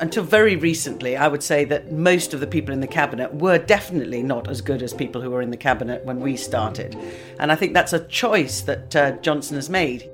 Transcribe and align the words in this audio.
Until 0.00 0.22
very 0.22 0.54
recently, 0.54 1.16
I 1.16 1.26
would 1.26 1.42
say 1.42 1.64
that 1.64 1.90
most 1.90 2.32
of 2.32 2.38
the 2.38 2.46
people 2.46 2.72
in 2.72 2.80
the 2.80 2.86
cabinet 2.86 3.34
were 3.34 3.58
definitely 3.58 4.22
not 4.22 4.48
as 4.48 4.60
good 4.60 4.80
as 4.80 4.94
people 4.94 5.20
who 5.20 5.30
were 5.30 5.42
in 5.42 5.50
the 5.50 5.56
cabinet 5.56 6.04
when 6.04 6.20
we 6.20 6.36
started. 6.36 6.96
And 7.40 7.50
I 7.50 7.56
think 7.56 7.74
that's 7.74 7.92
a 7.92 8.06
choice 8.06 8.60
that 8.60 8.94
uh, 8.94 9.12
Johnson 9.18 9.56
has 9.56 9.68
made. 9.68 10.08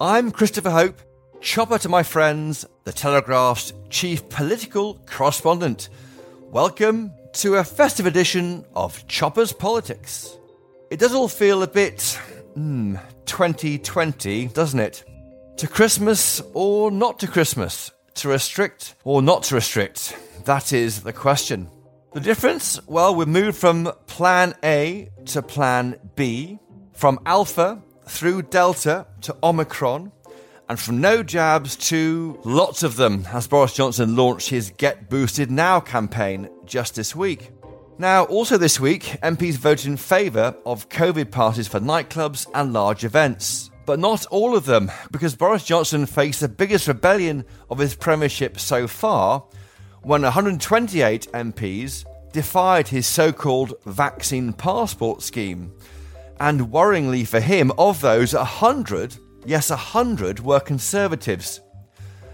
I'm 0.00 0.30
Christopher 0.30 0.70
Hope, 0.70 1.00
chopper 1.40 1.78
to 1.78 1.88
my 1.88 2.04
friends, 2.04 2.64
the 2.84 2.92
Telegraph's 2.92 3.72
chief 3.90 4.28
political 4.28 5.00
correspondent. 5.06 5.88
Welcome 6.52 7.12
to 7.32 7.56
a 7.56 7.64
festive 7.64 8.06
edition 8.06 8.64
of 8.72 9.08
Choppers 9.08 9.52
Politics. 9.52 10.38
It 10.92 11.00
does 11.00 11.12
all 11.12 11.28
feel 11.28 11.64
a 11.64 11.68
bit, 11.68 12.02
hmm, 12.54 12.94
2020, 13.24 14.46
doesn't 14.46 14.78
it? 14.78 15.02
To 15.56 15.66
Christmas 15.66 16.40
or 16.54 16.92
not 16.92 17.18
to 17.18 17.26
Christmas? 17.26 17.90
To 18.16 18.28
restrict 18.28 18.94
or 19.04 19.22
not 19.22 19.44
to 19.44 19.54
restrict? 19.54 20.16
That 20.44 20.72
is 20.72 21.02
the 21.02 21.12
question. 21.12 21.68
The 22.12 22.20
difference? 22.20 22.78
Well, 22.86 23.14
we've 23.14 23.26
moved 23.26 23.56
from 23.56 23.90
Plan 24.06 24.54
A 24.62 25.08
to 25.26 25.42
Plan 25.42 25.98
B, 26.14 26.58
from 26.92 27.18
Alpha 27.24 27.82
through 28.06 28.42
Delta 28.42 29.06
to 29.22 29.36
Omicron, 29.42 30.12
and 30.68 30.78
from 30.78 31.00
no 31.00 31.22
jabs 31.22 31.74
to 31.88 32.38
lots 32.44 32.82
of 32.82 32.96
them 32.96 33.26
as 33.32 33.48
Boris 33.48 33.74
Johnson 33.74 34.14
launched 34.14 34.50
his 34.50 34.70
Get 34.76 35.08
Boosted 35.08 35.50
Now 35.50 35.80
campaign 35.80 36.50
just 36.66 36.94
this 36.94 37.16
week. 37.16 37.50
Now, 37.98 38.24
also 38.24 38.56
this 38.58 38.78
week, 38.78 39.02
MPs 39.22 39.56
voted 39.56 39.86
in 39.86 39.96
favour 39.96 40.54
of 40.66 40.88
COVID 40.88 41.30
passes 41.30 41.68
for 41.68 41.80
nightclubs 41.80 42.46
and 42.54 42.72
large 42.72 43.04
events 43.04 43.70
but 43.84 43.98
not 43.98 44.26
all 44.26 44.56
of 44.56 44.64
them, 44.64 44.90
because 45.10 45.34
Boris 45.34 45.64
Johnson 45.64 46.06
faced 46.06 46.40
the 46.40 46.48
biggest 46.48 46.88
rebellion 46.88 47.44
of 47.70 47.78
his 47.78 47.94
premiership 47.94 48.58
so 48.58 48.86
far 48.86 49.44
when 50.02 50.22
128 50.22 51.28
MPs 51.32 52.04
defied 52.32 52.88
his 52.88 53.06
so 53.06 53.32
called 53.32 53.74
vaccine 53.84 54.52
passport 54.52 55.22
scheme. 55.22 55.72
And 56.40 56.72
worryingly 56.72 57.26
for 57.26 57.40
him, 57.40 57.70
of 57.78 58.00
those, 58.00 58.34
100, 58.34 59.16
yes, 59.44 59.70
100 59.70 60.40
were 60.40 60.60
Conservatives. 60.60 61.60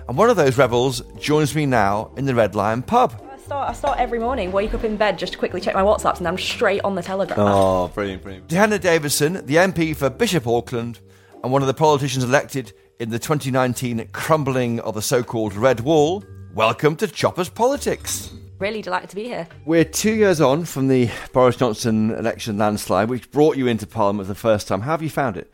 And 0.08 0.16
one 0.16 0.30
of 0.30 0.36
those 0.36 0.56
rebels 0.56 1.02
joins 1.18 1.54
me 1.54 1.66
now 1.66 2.12
in 2.16 2.24
the 2.24 2.34
Red 2.34 2.54
Lion 2.54 2.82
pub. 2.82 3.20
I 3.30 3.36
start, 3.38 3.70
I 3.70 3.72
start 3.74 3.98
every 3.98 4.18
morning, 4.18 4.52
wake 4.52 4.72
up 4.72 4.84
in 4.84 4.96
bed 4.96 5.18
just 5.18 5.34
to 5.34 5.38
quickly 5.38 5.60
check 5.60 5.74
my 5.74 5.82
WhatsApps, 5.82 6.18
and 6.18 6.28
I'm 6.28 6.38
straight 6.38 6.80
on 6.84 6.94
the 6.94 7.02
Telegraph. 7.02 7.38
Oh, 7.38 7.88
brilliant, 7.88 8.22
brilliant. 8.22 8.48
Dehenna 8.48 8.80
Davison, 8.80 9.44
the 9.44 9.56
MP 9.56 9.94
for 9.94 10.08
Bishop 10.08 10.46
Auckland, 10.46 11.00
and 11.42 11.52
one 11.52 11.62
of 11.62 11.68
the 11.68 11.74
politicians 11.74 12.24
elected 12.24 12.72
in 12.98 13.10
the 13.10 13.18
2019 13.18 14.08
crumbling 14.12 14.80
of 14.80 14.94
the 14.94 15.02
so 15.02 15.22
called 15.22 15.54
Red 15.54 15.80
Wall. 15.80 16.24
Welcome 16.52 16.96
to 16.96 17.06
Choppers 17.06 17.48
Politics. 17.48 18.32
Really 18.58 18.82
delighted 18.82 19.10
to 19.10 19.16
be 19.16 19.24
here. 19.24 19.46
We're 19.64 19.84
two 19.84 20.14
years 20.14 20.40
on 20.40 20.64
from 20.64 20.88
the 20.88 21.10
Boris 21.32 21.56
Johnson 21.56 22.10
election 22.10 22.58
landslide, 22.58 23.08
which 23.08 23.30
brought 23.30 23.56
you 23.56 23.68
into 23.68 23.86
Parliament 23.86 24.26
for 24.26 24.32
the 24.32 24.38
first 24.38 24.66
time. 24.66 24.80
How 24.80 24.92
have 24.92 25.02
you 25.02 25.10
found 25.10 25.36
it? 25.36 25.52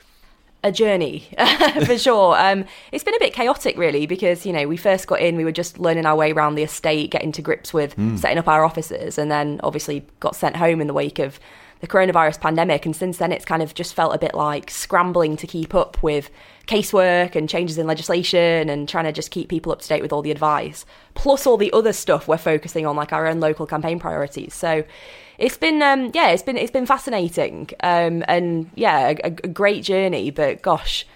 a 0.62 0.72
journey 0.72 1.28
for 1.84 1.98
sure. 1.98 2.34
Um, 2.38 2.64
it's 2.90 3.04
been 3.04 3.14
a 3.14 3.18
bit 3.18 3.34
chaotic, 3.34 3.76
really, 3.76 4.06
because 4.06 4.46
you 4.46 4.52
know 4.54 4.66
we 4.66 4.78
first 4.78 5.06
got 5.06 5.20
in, 5.20 5.36
we 5.36 5.44
were 5.44 5.52
just 5.52 5.78
learning 5.78 6.06
our 6.06 6.16
way 6.16 6.32
around 6.32 6.54
the 6.54 6.62
estate, 6.62 7.10
getting 7.10 7.32
to 7.32 7.42
grips 7.42 7.74
with 7.74 7.94
mm. 7.96 8.18
setting 8.18 8.38
up 8.38 8.48
our 8.48 8.64
offices, 8.64 9.18
and 9.18 9.30
then 9.30 9.60
obviously 9.62 10.06
got 10.20 10.34
sent 10.34 10.56
home 10.56 10.80
in 10.80 10.86
the 10.86 10.94
wake 10.94 11.18
of 11.18 11.38
the 11.84 11.92
coronavirus 11.92 12.40
pandemic. 12.40 12.86
And 12.86 12.96
since 12.96 13.18
then, 13.18 13.30
it's 13.30 13.44
kind 13.44 13.62
of 13.62 13.74
just 13.74 13.92
felt 13.92 14.14
a 14.14 14.18
bit 14.18 14.34
like 14.34 14.70
scrambling 14.70 15.36
to 15.36 15.46
keep 15.46 15.74
up 15.74 16.02
with 16.02 16.30
casework 16.66 17.36
and 17.36 17.46
changes 17.46 17.76
in 17.76 17.86
legislation 17.86 18.70
and 18.70 18.88
trying 18.88 19.04
to 19.04 19.12
just 19.12 19.30
keep 19.30 19.50
people 19.50 19.70
up 19.70 19.82
to 19.82 19.88
date 19.88 20.00
with 20.00 20.10
all 20.10 20.22
the 20.22 20.30
advice, 20.30 20.86
plus 21.12 21.46
all 21.46 21.58
the 21.58 21.70
other 21.72 21.92
stuff 21.92 22.26
we're 22.26 22.38
focusing 22.38 22.86
on, 22.86 22.96
like 22.96 23.12
our 23.12 23.26
own 23.26 23.38
local 23.38 23.66
campaign 23.66 23.98
priorities. 24.00 24.54
So 24.54 24.82
it's 25.36 25.58
been, 25.58 25.82
um, 25.82 26.10
yeah, 26.14 26.30
it's 26.30 26.42
been 26.42 26.56
it's 26.56 26.70
been 26.70 26.86
fascinating, 26.86 27.68
um, 27.82 28.24
and 28.28 28.70
yeah, 28.74 29.14
a, 29.22 29.26
a 29.26 29.30
great 29.30 29.84
journey. 29.84 30.30
But 30.30 30.62
gosh 30.62 31.06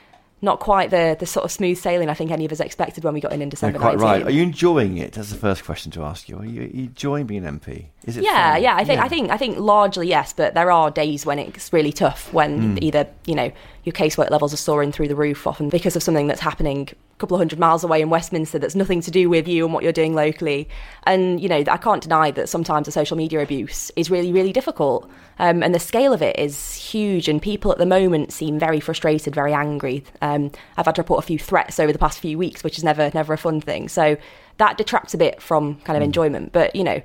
not 0.41 0.61
quite 0.61 0.91
the 0.91 1.17
the 1.19 1.27
sort 1.27 1.45
of 1.45 1.51
smooth 1.51 1.79
sailing 1.79 2.09
I 2.09 2.15
think 2.15 2.31
any 2.31 2.45
of 2.45 2.53
us 2.53 2.61
expected 2.61 3.05
when 3.05 3.15
we 3.15 3.21
got 3.21 3.33
in 3.33 3.43
in 3.43 3.49
December. 3.49 3.79
Yeah, 3.79 3.83
quite 3.83 3.99
19. 3.99 4.07
right. 4.09 4.27
Are 4.27 4.31
you 4.31 4.43
enjoying 4.43 4.99
it? 4.99 5.13
That's 5.13 5.31
the 5.31 5.37
first 5.37 5.65
question 5.65 5.91
to 5.93 6.05
ask 6.05 6.29
you. 6.29 6.39
Are 6.39 6.45
you, 6.45 6.63
are 6.63 6.65
you 6.65 6.85
enjoying 6.85 7.27
being 7.27 7.45
an 7.45 7.59
MP? 7.59 7.87
Is 8.05 8.17
it? 8.17 8.25
Yeah, 8.25 8.55
fun? 8.55 8.63
yeah. 8.63 8.77
I 8.77 8.85
think 8.85 8.99
yeah. 8.99 9.05
I 9.05 9.09
think 9.09 9.31
I 9.31 9.37
think 9.37 9.59
largely 9.59 10.09
yes, 10.09 10.33
but 10.33 10.55
there 10.55 10.71
are 10.71 10.91
days 10.91 11.27
when 11.27 11.39
it's 11.39 11.73
really 11.73 11.93
tough 11.93 12.33
when 12.33 12.77
mm. 12.77 12.83
either 12.83 13.07
you 13.27 13.35
know 13.35 13.51
your 13.85 13.93
casework 13.93 14.31
levels 14.31 14.53
are 14.53 14.59
soaring 14.59 14.93
through 14.93 15.09
the 15.09 15.17
roof, 15.17 15.47
often 15.47 15.69
because 15.69 15.97
of 15.97 16.03
something 16.03 16.27
that's 16.27 16.41
happening 16.41 16.91
couple 17.19 17.35
of 17.35 17.41
hundred 17.41 17.59
miles 17.59 17.85
away 17.85 18.01
in 18.01 18.11
Westminster 18.11 18.59
that's 18.59 18.75
nothing 18.75 19.01
to 19.03 19.11
do 19.11 19.29
with 19.29 19.47
you 19.47 19.65
and 19.65 19.75
what 19.75 19.83
you're 19.83 19.93
doing 19.93 20.15
locally. 20.15 20.69
And 21.05 21.41
you 21.41 21.49
know, 21.49 21.63
I 21.69 21.77
can't 21.77 22.03
deny 22.03 22.31
that 22.33 22.49
sometimes 22.49 22.87
the 22.87 22.93
social 22.93 23.17
media 23.17 23.41
abuse 23.41 23.91
is 23.97 24.11
really 24.11 24.33
really 24.33 24.53
difficult, 24.53 25.11
um, 25.39 25.63
and 25.63 25.75
the 25.75 25.81
scale 25.81 26.13
of 26.13 26.23
it 26.23 26.39
is 26.39 26.75
huge. 26.75 27.29
And 27.29 27.41
people 27.43 27.73
at 27.73 27.79
the 27.79 27.87
moment 27.87 28.33
seem 28.33 28.59
very 28.59 28.81
frustrated, 28.81 29.35
very 29.35 29.53
angry. 29.53 30.05
Um, 30.23 30.51
I've 30.77 30.87
had 30.87 30.95
to 30.97 31.03
report 31.03 31.23
a 31.23 31.27
few 31.27 31.39
threats 31.39 31.79
over 31.79 31.93
the 31.93 31.99
past 31.99 32.21
few 32.21 32.39
weeks, 32.39 32.65
which 32.65 32.79
is 32.79 32.85
never 32.85 33.11
never 33.15 33.33
a 33.33 33.39
fun 33.39 33.61
thing. 33.61 33.89
So 33.89 34.17
that 34.59 34.77
detracts 34.77 35.15
a 35.15 35.19
bit 35.19 35.41
from 35.43 35.77
kind 35.81 35.97
of 35.97 36.03
mm. 36.03 36.07
enjoyment. 36.07 36.53
But 36.53 36.75
you 36.75 36.85
know, 36.85 37.01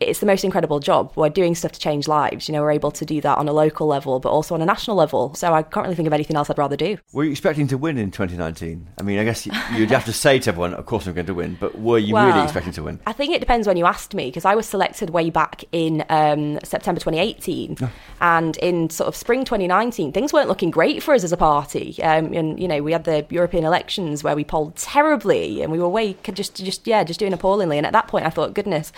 it's 0.00 0.20
the 0.20 0.26
most 0.26 0.44
incredible 0.44 0.80
job. 0.80 1.12
We're 1.16 1.28
doing 1.28 1.54
stuff 1.54 1.72
to 1.72 1.80
change 1.80 2.06
lives. 2.06 2.48
You 2.48 2.52
know, 2.52 2.62
we're 2.62 2.70
able 2.70 2.90
to 2.92 3.04
do 3.04 3.20
that 3.20 3.38
on 3.38 3.48
a 3.48 3.52
local 3.52 3.86
level, 3.86 4.20
but 4.20 4.30
also 4.30 4.54
on 4.54 4.62
a 4.62 4.66
national 4.66 4.96
level. 4.96 5.34
So 5.34 5.52
I 5.52 5.62
can't 5.62 5.84
really 5.84 5.96
think 5.96 6.06
of 6.06 6.12
anything 6.12 6.36
else 6.36 6.50
I'd 6.50 6.58
rather 6.58 6.76
do. 6.76 6.98
Were 7.12 7.24
you 7.24 7.30
expecting 7.30 7.66
to 7.68 7.78
win 7.78 7.98
in 7.98 8.10
2019? 8.10 8.86
I 8.98 9.02
mean, 9.02 9.18
I 9.18 9.24
guess 9.24 9.46
you'd 9.46 9.90
have 9.90 10.04
to 10.04 10.12
say 10.12 10.38
to 10.40 10.50
everyone, 10.50 10.74
of 10.74 10.86
course 10.86 11.06
I'm 11.06 11.14
going 11.14 11.26
to 11.26 11.34
win, 11.34 11.56
but 11.58 11.78
were 11.78 11.98
you 11.98 12.14
well, 12.14 12.26
really 12.26 12.42
expecting 12.42 12.72
to 12.74 12.82
win? 12.84 13.00
I 13.06 13.12
think 13.12 13.34
it 13.34 13.40
depends 13.40 13.66
when 13.66 13.76
you 13.76 13.86
asked 13.86 14.14
me, 14.14 14.26
because 14.26 14.44
I 14.44 14.54
was 14.54 14.66
selected 14.66 15.10
way 15.10 15.30
back 15.30 15.64
in 15.72 16.04
um, 16.08 16.58
September 16.62 17.00
2018. 17.00 17.76
Oh. 17.82 17.90
And 18.20 18.56
in 18.58 18.90
sort 18.90 19.08
of 19.08 19.16
spring 19.16 19.44
2019, 19.44 20.12
things 20.12 20.32
weren't 20.32 20.48
looking 20.48 20.70
great 20.70 21.02
for 21.02 21.14
us 21.14 21.24
as 21.24 21.32
a 21.32 21.36
party. 21.36 22.00
Um, 22.02 22.32
and, 22.32 22.60
you 22.60 22.68
know, 22.68 22.82
we 22.82 22.92
had 22.92 23.04
the 23.04 23.26
European 23.30 23.64
elections 23.64 24.22
where 24.22 24.36
we 24.36 24.44
polled 24.44 24.76
terribly 24.76 25.62
and 25.62 25.72
we 25.72 25.78
were 25.78 25.88
way, 25.88 26.14
just, 26.32 26.56
just 26.56 26.86
yeah, 26.86 27.02
just 27.04 27.18
doing 27.18 27.32
appallingly. 27.32 27.78
And 27.78 27.86
at 27.86 27.92
that 27.92 28.06
point, 28.06 28.26
I 28.26 28.30
thought, 28.30 28.54
goodness, 28.54 28.92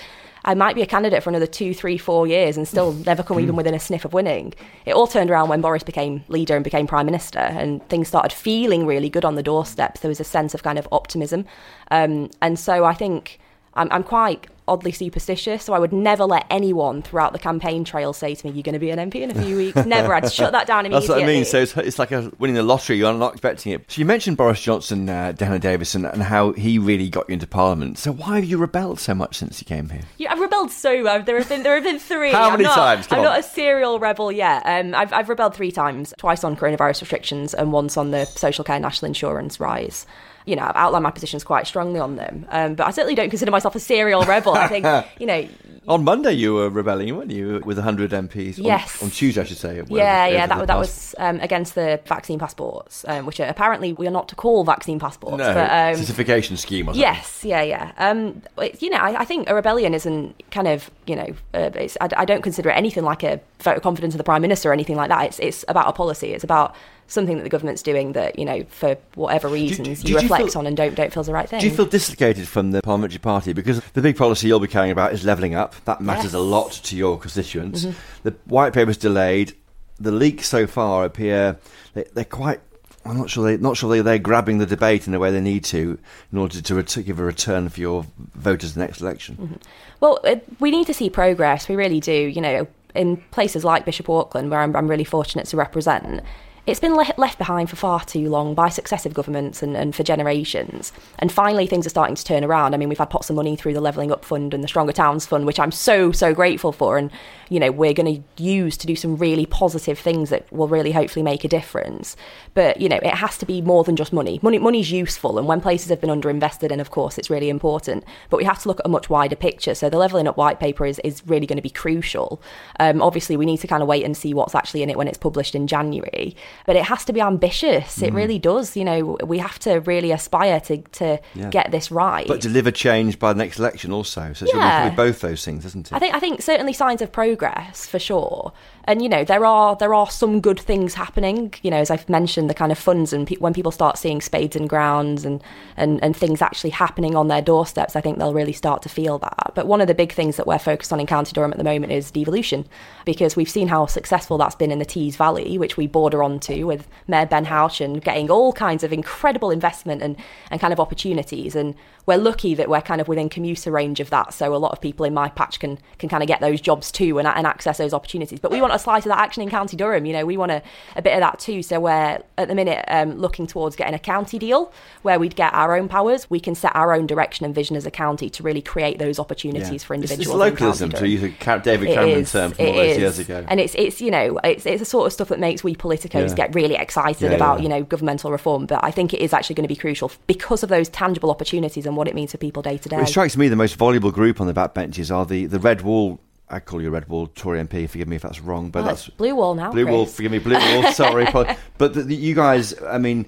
I 0.45 0.55
might 0.55 0.75
be 0.75 0.83
a 0.83 0.87
candidate 0.87 1.23
for 1.23 1.31
another 1.31 1.47
two, 1.47 1.75
three, 1.75 1.99
four 1.99 2.27
years 2.27 2.57
and 2.57 2.67
still 2.67 2.93
never 2.93 3.23
come 3.23 3.39
even 3.41 3.57
within 3.57 3.75
a 3.75 3.81
sniff 3.81 4.05
of 4.05 4.13
winning. 4.13 4.55
It 4.87 4.95
all 4.95 5.07
turned 5.07 5.31
around 5.31 5.49
when 5.49 5.61
Boris 5.61 5.83
became 5.83 6.25
leader 6.29 6.55
and 6.55 6.65
became 6.65 6.87
prime 6.87 7.07
minister, 7.07 7.39
and 7.39 7.87
things 7.89 8.09
started 8.09 8.33
feeling 8.33 8.87
really 8.87 9.11
good 9.11 9.25
on 9.25 9.35
the 9.35 9.43
doorsteps. 9.43 10.01
There 10.01 10.09
was 10.09 10.21
a 10.21 10.25
sense 10.25 10.55
of 10.55 10.63
kind 10.63 10.79
of 10.79 10.89
optimism, 10.93 11.45
um, 11.91 12.31
and 12.41 12.59
so 12.59 12.85
I 12.85 12.95
think 12.95 13.39
I'm, 13.75 13.89
I'm 13.93 14.03
quite 14.03 14.49
oddly 14.71 14.93
superstitious, 14.93 15.65
so 15.65 15.73
I 15.73 15.79
would 15.81 15.93
never 15.93 16.25
let 16.25 16.47
anyone 16.49 17.03
throughout 17.03 17.33
the 17.33 17.39
campaign 17.39 17.85
trail 17.85 18.13
say 18.13 18.35
to 18.35 18.47
me, 18.47 18.53
"You're 18.53 18.63
going 18.63 18.75
to 18.75 18.79
be 18.79 18.91
an 18.91 19.11
MP 19.11 19.17
in 19.17 19.31
a 19.31 19.43
few 19.43 19.57
weeks." 19.57 19.85
Never. 19.87 20.15
I'd 20.15 20.33
shut 20.33 20.53
that 20.53 20.67
down 20.67 20.87
immediately. 20.87 21.07
That's 21.09 21.21
what 21.21 21.23
I 21.23 21.27
mean. 21.27 21.45
So 21.45 21.61
it's, 21.61 21.77
it's 21.77 21.99
like 21.99 22.13
a 22.13 22.31
winning 22.39 22.55
the 22.55 22.63
lottery. 22.63 22.97
You're 22.97 23.13
not 23.13 23.33
expecting 23.33 23.73
it. 23.73 23.91
So 23.91 23.99
you 23.99 24.05
mentioned 24.05 24.37
Boris 24.37 24.61
Johnson, 24.61 25.09
uh, 25.09 25.33
Dehenna 25.37 25.61
Davison, 25.61 26.05
and 26.05 26.23
how 26.23 26.53
he 26.53 26.79
really 26.79 27.09
got 27.09 27.29
you 27.29 27.35
into 27.35 27.47
Parliament. 27.47 27.99
So 27.99 28.13
why 28.13 28.37
have 28.37 28.45
you 28.45 28.59
rebelled 28.59 29.01
so 29.01 29.15
much 29.15 29.37
since 29.37 29.61
you 29.61 29.65
came 29.67 29.89
here? 29.89 30.03
Yeah, 30.19 30.33
I've 30.33 30.41
rebelled 30.41 30.71
so 30.71 31.03
much. 31.03 31.27
There 31.27 31.39
have 31.39 31.49
been 31.49 31.63
there 31.65 31.75
have 31.75 31.85
been 31.85 31.99
three. 31.99 32.31
how 32.31 32.51
many 32.51 32.65
I'm 32.65 32.71
not, 32.71 32.75
times? 32.77 33.07
Come 33.09 33.19
I'm 33.19 33.25
on. 33.25 33.33
not 33.33 33.41
a 33.41 33.43
serial 33.43 33.99
rebel 33.99 34.31
yet. 34.31 34.63
Um, 34.65 34.95
I've 34.95 35.13
I've 35.13 35.29
rebelled 35.29 35.55
three 35.55 35.73
times. 35.73 36.15
Twice 36.19 36.45
on 36.45 36.57
coronavirus 36.57 37.01
restrictions, 37.01 37.55
and 37.55 37.73
once 37.73 37.97
on 37.97 38.13
the 38.13 38.25
social 38.25 38.65
care 38.65 38.79
national 38.79 39.09
insurance 39.09 39.59
rise 39.59 40.07
you 40.47 40.57
know, 40.57 40.63
I've 40.63 40.77
outlined 40.77 41.03
my 41.05 41.11
positions 41.11 41.45
quite 41.45 41.67
strongly 41.67 42.01
on 42.01 42.17
them. 42.17 42.47
Um, 42.51 42.75
but 42.75 42.87
I 42.87 42.91
certainly 42.91 43.15
don't 43.15 43.31
consider 43.31 43.51
myself 43.51 43.75
a 43.75 43.81
serial 43.81 44.23
rebel. 44.25 44.55
I 44.55 44.69
think 44.69 44.87
you 45.19 45.27
know. 45.27 45.49
On 45.89 46.05
Monday, 46.05 46.33
you 46.33 46.55
were 46.55 46.69
rebelling, 46.69 47.17
weren't 47.17 47.31
you, 47.31 47.61
with 47.65 47.79
100 47.79 48.11
MPs? 48.11 48.59
Yes. 48.59 49.03
On, 49.03 49.11
Tuesday, 49.11 49.41
I 49.41 49.45
should 49.45 49.57
say. 49.57 49.83
Yeah, 49.89 50.27
yeah, 50.27 50.47
that, 50.47 50.59
was 50.59 50.67
that 50.67 50.79
was 50.79 51.15
um, 51.19 51.41
against 51.41 51.75
the 51.75 52.01
vaccine 52.05 52.39
passports, 52.39 53.05
um, 53.09 53.27
which 53.27 53.41
are, 53.41 53.49
apparently 53.49 53.95
we 53.95 54.07
are 54.07 54.13
not 54.13 54.29
to 54.29 54.37
call 54.37 54.63
vaccine 54.63 55.01
passports. 55.01 55.39
No, 55.39 55.53
but, 55.53 55.71
um, 55.71 55.97
certification 55.97 56.57
scheme 56.59 56.87
or 56.87 56.93
something. 56.93 57.01
Yes, 57.01 57.45
yeah, 57.45 57.63
yeah. 57.63 57.93
Um, 57.97 58.43
it's, 58.59 58.83
you 58.83 58.91
know, 58.91 58.99
I, 58.99 59.23
I 59.23 59.25
think 59.25 59.49
a 59.49 59.55
rebellion 59.55 59.95
isn't 59.95 60.41
kind 60.51 60.69
of, 60.69 60.91
you 61.07 61.17
know, 61.17 61.35
uh, 61.55 61.71
it's, 61.75 61.97
I, 62.01 62.09
I 62.17 62.25
don't 62.25 62.43
consider 62.43 62.71
it 62.71 62.75
anything 62.75 63.03
like 63.03 63.23
a 63.23 63.41
vote 63.61 63.77
of 63.77 63.83
confidence 63.83 64.15
of 64.15 64.19
the 64.19 64.25
prime 64.25 64.43
minister 64.43 64.71
or 64.71 64.73
anything 64.73 64.97
like 64.97 65.09
that. 65.09 65.27
It's 65.27 65.39
it's 65.39 65.65
about 65.67 65.89
a 65.89 65.93
policy. 65.93 66.33
It's 66.35 66.45
about 66.45 66.75
something 67.11 67.37
that 67.37 67.43
the 67.43 67.51
government's 67.51 67.83
doing 67.83 68.13
that 68.13 68.39
you 68.39 68.45
know 68.45 68.65
for 68.71 68.97
whatever 69.17 69.49
reasons 69.49 70.01
did 70.01 70.09
you 70.09 70.15
you 70.17 70.21
reflect 70.23 70.53
feel- 70.53 70.61
on 70.61 70.67
and 70.67 70.77
don't 70.77 70.95
don't 70.95 71.13
feel 71.13 71.23
the 71.23 71.33
right 71.33 71.49
thing. 71.49 71.61
Do 71.61 71.67
you 71.67 71.75
feel 71.75 71.85
dislocated 71.87 72.49
from 72.49 72.71
the 72.71 72.81
parliamentary 72.81 73.19
party? 73.19 73.53
Because 73.53 73.81
the 73.93 74.01
big 74.01 74.17
policy 74.17 74.47
you'll 74.49 74.61
be 74.61 74.69
caring 74.69 74.91
about 74.91 75.13
is 75.13 75.25
levelling 75.25 75.55
up. 75.55 75.75
That 75.85 76.01
matters 76.01 76.25
Yes. 76.33 76.35
a 76.35 76.39
lot 76.39 76.73
to 76.73 76.97
your 76.97 77.19
constituents. 77.19 77.85
Mm-hmm. 77.85 77.99
The 78.23 78.35
white 78.47 78.73
paper's 78.73 78.97
delayed. 78.97 79.55
The 79.99 80.13
leaks 80.13 80.49
so 80.49 80.67
far 80.67 81.05
appear 81.05 81.59
they, 81.93 82.05
they're 82.15 82.25
quite. 82.25 82.61
I'm 83.05 83.17
not 83.19 83.29
sure 83.31 83.45
they 83.45 83.57
not 83.57 83.77
sure 83.77 83.91
they, 83.91 84.03
they're 84.03 84.19
grabbing 84.19 84.59
the 84.59 84.67
debate 84.67 85.07
in 85.07 85.13
the 85.13 85.19
way 85.19 85.31
they 85.31 85.41
need 85.41 85.65
to 85.65 85.99
in 86.33 86.39
order 86.39 86.61
to, 86.61 86.75
ret- 86.75 86.99
give 87.05 87.19
a 87.19 87.25
return 87.25 87.69
for 87.71 87.81
your 87.81 88.07
voters 88.35 88.75
in 88.77 88.81
the 88.81 88.87
next 88.87 89.01
election. 89.01 89.37
Mm-hmm. 89.37 89.55
Well, 90.01 90.21
uh, 90.25 90.37
we 90.61 90.71
need 90.71 90.87
to 90.87 90.95
see 90.95 91.11
progress. 91.11 91.69
We 91.69 91.77
really 91.77 91.99
do. 92.01 92.13
You 92.13 92.41
know, 92.41 92.67
in 92.95 93.17
places 93.31 93.65
like 93.65 93.85
Bishop 93.85 94.09
Auckland, 94.11 94.51
where 94.51 94.61
I'm, 94.61 94.75
I'm 94.77 94.87
really 94.89 95.05
fortunate 95.05 95.47
to 95.47 95.57
represent, 95.57 96.23
it's 96.71 96.81
been 96.81 96.95
le- 96.95 97.15
left 97.17 97.39
behind 97.39 97.69
for 97.69 97.77
far 97.77 98.05
too 98.05 98.29
long 98.29 98.55
by 98.55 98.69
successive 98.69 99.13
governments 99.13 99.63
and, 99.63 99.77
and 99.77 99.95
for 99.95 100.03
generations. 100.03 100.93
And 101.19 101.33
finally, 101.33 101.67
things 101.67 101.87
are 101.87 101.91
starting 101.91 102.15
to 102.15 102.25
turn 102.25 102.45
around. 102.45 102.75
I 102.75 102.77
mean, 102.77 102.89
we've 102.89 102.99
had 102.99 103.11
pots 103.11 103.29
of 103.29 103.37
money 103.37 103.57
through 103.57 103.75
the 103.75 103.81
Levelling 103.81 104.13
Up 104.13 104.25
Fund 104.25 104.55
and 104.55 104.63
the 104.63 104.69
Stronger 104.69 104.93
Towns 104.93 105.27
Fund, 105.27 105.47
which 105.47 105.59
I'm 105.59 105.73
so, 105.73 106.13
so 106.13 106.33
grateful 106.33 106.73
for. 106.73 106.97
And, 106.97 107.11
you 107.49 107.59
know, 107.59 107.73
we're 107.73 107.93
going 107.93 108.23
to 108.23 108.43
use 108.43 108.77
to 108.79 108.87
do 108.87 108.95
some 108.95 109.17
really 109.17 109.47
positive 109.47 109.99
things 109.99 110.31
that 110.31 110.51
will 110.53 110.69
really 110.69 110.93
hopefully 110.93 111.23
make 111.25 111.45
a 111.45 111.49
difference. 111.49 112.17
But, 112.55 112.81
you 112.81 112.89
know, 112.89 113.01
it 113.03 113.15
has 113.15 113.37
to 113.39 113.47
be 113.47 113.61
more 113.61 113.83
than 113.83 113.97
just 113.97 114.13
money. 114.13 114.39
Money 114.43 114.59
Money's 114.59 114.93
useful. 114.93 115.39
And 115.39 115.49
when 115.49 115.61
places 115.61 115.91
have 115.91 116.01
been 116.01 116.11
underinvested 116.11 116.71
in, 116.71 116.79
of 116.79 116.91
course, 116.91 117.19
it's 117.19 117.31
really 117.31 117.49
important. 117.49 118.05
But 118.29 118.37
we 118.37 118.45
have 118.45 118.61
to 118.63 118.69
look 118.69 118.79
at 118.81 118.87
a 118.87 118.91
much 118.91 119.11
wider 119.11 119.37
picture. 119.37 119.75
So 119.75 119.91
the 119.91 119.99
Levelling 119.99 120.29
Up 120.29 120.37
white 120.37 120.61
paper 120.61 120.87
is, 120.87 121.01
is 121.01 121.27
really 121.27 121.47
going 121.47 121.57
to 121.57 121.63
be 121.63 121.71
crucial. 121.71 122.41
Um, 122.79 123.03
obviously, 123.03 123.37
we 123.37 123.47
need 123.47 123.59
to 123.59 123.67
kind 123.67 123.83
of 123.83 123.89
wait 123.89 124.05
and 124.05 124.17
see 124.17 124.35
what's 124.35 124.55
actually 124.55 124.83
in 124.83 124.91
it 124.91 124.97
when 124.97 125.09
it's 125.09 125.19
published 125.19 125.55
in 125.55 125.67
January. 125.67 126.37
But 126.67 126.77
it 126.77 126.85
has 126.85 127.05
to 127.07 127.13
be 127.13 127.21
ambitious. 127.21 128.03
It 128.03 128.13
mm. 128.13 128.17
really 128.17 128.39
does. 128.39 128.77
You 128.77 128.85
know, 128.85 129.19
we 129.25 129.39
have 129.39 129.59
to 129.61 129.81
really 129.81 130.13
aspire 130.13 130.61
to, 130.61 130.79
to 130.79 131.19
Yeah. 131.35 131.51
get 131.51 131.71
this 131.71 131.91
right. 131.91 132.27
But 132.27 132.41
deliver 132.41 132.71
change 132.71 133.19
by 133.19 133.33
the 133.33 133.39
next 133.39 133.59
election 133.59 133.93
also. 133.93 134.33
So 134.33 134.45
it's 134.45 134.55
Yeah. 134.55 134.81
going 134.81 134.91
to 134.91 134.97
be 134.97 134.97
both 134.97 135.21
those 135.21 135.45
things, 135.45 135.65
isn't 135.65 135.91
it? 135.91 135.95
I 135.95 135.99
think 135.99 136.15
I 136.15 136.21
think 136.21 136.43
certainly 136.43 136.73
signs 136.73 137.03
of 137.03 137.13
progress 137.13 137.87
for 137.87 137.99
sure. 137.99 138.53
And 138.85 139.03
you 139.03 139.09
know 139.09 139.25
there 139.25 139.45
are 139.45 139.77
there 139.77 139.95
are 139.95 140.11
some 140.11 140.41
good 140.41 140.59
things 140.59 140.95
happening. 140.95 141.55
You 141.63 141.71
know, 141.71 141.77
as 141.77 141.91
I've 141.91 142.09
mentioned, 142.09 142.49
the 142.51 142.55
kind 142.55 142.73
of 142.73 142.79
funds 142.79 143.13
and 143.13 143.27
pe- 143.27 143.37
when 143.37 143.53
people 143.53 143.73
start 143.73 143.99
seeing 143.99 144.21
spades 144.21 144.57
and 144.57 144.69
grounds 144.69 145.25
and, 145.25 145.43
and 145.77 146.03
and 146.03 146.17
things 146.17 146.43
actually 146.43 146.71
happening 146.71 147.15
on 147.15 147.29
their 147.29 147.43
doorsteps, 147.43 147.95
I 147.95 148.01
think 148.01 148.19
they'll 148.19 148.35
really 148.35 148.53
start 148.53 148.83
to 148.83 148.89
feel 148.89 149.19
that. 149.19 149.53
But 149.55 149.67
one 149.67 149.81
of 149.81 149.87
the 149.87 149.95
big 149.95 150.13
things 150.13 150.37
that 150.37 150.47
we're 150.47 150.59
focused 150.59 150.93
on 150.93 151.01
in 151.01 151.07
County 151.07 151.33
Durham 151.33 151.53
at 151.53 151.59
the 151.59 151.65
moment 151.65 151.93
is 151.93 152.11
devolution, 152.11 152.67
because 153.05 153.37
we've 153.37 153.49
seen 153.49 153.69
how 153.69 153.87
successful 153.87 154.39
that's 154.39 154.55
been 154.55 154.73
in 154.73 154.79
the 154.79 154.85
Tees 154.85 155.17
Valley, 155.17 155.59
which 155.59 155.77
we 155.77 155.87
border 155.87 156.23
onto 156.23 156.67
with 156.67 156.89
Mayor 157.07 157.27
Ben 157.27 157.47
Houchen 157.47 157.85
and 157.85 158.03
getting 158.03 158.31
all 158.31 158.53
kinds 158.53 158.83
of 158.83 158.93
incredible 158.93 159.51
investment 159.51 160.03
and 160.03 160.17
and 160.51 160.61
kind 160.61 160.73
of 160.73 160.81
opportunities. 160.81 161.55
And 161.55 161.75
we're 162.07 162.17
lucky 162.17 162.55
that 162.55 162.69
we're 162.69 162.81
kind 162.81 163.01
of 163.01 163.09
within 163.09 163.29
commuter 163.29 163.71
range 163.71 164.01
of 164.01 164.11
that, 164.11 164.33
so 164.33 164.55
a 164.55 164.57
lot 164.57 164.73
of 164.73 164.81
people 164.81 165.07
in 165.07 165.15
my 165.15 165.29
patch 165.29 165.61
can 165.61 165.79
can 165.99 166.09
kind 166.09 166.23
of 166.23 166.27
get 166.27 166.41
those 166.41 166.61
jobs 166.61 166.91
too 166.91 167.19
and, 167.19 167.29
and 167.29 167.47
access 167.47 167.79
those 167.79 167.93
opportunities. 167.93 168.41
But 168.41 168.51
we 168.51 168.61
want 168.61 168.70
a 168.75 168.79
slice 168.79 169.05
of 169.05 169.11
that 169.11 169.19
action 169.19 169.43
in 169.43 169.51
County 169.51 169.77
Durham. 169.77 170.05
You 170.07 170.13
know, 170.13 170.27
we 170.27 170.37
want 170.37 170.53
a, 170.53 170.63
a 170.97 171.03
bit 171.03 171.15
of 171.15 171.21
that 171.21 171.39
too. 171.39 171.63
So 171.63 171.81
we're 171.81 172.21
at 172.39 172.49
the 172.49 172.55
minute 172.55 172.85
um, 172.89 173.13
looking 173.19 173.47
towards 173.47 173.77
getting 173.77 173.95
a 173.95 173.99
county 173.99 174.39
deal 174.39 174.73
where 175.03 175.19
we'd 175.19 175.37
get 175.37 175.53
our 175.55 175.77
own 175.77 175.89
powers. 175.89 176.29
We 176.31 176.41
can 176.41 176.55
set 176.55 176.75
our 176.75 176.93
own 176.93 177.07
direction 177.07 177.45
and 177.47 177.55
vision 177.55 177.77
as 177.77 177.87
a 177.87 177.91
county 177.91 178.31
to 178.31 178.43
really 178.43 178.63
create 178.63 178.99
those 178.99 179.19
opportunities 179.19 179.83
for 179.85 179.95
individuals. 179.95 180.27
It's, 180.29 180.31
County 180.31 180.51
localism, 180.51 180.91
to 180.91 181.09
use 181.09 181.23
a 181.23 181.59
David 181.59 181.95
Cameron 181.95 182.25
term 182.25 182.53
from 182.53 182.67
all 182.67 182.75
those 182.75 182.99
years 182.99 183.19
ago. 183.19 183.45
And 183.49 183.61
it's 183.61 183.75
it's 183.75 184.01
you 184.01 184.11
know 184.11 184.39
it's 184.45 184.67
it's 184.67 184.81
the 184.81 184.85
sort 184.87 185.07
of 185.07 185.13
stuff 185.13 185.29
that 185.29 185.39
makes 185.39 185.65
we 185.65 185.75
politicos 185.75 186.29
Yeah. 186.31 186.35
get 186.35 186.55
really 186.55 186.75
excited 186.75 187.31
Yeah, 187.31 187.37
about 187.37 187.59
yeah. 187.59 187.63
you 187.65 187.69
know 187.69 187.83
governmental 187.85 188.31
reform. 188.31 188.67
But 188.67 188.83
I 188.83 188.91
think 188.91 189.13
it 189.15 189.21
is 189.21 189.33
actually 189.33 189.55
going 189.55 189.65
to 189.65 189.69
be 189.69 189.77
crucial 189.77 190.11
because 190.27 190.63
of 190.63 190.69
those 190.69 190.89
tangible 190.89 191.31
opportunities 191.31 191.87
and 191.87 191.97
what 191.97 192.09
it 192.09 192.15
means 192.15 192.33
for 192.33 192.39
people 192.39 192.63
day 192.63 192.79
to 192.79 192.89
day. 192.89 193.01
It 193.01 193.09
strikes 193.09 193.37
me 193.37 193.49
the 193.49 193.57
most 193.57 193.77
voluble 193.77 194.11
group 194.11 194.41
on 194.41 194.47
the 194.47 194.55
backbenches 194.55 195.15
are 195.15 195.27
the, 195.27 195.47
the 195.47 195.59
Red 195.59 195.83
Wall. 195.83 196.21
I 196.51 196.61
call 196.61 196.83
you 196.83 196.91
Red 196.91 197.09
Wall 197.09 197.27
Tory 197.29 197.61
MP. 197.63 197.89
Forgive 197.89 198.09
me 198.09 198.17
if 198.17 198.23
that's 198.23 198.41
wrong, 198.41 198.71
but 198.71 198.81
Well, 198.81 198.89
that's 198.95 199.09
Blue 199.11 199.35
Wall 199.35 199.55
now, 199.55 199.71
Blue 199.73 199.87
Wall. 199.87 200.07
Forgive 200.07 200.33
me, 200.33 200.39
Blue 200.39 200.55
Wall. 200.59 200.93
Sorry, 200.93 201.27
but, 201.33 201.59
but 201.79 201.95
the, 201.95 202.03
the, 202.03 202.17
you 202.17 202.35
guys. 202.35 202.75
I 202.83 202.99
mean, 202.99 203.27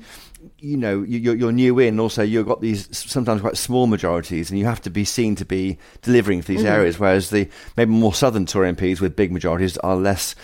you 0.59 0.77
know, 0.77 1.03
you, 1.03 1.19
you're, 1.19 1.37
you're 1.37 1.53
new 1.53 1.79
in. 1.79 2.01
Also, 2.01 2.23
you've 2.23 2.47
got 2.47 2.61
these 2.61 2.89
sometimes 2.97 3.41
quite 3.41 3.57
small 3.57 3.87
majorities, 3.87 4.51
and 4.51 4.59
you 4.59 4.65
have 4.65 4.81
to 4.83 4.91
be 4.91 5.05
seen 5.05 5.37
to 5.37 5.45
be 5.45 5.79
delivering 6.03 6.43
for 6.43 6.49
these 6.49 6.61
Mm-hmm. 6.63 6.69
areas. 6.69 6.99
Whereas 6.99 7.31
the 7.31 7.49
maybe 7.77 7.93
more 7.93 8.13
southern 8.15 8.45
Tory 8.47 8.73
MPs 8.73 9.01
with 9.01 9.15
big 9.17 9.31
majorities 9.33 9.77
are 9.79 9.97
less 9.97 10.35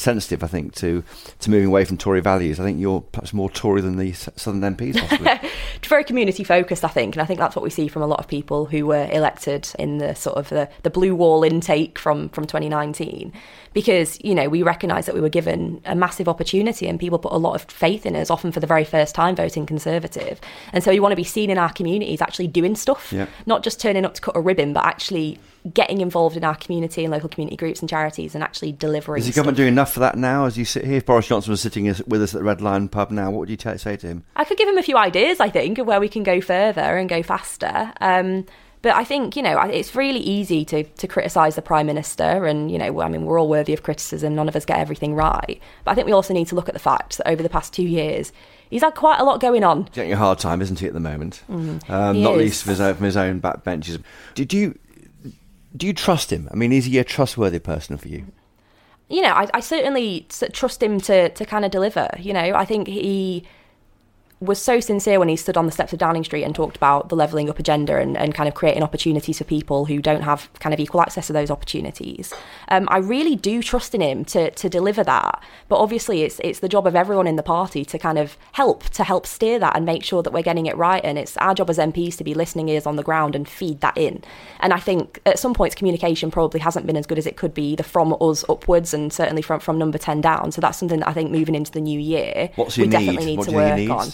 sensitive, 0.00 0.42
I 0.42 0.46
think, 0.46 0.74
to 0.76 1.04
to 1.40 1.50
moving 1.50 1.68
away 1.68 1.84
from 1.84 1.96
Tory 1.96 2.20
values. 2.20 2.58
I 2.58 2.64
think 2.64 2.80
you're 2.80 3.00
perhaps 3.00 3.32
more 3.32 3.50
Tory 3.50 3.80
than 3.80 3.96
the 3.96 4.12
southern 4.12 4.60
MPs, 4.60 4.98
possibly. 4.98 5.30
very 5.90 6.04
community 6.04 6.44
focused, 6.44 6.84
I 6.84 6.88
think, 6.88 7.16
and 7.16 7.22
I 7.22 7.26
think 7.26 7.38
that's 7.40 7.56
what 7.56 7.62
we 7.62 7.68
see 7.68 7.88
from 7.88 8.02
a 8.02 8.06
lot 8.06 8.20
of 8.20 8.28
people 8.28 8.64
who 8.64 8.86
were 8.86 9.08
elected 9.10 9.68
in 9.78 9.98
the 9.98 10.14
sort 10.14 10.36
of 10.36 10.48
the, 10.48 10.70
the 10.82 10.90
blue 10.90 11.14
wall 11.14 11.42
intake 11.42 11.98
from 11.98 12.30
from 12.30 12.46
2019, 12.46 13.32
because 13.72 14.18
you 14.24 14.34
know 14.34 14.48
we 14.48 14.62
recognise 14.62 15.06
that 15.06 15.14
we 15.14 15.20
were 15.20 15.28
given 15.28 15.80
a 15.84 15.94
massive 15.94 16.28
opportunity 16.28 16.86
and 16.88 16.98
people 16.98 17.18
put 17.18 17.32
a 17.32 17.36
lot 17.36 17.54
of 17.54 17.62
faith 17.70 18.04
in 18.06 18.16
us, 18.16 18.30
often 18.30 18.52
for 18.52 18.60
the 18.60 18.66
very 18.66 18.84
first 18.84 19.14
time 19.14 19.36
voting 19.36 19.66
Conservative, 19.66 20.40
and 20.72 20.82
so 20.82 20.90
we 20.90 21.00
want 21.00 21.12
to 21.12 21.16
be 21.16 21.24
seen 21.24 21.50
in 21.50 21.58
our 21.58 21.72
communities 21.72 22.20
actually 22.20 22.48
doing 22.48 22.74
stuff, 22.74 23.12
Yeah. 23.12 23.26
not 23.46 23.62
just 23.62 23.80
turning 23.80 24.04
up 24.04 24.14
to 24.14 24.20
cut 24.20 24.36
a 24.36 24.40
ribbon, 24.40 24.72
but 24.72 24.84
actually 24.84 25.38
getting 25.74 26.00
involved 26.00 26.36
in 26.38 26.42
our 26.44 26.54
community 26.54 27.04
and 27.04 27.12
local 27.12 27.28
community 27.28 27.54
groups 27.56 27.80
and 27.80 27.88
charities 27.88 28.34
and 28.34 28.42
actually 28.42 28.72
delivering. 28.72 29.20
Is 29.20 29.26
the 29.26 29.32
government 29.34 29.56
doing 29.58 29.68
enough 29.68 29.92
for 29.92 30.00
that 30.00 30.16
now? 30.16 30.46
As 30.46 30.56
you 30.56 30.64
sit 30.64 30.84
here, 30.86 30.96
if 30.96 31.04
Boris 31.06 31.26
Johnson 31.28 31.50
was 31.50 31.60
sitting 31.60 31.84
with 32.06 32.22
us 32.22 32.34
at 32.34 32.38
the 32.38 32.44
Red 32.44 32.62
Lion 32.62 32.88
pub 32.88 33.10
now, 33.10 33.30
what 33.30 33.40
would 33.40 33.50
you 33.50 33.58
t- 33.58 33.76
say 33.76 33.96
to 33.96 34.06
him? 34.06 34.24
I 34.36 34.44
could 34.44 34.56
give 34.56 34.68
him 34.68 34.78
a 34.78 34.82
few 34.82 34.96
ideas, 34.96 35.38
I 35.38 35.50
think, 35.50 35.76
of 35.78 35.86
where 35.86 36.00
we 36.00 36.08
can 36.08 36.22
go 36.22 36.40
further 36.40 36.80
and 36.96 37.08
go 37.10 37.22
faster. 37.22 37.92
Um, 38.00 38.46
but 38.82 38.92
I 38.94 39.04
think, 39.04 39.36
you 39.36 39.42
know, 39.42 39.60
it's 39.60 39.94
really 39.94 40.20
easy 40.20 40.64
to, 40.66 40.84
to 40.84 41.06
criticise 41.06 41.54
the 41.54 41.62
Prime 41.62 41.86
Minister. 41.86 42.46
And, 42.46 42.70
you 42.70 42.78
know, 42.78 43.00
I 43.00 43.08
mean, 43.08 43.26
we're 43.26 43.38
all 43.38 43.48
worthy 43.48 43.72
of 43.74 43.82
criticism. 43.82 44.34
None 44.34 44.48
of 44.48 44.56
us 44.56 44.64
get 44.64 44.78
everything 44.78 45.14
right. 45.14 45.60
But 45.84 45.90
I 45.90 45.94
think 45.94 46.06
we 46.06 46.12
also 46.12 46.32
need 46.32 46.46
to 46.48 46.54
look 46.54 46.68
at 46.68 46.74
the 46.74 46.80
fact 46.80 47.18
that 47.18 47.28
over 47.28 47.42
the 47.42 47.50
past 47.50 47.74
two 47.74 47.82
years, 47.82 48.32
he's 48.70 48.82
had 48.82 48.94
quite 48.94 49.20
a 49.20 49.24
lot 49.24 49.40
going 49.40 49.64
on. 49.64 49.84
He's 49.84 49.94
getting 49.94 50.12
a 50.12 50.16
hard 50.16 50.38
time, 50.38 50.62
isn't 50.62 50.78
he, 50.78 50.86
at 50.86 50.94
the 50.94 51.00
moment? 51.00 51.42
Um, 51.48 51.80
Mm-hmm. 51.80 52.14
He 52.14 52.22
not 52.22 52.34
is. 52.34 52.38
least 52.38 52.62
from 52.64 52.70
his, 52.70 52.80
own, 52.80 52.94
from 52.94 53.04
his 53.04 53.16
own 53.16 53.40
backbenches. 53.40 54.02
Did 54.34 54.52
you 54.52 54.78
do 55.76 55.86
you 55.86 55.92
trust 55.92 56.32
him? 56.32 56.48
I 56.50 56.56
mean, 56.56 56.72
is 56.72 56.86
he 56.86 56.98
a 56.98 57.04
trustworthy 57.04 57.60
person 57.60 57.96
for 57.96 58.08
you? 58.08 58.26
you 59.08 59.22
know, 59.22 59.32
I, 59.32 59.48
I 59.54 59.60
certainly 59.60 60.26
trust 60.52 60.82
him 60.82 61.00
to 61.02 61.28
to 61.30 61.44
kind 61.44 61.64
of 61.64 61.70
deliver. 61.70 62.08
You 62.18 62.32
know, 62.32 62.54
I 62.54 62.64
think 62.64 62.86
he 62.86 63.44
was 64.40 64.60
so 64.60 64.80
sincere 64.80 65.18
when 65.18 65.28
he 65.28 65.36
stood 65.36 65.58
on 65.58 65.66
the 65.66 65.72
steps 65.72 65.92
of 65.92 65.98
Downing 65.98 66.24
Street 66.24 66.44
and 66.44 66.54
talked 66.54 66.74
about 66.74 67.10
the 67.10 67.14
levelling 67.16 67.50
up 67.50 67.58
agenda 67.58 67.98
and, 67.98 68.16
and 68.16 68.34
kind 68.34 68.48
of 68.48 68.54
creating 68.54 68.82
opportunities 68.82 69.36
for 69.36 69.44
people 69.44 69.84
who 69.84 70.00
don't 70.00 70.22
have 70.22 70.48
kind 70.60 70.72
of 70.72 70.80
equal 70.80 71.02
access 71.02 71.26
to 71.26 71.34
those 71.34 71.50
opportunities. 71.50 72.32
Um, 72.68 72.88
I 72.90 72.98
really 72.98 73.36
do 73.36 73.62
trust 73.62 73.94
in 73.94 74.00
him 74.00 74.24
to 74.26 74.50
to 74.50 74.68
deliver 74.70 75.04
that. 75.04 75.42
But 75.68 75.76
obviously, 75.76 76.22
it's 76.22 76.40
it's 76.42 76.60
the 76.60 76.70
job 76.70 76.86
of 76.86 76.96
everyone 76.96 77.26
in 77.26 77.36
the 77.36 77.42
party 77.42 77.84
to 77.84 77.98
kind 77.98 78.18
of 78.18 78.38
help 78.52 78.84
to 78.90 79.04
help 79.04 79.26
steer 79.26 79.58
that 79.58 79.76
and 79.76 79.84
make 79.84 80.02
sure 80.04 80.22
that 80.22 80.32
we're 80.32 80.42
getting 80.42 80.64
it 80.64 80.76
right. 80.76 81.04
And 81.04 81.18
it's 81.18 81.36
our 81.36 81.54
job 81.54 81.68
as 81.68 81.76
MPs 81.76 82.16
to 82.16 82.24
be 82.24 82.32
listening 82.32 82.70
ears 82.70 82.86
on 82.86 82.96
the 82.96 83.02
ground 83.02 83.36
and 83.36 83.46
feed 83.46 83.82
that 83.82 83.98
in. 83.98 84.22
And 84.60 84.72
I 84.72 84.78
think 84.78 85.20
at 85.26 85.38
some 85.38 85.52
points 85.52 85.74
communication 85.74 86.30
probably 86.30 86.60
hasn't 86.60 86.86
been 86.86 86.96
as 86.96 87.04
good 87.06 87.18
as 87.18 87.26
it 87.26 87.36
could 87.36 87.52
be, 87.52 87.72
either 87.72 87.82
from 87.82 88.16
us 88.22 88.42
upwards 88.48 88.94
and 88.94 89.12
certainly 89.12 89.42
from 89.42 89.60
from 89.60 89.78
number 89.78 89.98
ten 89.98 90.22
down. 90.22 90.50
So 90.50 90.62
that's 90.62 90.78
something 90.78 91.00
that 91.00 91.08
I 91.08 91.12
think 91.12 91.30
moving 91.30 91.54
into 91.54 91.72
the 91.72 91.80
new 91.80 92.00
year 92.00 92.48
What's 92.56 92.78
we 92.78 92.84
need? 92.84 92.92
definitely 92.92 93.26
need 93.26 93.38
What 93.38 93.44
to 93.44 93.50
do 93.50 93.56
you 93.58 93.74
think 93.74 93.90
work 93.90 93.98
on. 94.00 94.08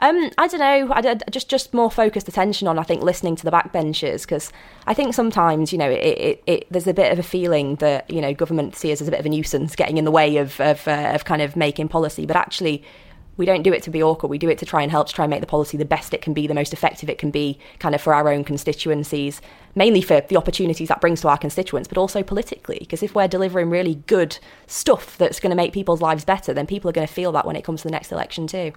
Um, 0.00 0.30
I 0.38 0.46
don't 0.46 0.60
know. 0.60 0.92
I 0.92 1.00
did- 1.00 1.24
just 1.30 1.48
just 1.48 1.74
more 1.74 1.90
focused 1.90 2.28
attention 2.28 2.68
on 2.68 2.78
I 2.78 2.82
think 2.84 3.02
listening 3.02 3.34
to 3.36 3.44
the 3.44 3.50
backbenchers 3.50 4.22
because 4.22 4.52
I 4.86 4.94
think 4.94 5.12
sometimes 5.14 5.72
you 5.72 5.78
know 5.78 5.90
it, 5.90 5.96
it, 5.98 6.42
it 6.46 6.66
there's 6.70 6.86
a 6.86 6.94
bit 6.94 7.10
of 7.12 7.18
a 7.18 7.22
feeling 7.22 7.76
that 7.76 8.08
you 8.10 8.20
know 8.20 8.32
government 8.32 8.76
see 8.76 8.92
us 8.92 9.00
as 9.00 9.08
a 9.08 9.10
bit 9.10 9.18
of 9.20 9.26
a 9.26 9.28
nuisance 9.28 9.74
getting 9.74 9.96
in 9.98 10.04
the 10.04 10.10
way 10.12 10.36
of 10.36 10.60
of, 10.60 10.86
uh, 10.86 11.10
of 11.14 11.24
kind 11.24 11.42
of 11.42 11.56
making 11.56 11.88
policy, 11.88 12.26
but 12.26 12.36
actually 12.36 12.84
we 13.38 13.46
don't 13.46 13.62
do 13.62 13.72
it 13.72 13.82
to 13.84 13.90
be 13.90 14.02
awkward. 14.02 14.28
We 14.28 14.36
do 14.36 14.50
it 14.50 14.58
to 14.58 14.66
try 14.66 14.82
and 14.82 14.90
help 14.90 15.08
to 15.08 15.14
try 15.14 15.24
and 15.24 15.30
make 15.30 15.40
the 15.40 15.46
policy 15.46 15.78
the 15.78 15.84
best 15.84 16.12
it 16.12 16.20
can 16.20 16.34
be, 16.34 16.46
the 16.46 16.54
most 16.54 16.72
effective 16.72 17.08
it 17.08 17.18
can 17.18 17.30
be, 17.30 17.58
kind 17.78 17.94
of 17.94 18.00
for 18.00 18.12
our 18.12 18.28
own 18.28 18.44
constituencies, 18.44 19.40
mainly 19.74 20.02
for 20.02 20.20
the 20.20 20.36
opportunities 20.36 20.88
that 20.88 21.00
brings 21.00 21.20
to 21.22 21.28
our 21.28 21.38
constituents, 21.38 21.88
but 21.88 21.96
also 21.96 22.22
politically. 22.22 22.78
Because 22.80 23.02
if 23.02 23.14
we're 23.14 23.28
delivering 23.28 23.70
really 23.70 23.94
good 24.06 24.38
stuff 24.66 25.16
that's 25.16 25.40
going 25.40 25.50
to 25.50 25.56
make 25.56 25.72
people's 25.72 26.02
lives 26.02 26.24
better, 26.24 26.52
then 26.52 26.66
people 26.66 26.90
are 26.90 26.92
going 26.92 27.06
to 27.06 27.12
feel 27.12 27.32
that 27.32 27.46
when 27.46 27.56
it 27.56 27.62
comes 27.62 27.82
to 27.82 27.88
the 27.88 27.92
next 27.92 28.12
election 28.12 28.46
too. 28.46 28.72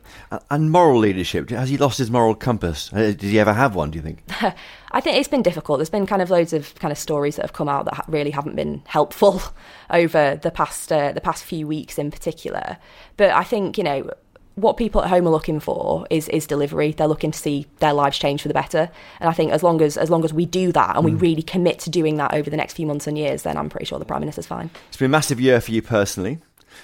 And 0.49 0.71
moral 0.71 0.99
leadership, 0.99 1.49
has 1.49 1.69
he 1.69 1.77
lost 1.77 1.97
his 1.97 2.11
moral 2.11 2.35
compass? 2.35 2.93
Uh, 2.93 3.07
did 3.07 3.23
he 3.23 3.39
ever 3.39 3.53
have 3.53 3.75
one, 3.75 3.91
do 3.91 3.97
you 3.97 4.03
think? 4.03 4.23
I 4.91 5.01
think 5.01 5.17
it's 5.17 5.27
been 5.27 5.41
difficult. 5.41 5.79
There's 5.79 5.89
been 5.89 6.05
kind 6.05 6.21
of 6.21 6.29
loads 6.29 6.53
of 6.53 6.75
kind 6.75 6.91
of 6.91 6.97
stories 6.97 7.37
that 7.37 7.43
have 7.43 7.53
come 7.53 7.69
out 7.69 7.85
that 7.85 8.05
really 8.07 8.31
haven't 8.31 8.55
been 8.55 8.83
helpful 8.85 9.41
over 9.89 10.39
the 10.41 10.51
past 10.51 10.91
uh, 10.91 11.11
the 11.13 11.21
past 11.21 11.43
few 11.43 11.65
weeks 11.65 11.97
in 11.97 12.11
particular. 12.11 12.77
But 13.17 13.31
I 13.31 13.43
think 13.43 13.77
you 13.77 13.83
know 13.83 14.11
what 14.55 14.77
people 14.77 15.01
at 15.01 15.09
home 15.09 15.27
are 15.27 15.31
looking 15.31 15.59
for 15.59 16.05
is 16.09 16.27
is 16.29 16.45
delivery. 16.45 16.91
They're 16.91 17.07
looking 17.07 17.31
to 17.31 17.39
see 17.39 17.67
their 17.79 17.93
lives 17.93 18.17
change 18.17 18.41
for 18.41 18.47
the 18.47 18.53
better. 18.53 18.89
And 19.19 19.29
I 19.29 19.33
think 19.33 19.51
as 19.51 19.63
long 19.63 19.81
as 19.81 19.97
as 19.97 20.09
long 20.09 20.23
as 20.23 20.33
we 20.33 20.45
do 20.45 20.71
that 20.71 20.95
and 20.95 21.05
mm. 21.05 21.11
we 21.11 21.13
really 21.13 21.41
commit 21.41 21.79
to 21.79 21.89
doing 21.89 22.17
that 22.17 22.33
over 22.33 22.49
the 22.49 22.57
next 22.57 22.73
few 22.73 22.85
months 22.85 23.07
and 23.07 23.17
years, 23.17 23.43
then 23.43 23.57
I'm 23.57 23.69
pretty 23.69 23.85
sure 23.85 23.99
the 23.99 24.05
prime 24.05 24.21
minister's 24.21 24.47
fine. 24.47 24.69
It's 24.89 24.97
been 24.97 25.07
a 25.07 25.09
massive 25.09 25.39
year 25.39 25.61
for 25.61 25.71
you 25.71 25.81
personally. 25.81 26.39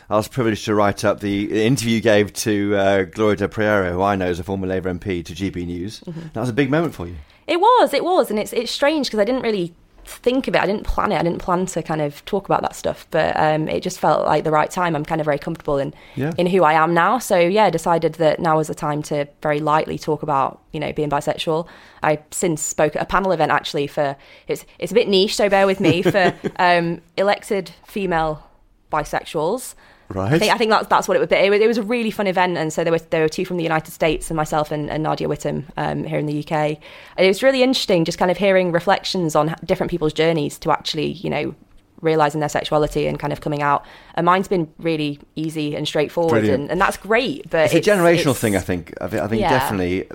I 0.10 0.16
was 0.16 0.28
privileged 0.28 0.66
to 0.66 0.76
write 0.76 1.04
up 1.04 1.20
the 1.20 1.66
interview 1.66 1.96
you 1.96 2.02
gave 2.02 2.34
to 2.34 2.76
uh, 2.76 3.04
Gloria 3.04 3.38
De 3.38 3.50
Piero, 3.50 3.92
who 3.92 4.02
I 4.02 4.16
know 4.16 4.28
is 4.28 4.40
a 4.40 4.44
former 4.44 4.68
Labour 4.68 4.94
MP, 4.94 5.24
to 5.24 5.34
GB 5.34 5.66
News. 5.66 6.02
Mm-hmm. 6.02 6.20
That 6.34 6.40
was 6.40 6.50
a 6.50 6.54
big 6.54 6.70
moment 6.70 6.94
for 6.94 7.08
you. 7.08 7.16
It 7.48 7.60
was, 7.60 7.94
it 7.94 8.04
was, 8.04 8.30
and 8.30 8.40
it's 8.40 8.54
it's 8.54 8.72
strange 8.72 9.08
because 9.08 9.20
I 9.20 9.24
didn't 9.24 9.42
really 9.44 9.74
think 10.08 10.48
of 10.48 10.56
it. 10.56 10.62
I 10.62 10.66
didn't 10.66 10.84
plan 10.84 11.12
it. 11.12 11.16
I 11.16 11.24
didn't 11.24 11.42
plan 11.42 11.66
to 11.68 11.84
kind 11.84 12.02
of 12.02 12.24
talk 12.26 12.46
about 12.46 12.62
that 12.62 12.76
stuff, 12.76 13.06
but 13.12 13.38
um, 13.38 13.68
it 13.68 13.82
just 13.82 14.00
felt 14.00 14.26
like 14.26 14.44
the 14.44 14.52
right 14.52 14.72
time. 14.72 14.96
I'm 14.96 15.06
kind 15.06 15.22
of 15.22 15.26
very 15.26 15.38
comfortable 15.38 15.78
in 15.78 15.94
yeah. 16.16 16.34
in 16.38 16.48
who 16.48 16.64
I 16.64 16.74
am 16.74 16.94
now. 16.94 17.20
So 17.20 17.38
yeah, 17.38 17.70
decided 17.70 18.14
that 18.16 18.40
now 18.40 18.58
was 18.58 18.68
the 18.68 18.76
time 18.76 19.04
to 19.04 19.28
very 19.42 19.60
lightly 19.60 19.98
talk 19.98 20.24
about 20.24 20.62
you 20.72 20.80
know 20.80 20.94
being 20.94 21.10
bisexual. 21.10 21.68
I 22.04 22.20
since 22.32 22.62
spoke 22.62 22.96
at 22.96 23.02
a 23.02 23.06
panel 23.06 23.32
event 23.32 23.52
actually 23.52 23.88
for 23.88 24.16
it's 24.48 24.66
it's 24.80 24.92
a 24.92 24.96
bit 24.96 25.08
niche, 25.08 25.36
so 25.36 25.50
bear 25.50 25.66
with 25.66 25.80
me 25.80 26.02
for 26.14 26.34
um, 26.58 27.02
elected 27.18 27.72
female 27.86 28.50
bisexuals. 28.92 29.76
Right. 30.10 30.32
I 30.32 30.40
think, 30.40 30.54
I 30.54 30.58
think 30.58 30.72
that's 30.72 30.88
that's 30.88 31.08
what 31.08 31.18
it 31.18 31.20
would 31.20 31.30
be. 31.30 31.36
It 31.36 31.50
was, 31.50 31.60
it 31.60 31.68
was, 31.68 31.78
a 31.78 31.84
really 31.84 32.12
fun 32.12 32.28
event, 32.28 32.58
and 32.58 32.72
so 32.72 32.84
there 32.84 32.94
were 32.94 33.00
there 33.00 33.22
were 33.22 33.30
two 33.30 33.44
from 33.44 33.58
the 33.58 33.64
United 33.64 33.92
States 33.92 34.30
and 34.30 34.38
myself 34.38 34.72
and, 34.72 34.90
and 34.90 35.04
Nadia 35.04 35.28
Whittome 35.28 35.66
um, 35.76 36.06
here 36.06 36.18
in 36.18 36.26
the 36.26 36.40
UK. 36.40 36.52
And 36.52 37.26
it 37.26 37.28
was 37.28 37.44
really 37.44 37.62
interesting, 37.62 38.06
just 38.06 38.18
kind 38.18 38.32
of 38.32 38.38
hearing 38.38 38.72
reflections 38.72 39.36
on 39.36 39.56
different 39.66 39.92
people's 39.92 40.14
journeys 40.14 40.58
to 40.60 40.72
actually, 40.72 41.08
you 41.08 41.30
know, 41.30 41.56
realizing 42.02 42.40
their 42.40 42.50
sexuality 42.50 43.06
and 43.08 43.20
kind 43.20 43.34
of 43.34 43.42
coming 43.42 43.62
out. 43.62 43.86
And 44.16 44.26
mine's 44.26 44.48
been 44.48 44.72
really 44.80 45.20
easy 45.36 45.76
and 45.76 45.86
straightforward, 45.86 46.46
and, 46.46 46.72
and, 46.72 46.80
that's 46.80 46.96
great. 46.96 47.50
But 47.50 47.66
it's, 47.66 47.74
it's 47.74 47.88
a 47.88 47.92
generational 47.92 48.32
it's, 48.32 48.40
thing, 48.40 48.56
I 48.56 48.60
think. 48.60 48.94
I 49.02 49.08
think, 49.08 49.22
I 49.24 49.28
think 49.28 49.42
yeah. 49.42 49.50
definitely 49.50 50.08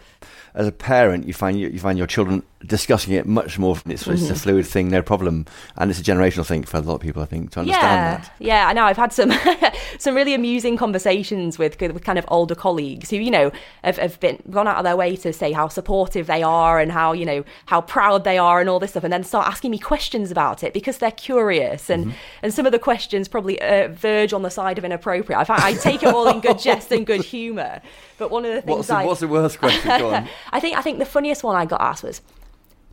as 0.55 0.67
a 0.67 0.73
parent, 0.73 1.27
you 1.27 1.33
find 1.33 1.59
you, 1.59 1.69
you 1.69 1.79
find 1.79 1.99
your 1.99 2.07
children 2.07 2.43
discussing 2.67 3.15
it 3.15 3.27
much 3.27 3.59
more. 3.59 3.77
It's, 3.87 4.07
it's, 4.07 4.23
a 4.23 4.25
mm-hmm. 4.25 4.35
fluid 4.35 4.67
thing, 4.67 4.89
no 4.89 5.03
problem, 5.03 5.47
and 5.77 5.91
it's 5.91 6.01
a 6.01 6.03
generational 6.03 6.47
thing 6.47 6.65
for 6.65 6.77
a 6.77 6.81
lot 6.81 6.97
of 6.97 7.01
people. 7.01 7.23
I 7.23 7.27
think 7.27 7.51
to 7.53 7.61
understand 7.61 7.83
yeah, 7.83 8.17
that. 8.17 8.33
Yeah, 8.39 8.69
I 8.69 8.73
know. 8.73 8.85
I've 8.85 8.97
had 8.97 9.13
some 9.13 9.33
some 9.99 10.15
really 10.15 10.35
amusing 10.35 10.77
conversations 10.77 11.59
with 11.59 11.81
with 11.81 12.05
kind 12.05 12.19
of 12.19 12.25
older 12.29 12.55
colleagues 12.55 13.11
who 13.11 13.17
you 13.17 13.31
know 13.31 13.53
have, 13.85 13.99
have 13.99 14.19
been 14.21 14.43
gone 14.51 14.69
out 14.69 14.77
of 14.77 14.85
their 14.85 14.97
way 14.97 15.17
to 15.17 15.33
say 15.33 15.53
how 15.53 15.69
supportive 15.69 16.27
they 16.27 16.43
are 16.43 16.79
and 16.79 16.93
how 16.93 17.13
you 17.13 17.25
know 17.25 17.45
how 17.67 17.81
proud 17.81 18.25
they 18.25 18.39
are 18.39 18.61
and 18.61 18.69
all 18.69 18.79
this 18.79 18.91
stuff, 18.91 19.05
and 19.05 19.13
then 19.13 19.25
start 19.25 19.47
asking 19.47 19.71
me 19.71 19.79
questions 19.79 20.31
about 20.31 20.63
it 20.63 20.73
because 20.73 20.99
they're 20.99 21.11
curious 21.11 21.91
and 21.91 22.07
mm-hmm. 22.07 22.17
and 22.43 22.55
some 22.55 22.67
of 22.67 22.73
the 22.73 22.79
questions 22.79 23.29
probably 23.29 23.61
uh, 23.61 23.89
verge 23.89 24.33
on 24.33 24.43
the 24.43 24.51
side 24.51 24.79
of 24.79 24.85
inappropriate. 24.85 25.51
I, 25.51 25.69
I 25.69 25.75
take 25.75 26.03
it 26.03 26.15
all 26.15 26.29
in 26.29 26.41
good 26.41 26.59
jest 26.59 26.93
and 26.93 27.07
good 27.07 27.25
humour. 27.25 27.81
But 28.19 28.31
one 28.31 28.45
of 28.45 28.55
the 28.55 28.63
things 28.63 28.77
what's 28.77 28.89
the, 28.89 28.95
I, 28.95 29.05
what's 29.05 29.21
the 29.21 29.29
worst 29.29 29.59
question? 29.59 29.91
I 30.53 30.61
think 30.61 30.77
I 30.77 30.83
think 30.83 30.99
the 30.99 31.05
funniest 31.05 31.43
one 31.43 31.57
I 31.57 31.65
got 31.65 31.81
asked 31.81 32.05
was, 32.05 32.21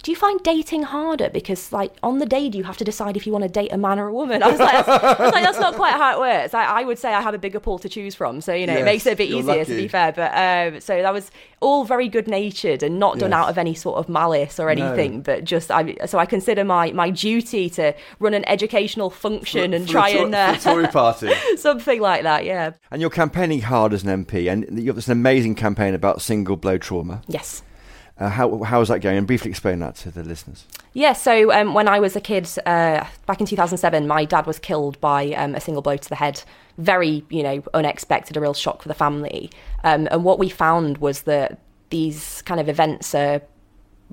do 0.04 0.12
you 0.12 0.16
find 0.18 0.42
dating 0.44 0.84
harder? 0.84 1.30
Because 1.30 1.72
like 1.72 1.94
on 2.04 2.20
the 2.20 2.26
day 2.26 2.50
do 2.50 2.58
you 2.58 2.64
have 2.64 2.78
to 2.78 2.84
decide 2.84 3.18
if 3.18 3.28
you 3.28 3.34
want 3.34 3.44
to 3.44 3.50
date 3.50 3.72
a 3.72 3.78
man 3.78 4.00
or 4.00 4.08
a 4.08 4.14
woman. 4.14 4.42
I 4.50 4.50
was 4.50 4.60
like 4.60 4.86
that's, 4.86 4.88
I 4.88 5.24
was 5.24 5.34
like, 5.34 5.44
that's 5.44 5.60
not 5.60 5.76
quite 5.76 5.94
how 5.94 6.16
it 6.16 6.20
works. 6.20 6.54
I, 6.54 6.64
I, 6.64 6.84
would 6.84 6.98
say 6.98 7.14
i 7.14 7.22
have 7.22 7.34
a 7.34 7.38
bigger 7.38 7.60
pool 7.60 7.78
to 7.80 7.90
choose 7.90 8.16
from 8.16 8.42
so 8.42 8.54
you 8.54 8.66
know 8.66 8.74
yes, 8.74 8.82
it 8.82 8.86
makes 8.86 9.06
it 9.06 9.14
a 9.14 9.16
bit 9.16 9.30
easier 9.30 9.58
lucky. 9.58 9.66
to 9.66 9.76
be 9.76 9.88
fair. 9.88 10.12
But 10.12 10.32
um, 10.34 10.82
so 10.82 11.02
that 11.02 11.14
was 11.14 11.32
all 11.60 11.84
very 11.84 12.08
good 12.08 12.28
natured 12.28 12.84
and 12.84 13.00
not 13.00 13.20
done 13.20 13.32
yes. 13.32 13.38
out 13.38 13.50
of 13.50 13.58
any 13.58 13.74
sort 13.74 13.98
of 13.98 14.08
malice 14.08 14.60
or 14.60 14.70
anything 14.70 15.18
no. 15.18 15.22
but 15.22 15.44
just 15.44 15.70
I, 15.70 15.96
so 16.06 16.18
i 16.18 16.26
consider 16.26 16.64
my 16.64 16.94
my 16.94 17.10
duty 17.10 17.70
to 17.72 17.94
run 18.20 18.34
an 18.34 18.48
educational 18.48 19.10
function 19.10 19.72
for, 19.72 19.76
and 19.76 19.86
for 19.86 19.92
try 19.92 20.14
to- 20.14 20.24
and 20.24 20.36
uh, 20.36 20.56
Tory 20.56 20.88
party? 20.88 21.34
something 21.58 22.00
like 22.00 22.24
that 22.24 22.46
yeah. 22.46 22.72
And 22.92 23.02
you're 23.02 23.10
campaigning 23.10 23.62
hard 23.62 23.94
as 23.94 24.04
an 24.04 24.26
mp 24.26 24.50
and 24.50 24.80
you 24.80 24.88
have 24.88 24.96
this 24.96 25.10
amazing 25.10 25.56
campaign 25.56 25.94
about 25.94 26.22
single 26.22 26.56
blow 26.56 26.78
trauma. 26.78 27.22
Yes 27.28 27.64
uh, 28.20 28.30
how 28.30 28.64
how 28.64 28.82
is 28.82 28.90
that 28.90 29.00
going? 29.00 29.18
And 29.18 29.26
briefly 29.26 29.50
explain 29.50 29.80
that 29.80 29.96
to 29.98 30.12
the 30.12 30.24
listeners. 30.24 30.66
Yeah, 30.94 31.14
so 31.14 31.52
um, 31.54 31.74
when 31.74 31.88
I 31.88 32.00
was 32.00 32.16
a 32.16 32.22
kid, 32.22 32.50
uh, 32.66 33.06
back 33.26 33.40
in 33.40 33.46
2007, 33.46 34.08
my 34.08 34.26
dad 34.26 34.46
was 34.46 34.60
killed 34.60 35.00
by 35.00 35.30
um, 35.34 35.56
a 35.56 35.62
single 35.62 35.82
blow 35.82 35.98
to 35.98 36.10
the 36.10 36.16
head. 36.16 36.42
Very, 36.78 37.24
you 37.30 37.44
know, 37.44 37.64
unexpected, 37.74 38.36
a 38.36 38.42
real 38.42 38.54
shock 38.54 38.82
for 38.82 38.88
the 38.88 38.94
family. 38.94 39.50
Um, 39.84 40.08
and 40.12 40.24
what 40.24 40.40
we 40.40 40.50
found 40.50 40.98
was 40.98 41.24
that 41.24 41.60
these 41.90 42.42
kind 42.44 42.60
of 42.60 42.68
events 42.68 43.16
are 43.16 43.42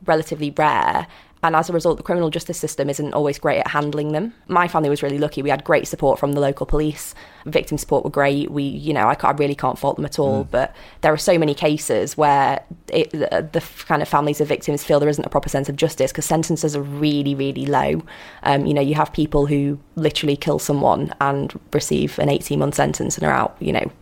relatively 0.04 0.50
rare 0.50 1.06
and 1.42 1.54
as 1.54 1.68
a 1.68 1.72
result, 1.72 1.98
the 1.98 2.02
criminal 2.02 2.30
justice 2.30 2.58
system 2.58 2.88
isn't 2.88 3.12
always 3.12 3.38
great 3.38 3.58
at 3.58 3.68
handling 3.68 4.12
them. 4.12 4.32
My 4.48 4.68
family 4.68 4.88
was 4.88 5.02
really 5.02 5.18
lucky. 5.18 5.42
We 5.42 5.50
had 5.50 5.64
great 5.64 5.86
support 5.86 6.18
from 6.18 6.32
the 6.32 6.40
local 6.40 6.64
police. 6.64 7.14
Victim 7.44 7.76
support 7.76 8.04
were 8.04 8.10
great. 8.10 8.50
We, 8.50 8.62
you 8.62 8.94
know, 8.94 9.06
I, 9.06 9.16
I 9.20 9.32
really 9.32 9.54
can't 9.54 9.78
fault 9.78 9.96
them 9.96 10.06
at 10.06 10.18
all. 10.18 10.44
Mm. 10.44 10.50
But 10.50 10.74
there 11.02 11.12
are 11.12 11.18
so 11.18 11.38
many 11.38 11.54
cases 11.54 12.16
where 12.16 12.64
it, 12.90 13.10
the, 13.10 13.48
the, 13.52 13.62
kind 13.84 14.00
of 14.00 14.08
families 14.08 14.40
of 14.40 14.48
victims 14.48 14.82
feel 14.82 14.98
there 14.98 15.10
isn't 15.10 15.24
a 15.26 15.30
proper 15.30 15.48
sense 15.48 15.68
of 15.68 15.76
justice 15.76 16.10
because 16.10 16.24
sentences 16.24 16.74
are 16.74 16.82
really, 16.82 17.34
really 17.34 17.66
low. 17.66 18.02
Um, 18.42 18.64
you 18.64 18.72
know, 18.72 18.80
you 18.80 18.94
have 18.94 19.12
people 19.12 19.46
who 19.46 19.78
literally 19.94 20.36
kill 20.36 20.58
someone 20.58 21.14
and 21.20 21.58
receive 21.72 22.18
an 22.18 22.30
18 22.30 22.58
month 22.58 22.74
sentence 22.76 23.18
and 23.18 23.26
are 23.26 23.32
out, 23.32 23.56
you 23.60 23.72
know, 23.72 23.92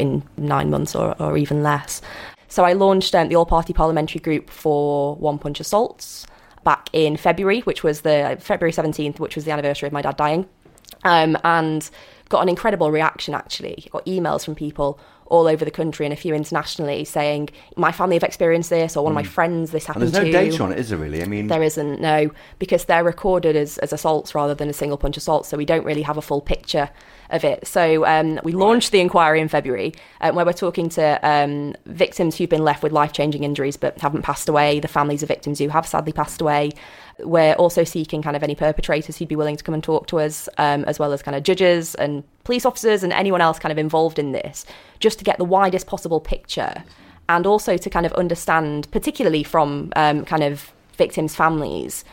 in 0.00 0.22
nine 0.38 0.70
months 0.70 0.94
or, 0.94 1.14
or 1.20 1.36
even 1.36 1.62
less. 1.62 2.00
So 2.48 2.64
I 2.64 2.72
launched 2.72 3.14
um, 3.14 3.28
the 3.28 3.36
All 3.36 3.46
Party 3.46 3.74
Parliamentary 3.74 4.20
Group 4.20 4.48
for 4.48 5.16
One 5.16 5.38
Punch 5.38 5.60
Assaults 5.60 6.26
back 6.66 6.90
in 6.92 7.16
February, 7.16 7.60
which 7.60 7.84
was 7.84 8.00
the 8.00 8.36
February 8.40 8.72
17th, 8.72 9.20
which 9.20 9.36
was 9.36 9.44
the 9.44 9.52
anniversary 9.52 9.86
of 9.86 9.92
my 9.92 10.02
dad 10.02 10.16
dying. 10.16 10.48
Um, 11.04 11.38
and 11.44 11.88
got 12.28 12.42
an 12.42 12.48
incredible 12.48 12.90
reaction 12.90 13.34
actually. 13.34 13.86
Got 13.92 14.04
emails 14.04 14.44
from 14.44 14.56
people 14.56 14.98
all 15.26 15.46
over 15.46 15.64
the 15.64 15.70
country 15.70 16.06
and 16.06 16.12
a 16.12 16.16
few 16.16 16.34
internationally 16.34 17.04
saying 17.04 17.50
my 17.76 17.92
family 17.92 18.16
have 18.16 18.24
experienced 18.24 18.70
this 18.70 18.96
or 18.96 19.04
one 19.04 19.12
mm. 19.12 19.18
of 19.18 19.24
my 19.24 19.28
hmm. 19.28 19.34
friends 19.34 19.70
this 19.70 19.86
happened 19.86 20.04
and 20.04 20.14
there's 20.14 20.24
no 20.24 20.32
to. 20.32 20.50
data 20.50 20.62
on 20.62 20.72
it, 20.72 20.78
is 20.78 20.88
there 20.88 20.98
really? 20.98 21.22
I 21.22 21.26
mean, 21.26 21.46
there 21.46 21.62
isn't 21.62 22.00
no 22.00 22.30
because 22.58 22.84
they're 22.86 23.04
recorded 23.04 23.54
as, 23.54 23.78
as 23.78 23.92
assaults 23.92 24.34
rather 24.34 24.54
than 24.54 24.68
a 24.68 24.72
single 24.72 24.98
punch 24.98 25.16
assault, 25.16 25.46
so 25.46 25.56
we 25.56 25.64
don't 25.64 25.84
really 25.84 26.02
have 26.02 26.16
a 26.16 26.22
full 26.22 26.40
picture 26.40 26.90
of 27.30 27.44
it. 27.44 27.66
So 27.66 28.06
um, 28.06 28.40
we 28.44 28.52
launched 28.52 28.92
the 28.92 29.00
inquiry 29.00 29.40
in 29.40 29.48
February, 29.48 29.94
uh, 30.20 30.32
where 30.32 30.44
we're 30.44 30.52
talking 30.52 30.88
to 30.90 31.18
um, 31.22 31.74
victims 31.86 32.36
who've 32.36 32.48
been 32.48 32.64
left 32.64 32.82
with 32.82 32.92
life 32.92 33.12
changing 33.12 33.44
injuries 33.44 33.76
but 33.76 33.98
haven't 34.00 34.22
passed 34.22 34.48
away, 34.48 34.80
the 34.80 34.88
families 34.88 35.22
of 35.22 35.28
victims 35.28 35.58
who 35.58 35.68
have 35.68 35.86
sadly 35.86 36.12
passed 36.12 36.40
away. 36.40 36.72
We're 37.18 37.54
also 37.54 37.84
seeking 37.84 38.22
kind 38.22 38.36
of 38.36 38.42
any 38.42 38.54
perpetrators 38.54 39.16
who'd 39.16 39.28
be 39.28 39.36
willing 39.36 39.56
to 39.56 39.64
come 39.64 39.74
and 39.74 39.82
talk 39.82 40.06
to 40.08 40.20
us, 40.20 40.48
um, 40.58 40.84
as 40.84 40.98
well 40.98 41.12
as 41.12 41.22
kind 41.22 41.36
of 41.36 41.42
judges 41.42 41.94
and 41.94 42.22
police 42.44 42.66
officers 42.66 43.02
and 43.02 43.12
anyone 43.12 43.40
else 43.40 43.58
kind 43.58 43.72
of 43.72 43.78
involved 43.78 44.18
in 44.18 44.32
this, 44.32 44.66
just 44.98 45.18
to 45.18 45.24
get 45.24 45.38
the 45.38 45.44
widest 45.44 45.86
possible 45.86 46.20
picture. 46.20 46.84
And 47.28 47.44
also 47.44 47.76
to 47.76 47.90
kind 47.90 48.06
of 48.06 48.12
understand, 48.12 48.88
particularly 48.92 49.42
from 49.42 49.92
um, 49.96 50.24
kind 50.24 50.44
of 50.44 50.72
victims' 50.96 51.34
families, 51.34 52.04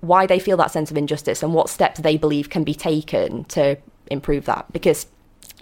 why 0.00 0.26
they 0.26 0.38
feel 0.38 0.56
that 0.56 0.70
sense 0.70 0.90
of 0.90 0.96
injustice 0.96 1.42
and 1.42 1.54
what 1.54 1.70
steps 1.70 2.00
they 2.00 2.16
believe 2.16 2.50
can 2.50 2.64
be 2.64 2.74
taken 2.74 3.44
to 3.44 3.76
improve 4.12 4.44
that. 4.46 4.72
Because 4.72 5.06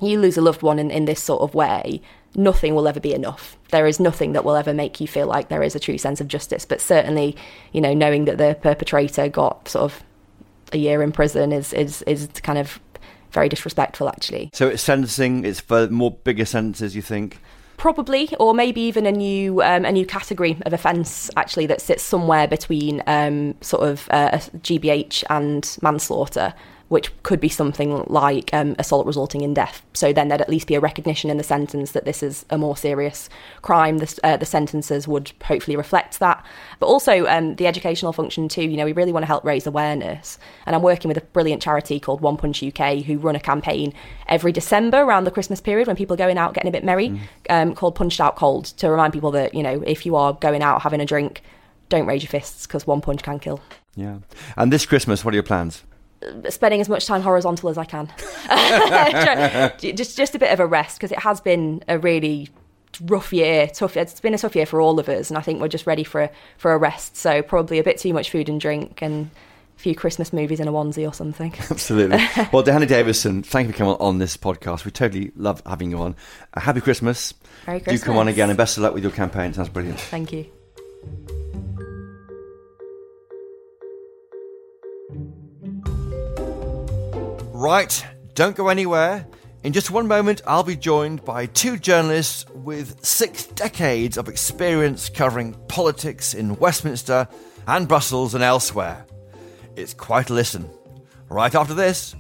you 0.01 0.21
lose 0.21 0.37
a 0.37 0.41
loved 0.41 0.63
one 0.63 0.79
in, 0.79 0.91
in 0.91 1.05
this 1.05 1.23
sort 1.23 1.43
of 1.43 1.55
way, 1.55 2.01
nothing 2.35 2.75
will 2.75 2.89
ever 2.89 3.01
be 3.01 3.15
enough. 3.15 3.57
There 3.71 3.87
is 3.87 4.01
nothing 4.01 4.33
that 4.33 4.45
will 4.45 4.57
ever 4.57 4.73
make 4.73 5.01
you 5.01 5.07
feel 5.07 5.27
like 5.27 5.49
there 5.49 5.63
is 5.63 5.75
a 5.75 5.81
true 5.81 5.99
sense 5.99 6.21
of 6.21 6.29
justice. 6.29 6.65
But 6.65 6.81
certainly, 6.81 7.37
you 7.73 7.81
know, 7.81 7.95
knowing 7.95 8.25
that 8.27 8.39
the 8.39 8.57
perpetrator 8.61 9.29
got 9.29 9.69
sort 9.69 9.85
of 9.85 10.03
a 10.73 10.79
year 10.79 11.03
in 11.03 11.13
prison 11.13 11.53
is 11.53 11.73
is 11.73 12.03
is 12.03 12.29
kind 12.43 12.59
of 12.59 12.81
very 13.33 13.49
disrespectful, 13.49 14.09
actually. 14.09 14.51
So 14.53 14.69
it's 14.69 14.83
sentencing. 14.83 15.45
It's 15.45 15.61
for 15.61 15.89
more 15.89 16.13
bigger 16.13 16.45
sentences. 16.45 16.97
You 16.97 17.03
think? 17.03 17.41
Probably, 17.77 18.35
or 18.39 18.53
maybe 18.53 18.81
even 18.83 19.07
a 19.07 19.13
new 19.13 19.63
um, 19.63 19.85
a 19.85 19.93
new 19.93 20.05
category 20.05 20.59
of 20.67 20.73
offence 20.73 21.31
actually 21.37 21.67
that 21.67 21.81
sits 21.81 22.03
somewhere 22.03 22.47
between 22.47 23.03
um, 23.07 23.55
sort 23.61 23.89
of 23.89 24.07
uh, 24.11 24.33
GBH 24.33 25.25
and 25.31 25.79
manslaughter 25.81 26.53
which 26.91 27.11
could 27.23 27.39
be 27.39 27.49
something 27.49 28.05
like 28.09 28.53
um, 28.53 28.75
assault 28.77 29.07
resulting 29.07 29.43
in 29.43 29.55
death. 29.55 29.81
So 29.95 30.13
then 30.13 30.27
there'd 30.27 30.41
at 30.41 30.49
least 30.49 30.67
be 30.67 30.75
a 30.75 30.81
recognition 30.81 31.31
in 31.31 31.37
the 31.37 31.45
sentence 31.45 31.93
that 31.93 32.05
this 32.05 32.21
is 32.21 32.45
a 32.51 32.59
more 32.59 32.77
serious 32.77 33.29
crime. 33.63 33.99
The, 33.99 34.19
uh, 34.25 34.37
the 34.37 34.45
sentences 34.45 35.07
would 35.07 35.31
hopefully 35.45 35.77
reflect 35.77 36.19
that. 36.19 36.45
But 36.81 36.87
also 36.87 37.27
um, 37.27 37.55
the 37.55 37.69
educational 37.69 38.13
function 38.13 38.49
too. 38.49 38.65
You 38.65 38.77
know, 38.77 38.85
we 38.85 38.93
really 38.93 39.13
want 39.13 39.23
to 39.23 39.29
help 39.29 39.45
raise 39.45 39.69
awareness. 39.69 40.37
And 40.67 40.75
I'm 40.75 40.83
working 40.83 41.09
with 41.09 41.17
a 41.17 41.21
brilliant 41.21 41.63
charity 41.63 42.01
called 42.01 42.23
One 42.23 42.37
Punch 42.37 42.61
UK 42.61 43.05
who 43.05 43.19
run 43.19 43.37
a 43.37 43.41
campaign 43.41 43.95
every 44.27 44.51
December 44.51 44.99
around 44.99 45.25
the 45.25 45.31
Christmas 45.31 45.61
period 45.61 45.87
when 45.87 45.95
people 45.95 46.15
are 46.15 46.19
going 46.19 46.39
out 46.39 46.55
getting 46.55 46.71
a 46.71 46.73
bit 46.73 46.83
merry, 46.83 47.11
mm. 47.11 47.21
um, 47.51 47.73
called 47.73 47.95
Punched 47.95 48.21
Out 48.21 48.35
Cold 48.35 48.65
to 48.65 48.91
remind 48.91 49.13
people 49.13 49.31
that 49.31 49.55
you 49.55 49.63
know 49.63 49.81
if 49.87 50.05
you 50.05 50.17
are 50.17 50.33
going 50.33 50.61
out 50.61 50.83
having 50.83 51.01
a 51.01 51.07
drink, 51.07 51.43
don't 51.89 52.07
raise 52.07 52.25
your 52.25 52.31
fists 52.31 52.67
because 52.67 52.85
one 52.85 53.01
punch 53.01 53.23
can 53.23 53.39
kill. 53.39 53.61
Yeah. 53.95 54.19
And 54.57 54.73
this 54.73 54.87
Christmas, 54.87 55.25
what 55.25 55.35
are 55.35 55.37
your 55.37 55.45
plans? 55.45 55.85
Spending 56.49 56.81
as 56.81 56.89
much 56.89 57.07
time 57.07 57.23
horizontal 57.23 57.71
as 57.71 57.79
I 57.79 57.85
can. 57.85 58.07
just 59.79 60.17
just 60.17 60.35
a 60.35 60.39
bit 60.39 60.53
of 60.53 60.61
a 60.61 60.67
rest 60.67 60.99
because 60.99 61.13
it 61.13 61.19
has 61.19 61.41
been 61.41 61.83
a 61.89 61.99
really 61.99 62.49
rough 63.05 63.33
year, 63.33 63.69
tough. 63.69 63.97
It's 63.97 64.21
been 64.21 64.35
a 64.35 64.39
tough 64.39 64.55
year 64.55 64.67
for 64.67 64.81
all 64.81 64.99
of 64.99 65.09
us, 65.09 65.31
and 65.31 65.39
I 65.39 65.41
think 65.41 65.61
we're 65.61 65.69
just 65.69 65.87
ready 65.87 66.05
for 66.05 66.23
a, 66.23 66.31
for 66.59 66.73
a 66.73 66.79
rest. 66.79 67.17
So 67.17 67.43
probably 67.43 67.79
a 67.79 67.85
bit 67.85 67.99
too 67.99 68.13
much 68.13 68.31
food 68.31 68.49
and 68.49 68.61
drink 68.61 69.03
and. 69.03 69.31
A 69.79 69.83
few 69.83 69.95
Christmas 69.95 70.31
movies 70.31 70.61
in 70.61 70.69
a 70.69 70.73
onesie 70.73 71.09
or 71.09 71.15
something. 71.15 71.55
Absolutely. 71.71 72.19
well, 72.53 72.63
Dehenna 72.63 72.87
Davison, 72.87 73.43
thank 73.43 73.67
you 73.67 73.73
for 73.73 73.79
coming 73.79 73.95
on 73.95 74.19
this 74.19 74.37
podcast. 74.37 74.85
We 74.85 74.91
totally 74.91 75.33
love 75.37 75.63
having 75.65 75.91
you 75.91 76.03
on. 76.03 76.17
Uh, 76.53 76.61
happy 76.61 76.83
Christmas. 76.83 77.33
Merry 77.67 77.81
Christmas. 77.81 78.03
Do 78.03 78.05
come 78.05 78.19
on 78.19 78.29
again, 78.29 78.51
and 78.51 78.59
best 78.59 78.77
of 78.77 78.83
luck 78.83 78.93
with 78.93 79.05
your 79.05 79.13
campaign. 79.13 79.53
It 79.53 79.55
sounds 79.55 79.71
brilliant. 79.71 79.99
Thank 79.99 80.35
you. 80.35 81.40
Right, 87.61 88.07
don't 88.33 88.57
go 88.57 88.69
anywhere. 88.69 89.27
In 89.65 89.75
just 89.75 89.91
one 89.91 90.09
moment, 90.09 90.41
I'll 90.47 90.63
be 90.63 90.77
joined 90.77 91.23
by 91.27 91.45
two 91.45 91.77
journalists 91.77 92.47
with 92.55 93.05
six 93.05 93.45
decades 93.49 94.17
of 94.17 94.31
experience 94.31 95.11
covering 95.11 95.53
politics 95.69 96.33
in 96.33 96.57
Westminster 96.57 97.29
and 97.67 97.87
Brussels 97.87 98.35
and 98.35 98.43
elsewhere. 98.43 99.05
It's 99.77 99.93
quite 99.93 100.31
a 100.31 100.33
listen. 100.33 100.71
Right 101.29 101.55
after 101.55 101.75
this. 101.75 102.17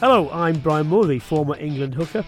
Hello, 0.00 0.30
I'm 0.30 0.58
Brian 0.60 0.86
Moore, 0.86 1.04
the 1.04 1.18
former 1.18 1.58
England 1.58 1.92
hooker. 1.92 2.24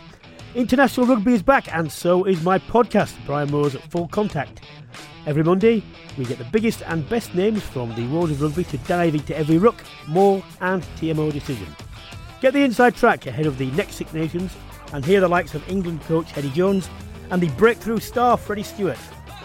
International 0.55 1.07
rugby 1.07 1.33
is 1.33 1.43
back, 1.43 1.75
and 1.75 1.91
so 1.91 2.25
is 2.25 2.43
my 2.43 2.59
podcast, 2.59 3.14
Brian 3.25 3.50
Moore's 3.50 3.75
Full 3.88 4.09
Contact. 4.09 4.61
Every 5.26 5.43
Monday, 5.43 5.83
we 6.19 6.26
get 6.26 6.37
the 6.37 6.45
biggest 6.45 6.83
and 6.83 7.09
best 7.09 7.35
names 7.35 7.62
from 7.62 7.95
the 7.95 8.07
world 8.09 8.31
of 8.31 8.43
rugby 8.43 8.64
to 8.64 8.78
dive 8.78 9.14
into 9.14 9.37
every 9.37 9.57
ruck, 9.57 9.83
maul, 10.07 10.45
and 10.61 10.83
TMO 10.99 11.33
decision. 11.33 11.66
Get 12.43 12.52
the 12.52 12.62
inside 12.62 12.95
track 12.95 13.26
ahead 13.26 13.47
of 13.47 13.57
the 13.57 13.71
next 13.71 13.95
Six 13.95 14.12
Nations 14.12 14.54
and 14.93 15.02
hear 15.02 15.21
the 15.21 15.28
likes 15.28 15.54
of 15.54 15.66
England 15.66 16.02
coach 16.02 16.37
Eddie 16.37 16.50
Jones 16.50 16.90
and 17.31 17.43
the 17.43 17.49
breakthrough 17.50 18.00
star 18.00 18.37
Freddie 18.37 18.62
Stewart. 18.62 18.99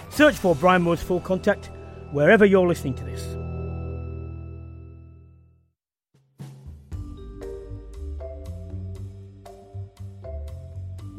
Search 0.10 0.36
for 0.36 0.54
Brian 0.54 0.82
Moore's 0.82 1.02
Full 1.02 1.22
Contact 1.22 1.72
wherever 2.12 2.44
you're 2.44 2.68
listening 2.68 2.96
to 2.96 3.06
this. 3.06 3.39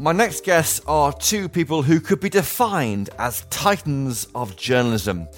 My 0.01 0.13
next 0.13 0.45
guests 0.45 0.81
are 0.87 1.13
two 1.13 1.47
people 1.47 1.83
who 1.83 2.01
could 2.01 2.21
be 2.21 2.31
defined 2.31 3.11
as 3.19 3.45
titans 3.51 4.27
of 4.35 4.57
journalism. 4.57 5.29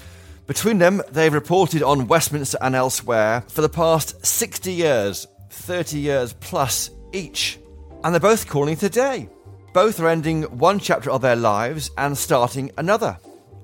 Between 0.47 0.77
them, 0.77 1.01
they've 1.11 1.33
reported 1.33 1.83
on 1.83 2.07
Westminster 2.07 2.57
and 2.61 2.73
elsewhere 2.73 3.43
for 3.49 3.59
the 3.59 3.67
past 3.67 4.25
60 4.25 4.71
years, 4.71 5.27
30 5.49 5.99
years 5.99 6.31
plus 6.39 6.91
each. 7.11 7.59
And 8.05 8.15
they're 8.15 8.21
both 8.21 8.47
calling 8.47 8.77
today. 8.77 9.27
Both 9.73 9.99
are 9.99 10.07
ending 10.07 10.43
one 10.43 10.79
chapter 10.79 11.11
of 11.11 11.19
their 11.19 11.35
lives 11.35 11.91
and 11.97 12.17
starting 12.17 12.71
another. 12.77 13.17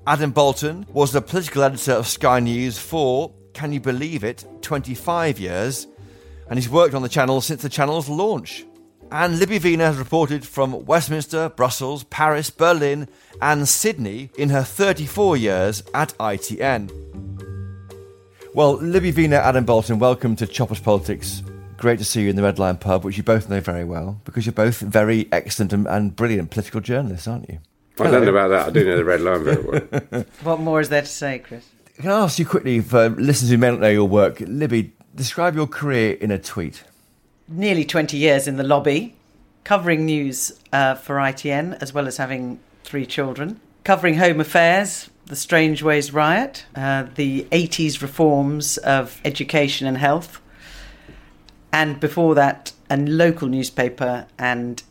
Adam 0.05 0.31
Boulton 0.31 0.85
was 0.91 1.13
the 1.13 1.21
political 1.21 1.63
editor 1.63 1.93
of 1.93 2.07
Sky 2.07 2.41
News 2.41 2.77
for, 2.77 3.33
can 3.53 3.71
you 3.71 3.79
believe 3.79 4.25
it, 4.25 4.43
25 4.63 5.39
years, 5.39 5.87
and 6.49 6.59
he's 6.59 6.67
worked 6.67 6.93
on 6.93 7.03
the 7.03 7.07
channel 7.07 7.39
since 7.39 7.61
the 7.61 7.69
channel's 7.69 8.09
launch. 8.09 8.65
And 9.11 9.39
Libby 9.39 9.57
Wiener 9.57 9.85
has 9.85 9.97
reported 9.97 10.45
from 10.45 10.85
Westminster, 10.85 11.49
Brussels, 11.49 12.03
Paris, 12.03 12.51
Berlin, 12.51 13.07
and 13.41 13.67
Sydney 13.67 14.29
in 14.37 14.49
her 14.49 14.61
34 14.61 15.35
years 15.35 15.81
at 15.95 16.15
ITN. 16.19 16.91
Well, 18.53 18.73
Libby 18.73 19.11
Wiener, 19.11 19.37
Adam 19.37 19.65
Boulton, 19.65 19.97
welcome 19.97 20.35
to 20.35 20.45
Choppers 20.45 20.79
Politics. 20.79 21.41
Great 21.77 21.97
to 21.97 22.05
see 22.05 22.21
you 22.21 22.29
in 22.29 22.35
the 22.35 22.43
Red 22.43 22.59
Lion 22.59 22.77
pub, 22.77 23.03
which 23.03 23.17
you 23.17 23.23
both 23.23 23.49
know 23.49 23.59
very 23.59 23.83
well, 23.83 24.21
because 24.25 24.45
you're 24.45 24.53
both 24.53 24.79
very 24.79 25.27
excellent 25.31 25.73
and, 25.73 25.87
and 25.87 26.15
brilliant 26.15 26.51
political 26.51 26.79
journalists, 26.79 27.27
aren't 27.27 27.49
you? 27.49 27.57
I 27.99 28.11
don't 28.11 28.25
know 28.25 28.29
about 28.29 28.49
that. 28.49 28.67
I 28.67 28.69
do 28.69 28.85
know 28.85 28.95
the 28.95 29.05
Red 29.05 29.21
Lion 29.21 29.43
very 29.43 29.63
well. 29.63 30.25
what 30.43 30.59
more 30.59 30.81
is 30.81 30.89
there 30.89 31.01
to 31.01 31.07
say, 31.07 31.39
Chris? 31.39 31.67
Can 31.97 32.11
I 32.11 32.19
ask 32.19 32.37
you 32.37 32.45
quickly, 32.45 32.79
for 32.79 33.09
listeners 33.09 33.49
who 33.49 33.57
may 33.57 33.71
not 33.71 33.79
know 33.79 33.89
your 33.89 34.07
work, 34.07 34.39
Libby, 34.41 34.93
describe 35.15 35.55
your 35.55 35.67
career 35.67 36.13
in 36.13 36.29
a 36.29 36.37
tweet 36.37 36.83
nearly 37.49 37.85
20 37.85 38.17
years 38.17 38.47
in 38.47 38.57
the 38.57 38.63
lobby, 38.63 39.15
covering 39.63 40.05
news 40.05 40.51
uh, 40.71 40.95
for 40.95 41.15
ITN, 41.15 41.81
as 41.81 41.93
well 41.93 42.07
as 42.07 42.17
having 42.17 42.59
three 42.83 43.05
children, 43.05 43.59
covering 43.83 44.15
home 44.15 44.39
affairs, 44.39 45.09
the 45.25 45.35
Strangeways 45.35 46.13
riot, 46.13 46.65
uh, 46.75 47.05
the 47.15 47.45
80s 47.51 48.01
reforms 48.01 48.77
of 48.79 49.19
education 49.25 49.87
and 49.87 49.97
health, 49.97 50.41
and 51.71 51.99
before 51.99 52.35
that, 52.35 52.73
a 52.89 52.97
local 52.97 53.47
newspaper 53.47 54.25
and 54.37 54.81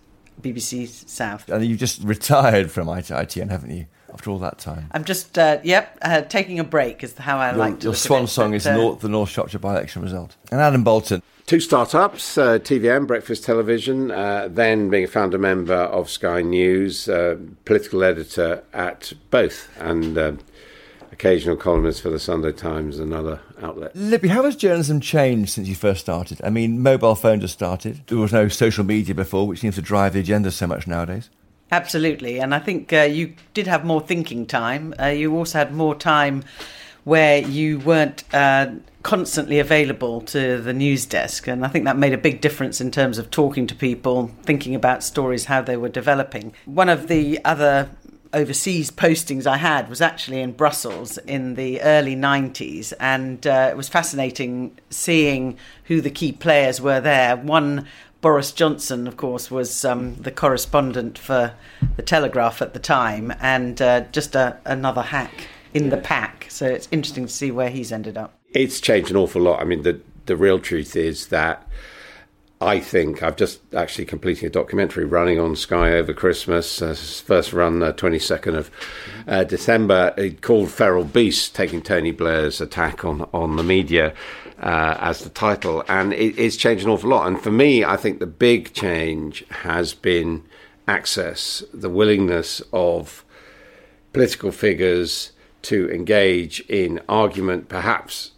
BBC 0.40 0.87
South. 1.09 1.49
And 1.49 1.64
you've 1.64 1.79
just 1.79 2.03
retired 2.03 2.71
from 2.71 2.87
ITN, 2.87 3.51
haven't 3.51 3.71
you? 3.71 3.87
After 4.12 4.31
all 4.31 4.38
that 4.38 4.59
time, 4.59 4.88
I'm 4.92 5.05
just 5.05 5.38
uh, 5.38 5.59
yep 5.62 5.99
uh, 6.01 6.23
taking 6.23 6.59
a 6.59 6.64
break 6.64 7.05
is 7.05 7.16
how 7.18 7.37
I 7.37 7.51
your, 7.51 7.59
like 7.59 7.81
to. 7.81 7.88
Your 7.88 7.94
swan 7.94 8.27
song 8.27 8.55
is 8.55 8.66
uh, 8.66 8.75
North, 8.75 9.01
the 9.01 9.09
North 9.09 9.29
Shropshire 9.29 9.61
by-election 9.61 10.01
result. 10.01 10.35
And 10.51 10.62
Adam 10.62 10.83
Boulton, 10.83 11.23
two 11.49 11.61
startups, 11.61 12.37
uh, 12.37 12.59
TV-am, 12.59 13.07
Breakfast 13.07 13.43
Television, 13.43 14.11
uh, 14.11 14.49
then 14.51 14.91
being 14.91 15.05
a 15.05 15.09
founder 15.09 15.39
member 15.39 15.75
of 15.75 16.11
Sky 16.11 16.43
News, 16.43 17.09
uh, 17.09 17.39
political 17.65 18.05
editor 18.05 18.63
at 18.75 19.15
both, 19.31 19.71
and 19.81 20.19
uh, 20.19 20.33
occasional 21.11 21.57
columnist 21.57 22.03
for 22.03 22.11
the 22.11 22.19
Sunday 22.19 22.53
Times 22.53 22.99
and 22.99 23.15
other 23.15 23.41
outlets. 23.63 23.97
Libby, 23.97 24.29
how 24.29 24.45
has 24.45 24.57
journalism 24.57 25.01
changed 25.01 25.53
since 25.53 25.69
you 25.69 25.75
first 25.75 26.01
started? 26.01 26.39
I 26.45 26.51
mean, 26.51 26.83
mobile 26.83 27.15
phones 27.15 27.43
have 27.43 27.51
started. 27.51 28.03
There 28.09 28.19
was 28.19 28.33
no 28.33 28.49
social 28.49 28.85
media 28.85 29.15
before, 29.15 29.47
which 29.47 29.61
seems 29.61 29.77
to 29.77 29.83
drive 29.83 30.13
the 30.13 30.21
agenda 30.21 30.51
so 30.51 30.67
much 30.67 30.87
nowadays. 30.87 31.31
Absolutely, 31.73 32.41
and 32.41 32.55
I 32.55 32.59
think 32.59 32.93
uh, 32.93 33.01
you 33.01 33.35
did 33.55 33.67
have 33.67 33.87
more 33.87 34.03
thinking 34.03 34.45
time. 34.45 34.95
Uh, 35.01 35.07
you 35.07 35.35
also 35.35 35.59
had 35.59 35.73
more 35.75 35.95
time 35.95 36.45
where 37.09 37.38
you 37.38 37.79
weren't 37.79 38.23
uh, 38.35 38.71
constantly 39.03 39.59
available 39.59 40.21
to 40.21 40.61
the 40.61 40.75
news 40.75 41.07
desk. 41.07 41.47
And 41.47 41.64
I 41.64 41.68
think 41.68 41.87
that 41.87 41.97
made 41.97 42.12
a 42.12 42.18
big 42.18 42.42
difference 42.42 42.83
in 42.83 42.90
terms 42.90 43.16
of 43.16 43.31
talking 43.31 43.66
to 43.66 43.75
people, 43.75 44.31
thinking 44.42 44.75
about 44.75 45.03
stories, 45.03 45.47
how 45.47 45.62
they 45.62 45.79
were 45.79 45.88
developing. 45.88 46.53
One 46.66 46.90
of 46.90 47.09
the 47.09 47.42
other 47.47 47.88
overseas 48.35 48.90
postings 48.90 49.47
I 49.47 49.57
had 49.57 49.88
was 49.88 50.03
actually 50.03 50.42
in 50.42 50.53
Brussels 50.53 51.16
in 51.18 51.55
the 51.55 51.81
early 51.81 52.14
90s, 52.14 52.92
and 53.01 53.47
uh, 53.47 53.68
it 53.71 53.77
was 53.77 53.88
fascinating 53.88 54.79
seeing 54.90 55.57
who 55.85 56.03
the 56.03 56.11
key 56.11 56.33
players 56.33 56.79
were 56.79 57.01
there. 57.01 57.38
One 57.38 57.87
Boris 58.21 58.53
Johnson, 58.53 59.07
of 59.07 59.16
course, 59.16 59.51
was 59.51 59.83
um, 59.83 60.16
the 60.16 60.31
correspondent 60.31 61.16
for 61.16 61.55
the 61.97 62.03
Telegraph 62.03 62.61
at 62.61 62.75
the 62.75 62.81
time, 62.81 63.33
and 63.40 63.81
uh, 63.81 64.03
just 64.12 64.35
a, 64.35 64.59
another 64.66 65.03
hack 65.03 65.47
in 65.73 65.88
the 65.88 65.97
pack. 65.97 66.38
So 66.59 66.66
it's 66.66 66.88
interesting 66.90 67.27
to 67.27 67.33
see 67.33 67.53
where 67.53 67.71
he's 67.71 67.92
ended 67.92 68.18
up. 68.18 68.37
It's 68.51 68.81
changed 68.81 69.12
an 69.12 69.16
awful 69.16 69.40
lot. 69.40 69.61
I 69.61 69.64
mean, 69.64 69.83
the 69.83 70.01
the 70.27 70.37
real 70.37 70.59
truth 70.59 70.97
is 70.97 71.29
that 71.29 71.64
I 72.61 72.81
think 72.81 73.23
I've 73.23 73.37
just 73.37 73.61
actually 73.73 74.07
completing 74.07 74.49
a 74.49 74.51
documentary 74.51 75.05
running 75.05 75.38
on 75.38 75.55
Sky 75.55 75.92
over 75.92 76.12
Christmas. 76.12 76.83
Uh, 76.83 76.94
first 76.94 77.53
run, 77.53 77.81
uh, 77.81 77.92
22nd 77.92 78.57
of 78.57 78.73
uh, 79.29 79.44
December, 79.44 80.12
called 80.40 80.73
Feral 80.73 81.05
Beast, 81.05 81.55
taking 81.55 81.81
Tony 81.81 82.11
Blair's 82.11 82.61
attack 82.61 83.05
on, 83.05 83.29
on 83.33 83.55
the 83.55 83.62
media 83.62 84.12
uh, 84.61 84.97
as 84.99 85.21
the 85.21 85.31
title. 85.31 85.85
And 85.87 86.12
it, 86.12 86.37
it's 86.37 86.57
changed 86.57 86.83
an 86.83 86.90
awful 86.90 87.11
lot. 87.11 87.29
And 87.29 87.40
for 87.40 87.53
me, 87.53 87.85
I 87.85 87.97
think 87.97 88.18
the 88.18 88.27
big 88.27 88.73
change 88.75 89.44
has 89.62 89.94
been 89.94 90.42
access, 90.88 91.62
the 91.73 91.88
willingness 91.88 92.61
of 92.73 93.25
political 94.12 94.51
figures 94.51 95.31
to 95.62 95.90
engage 95.90 96.61
in 96.68 97.01
argument, 97.09 97.68
perhaps 97.68 98.33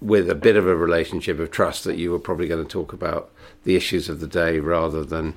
with 0.00 0.30
a 0.30 0.34
bit 0.34 0.56
of 0.56 0.66
a 0.66 0.74
relationship 0.74 1.38
of 1.38 1.50
trust 1.50 1.84
that 1.84 1.98
you 1.98 2.10
were 2.10 2.18
probably 2.18 2.48
going 2.48 2.64
to 2.64 2.70
talk 2.70 2.92
about 2.92 3.30
the 3.64 3.76
issues 3.76 4.08
of 4.08 4.20
the 4.20 4.26
day 4.26 4.58
rather 4.58 5.04
than 5.04 5.34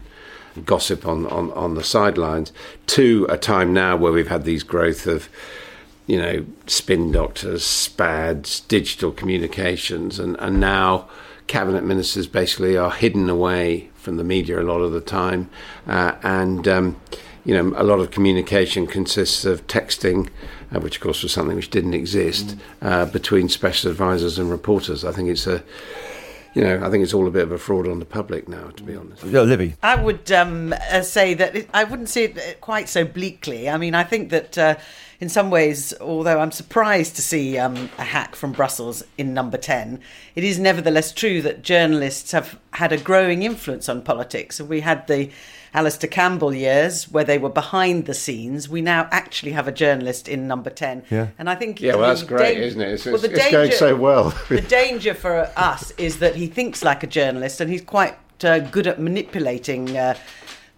gossip 0.66 1.06
on, 1.06 1.26
on, 1.28 1.52
on 1.52 1.74
the 1.76 1.84
sidelines, 1.84 2.54
to 2.86 3.26
a 3.30 3.38
time 3.38 3.74
now 3.74 3.98
where 3.98 4.12
we've 4.12 4.28
had 4.28 4.46
these 4.46 4.64
growth 4.64 5.08
of 5.08 5.28
you 6.06 6.18
know, 6.18 6.46
spin 6.68 7.12
doctors, 7.12 7.64
SPADs, 7.64 8.68
digital 8.68 9.12
communications, 9.12 10.20
and, 10.20 10.36
and 10.40 10.60
now 10.60 11.08
cabinet 11.48 11.84
ministers 11.84 12.28
basically 12.28 12.78
are 12.78 12.92
hidden 12.92 13.30
away 13.30 13.90
from 13.96 14.18
the 14.18 14.24
media 14.24 14.62
a 14.62 14.64
lot 14.64 14.82
of 14.82 14.92
the 14.92 15.02
time. 15.02 15.50
Uh, 15.88 16.16
and, 16.24 16.68
um, 16.68 17.00
you 17.46 17.54
know, 17.54 17.74
a 17.78 17.84
lot 17.84 18.00
of 18.00 18.12
communication 18.12 18.86
consists 18.86 19.46
of 19.46 19.66
texting, 19.68 20.30
uh, 20.74 20.80
which 20.80 20.98
of 20.98 21.02
course 21.02 21.24
was 21.24 21.32
something 21.32 21.56
which 21.56 21.70
didn't 21.70 21.94
exist, 21.94 22.58
mm. 22.58 22.60
uh, 22.82 23.06
between 23.06 23.50
special 23.50 23.92
advisors 23.92 24.40
and 24.40 24.50
reporters. 24.50 25.06
I 25.06 25.12
think 25.12 25.30
it's 25.30 25.48
a 25.48 25.64
you 26.54 26.62
know, 26.62 26.86
I 26.86 26.90
think 26.92 27.04
it's 27.04 27.14
all 27.14 27.28
a 27.28 27.32
bit 27.32 27.44
of 27.44 27.52
a 27.52 27.58
fraud 27.58 27.88
on 27.88 27.98
the 27.98 28.06
public 28.06 28.48
now, 28.48 28.68
to 28.68 28.84
be 28.84 28.96
honest. 28.96 29.24
Yeah, 29.24 29.42
Libby. 29.42 29.74
I 29.82 29.96
would 29.96 30.32
um, 30.32 30.74
uh, 30.92 31.02
say 31.02 31.34
that 31.34 31.56
it, 31.56 31.70
I 31.74 31.84
wouldn't 31.84 32.10
see 32.10 32.26
it 32.26 32.62
quite 32.62 32.88
so 32.90 33.06
bleakly. 33.06 33.68
I 33.68 33.78
mean, 33.78 33.96
I 33.96 34.04
think 34.04 34.30
that 34.30 34.58
uh, 34.58 34.76
in 35.24 35.30
some 35.30 35.50
ways, 35.50 35.94
although 36.02 36.42
I'm 36.42 36.52
surprised 36.52 37.16
to 37.16 37.22
see 37.22 37.58
um, 37.58 37.90
a 37.98 38.04
hack 38.04 38.36
from 38.36 38.52
Brussels 38.52 39.06
in 39.18 39.34
number 39.34 39.56
10, 39.58 40.02
it 40.36 40.44
is 40.44 40.60
nevertheless 40.60 41.14
true 41.14 41.42
that 41.44 41.62
journalists 41.62 42.34
have 42.34 42.60
had 42.72 42.92
a 42.92 42.98
growing 42.98 43.42
influence 43.42 43.88
on 43.88 44.02
politics. 44.02 44.60
We 44.60 44.82
had 44.82 45.08
the 45.08 45.32
Alastair 45.74 46.10
Campbell 46.10 46.54
years 46.54 47.06
where 47.10 47.24
they 47.24 47.38
were 47.38 47.48
behind 47.50 48.06
the 48.06 48.14
scenes. 48.14 48.68
We 48.68 48.82
now 48.82 49.08
actually 49.12 49.54
have 49.54 49.66
a 49.66 49.72
journalist 49.72 50.28
in 50.28 50.46
number 50.46 50.70
10. 50.70 51.04
Yeah. 51.10 51.30
And 51.40 51.50
I 51.50 51.56
think. 51.56 51.80
Yeah, 51.80 51.96
well, 51.96 52.10
that's 52.10 52.24
great, 52.24 52.56
da- 52.56 52.66
isn't 52.66 52.82
it? 52.82 52.90
It's, 52.90 53.06
well, 53.06 53.16
it's, 53.16 53.24
it's 53.24 53.50
going 53.50 53.72
so 53.72 53.96
well. 53.96 54.38
the 54.50 54.60
danger 54.60 55.14
for 55.14 55.50
us 55.56 55.92
is 55.92 56.20
that 56.20 56.36
he 56.36 56.48
thinks 56.48 56.84
like 56.84 57.02
a 57.02 57.08
journalist 57.08 57.62
and 57.62 57.72
he's 57.72 57.82
quite 57.82 58.18
uh, 58.44 58.60
good 58.60 58.88
at 58.88 59.00
manipulating. 59.00 59.96
Uh, 59.96 60.16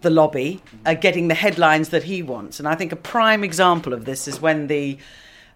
the 0.02 0.10
lobby 0.10 0.62
are 0.84 0.94
getting 0.94 1.28
the 1.28 1.34
headlines 1.34 1.88
that 1.90 2.04
he 2.04 2.22
wants. 2.22 2.58
And 2.58 2.68
I 2.68 2.74
think 2.74 2.92
a 2.92 2.96
prime 2.96 3.42
example 3.42 3.92
of 3.92 4.04
this 4.04 4.28
is 4.28 4.40
when 4.40 4.66
the 4.66 4.98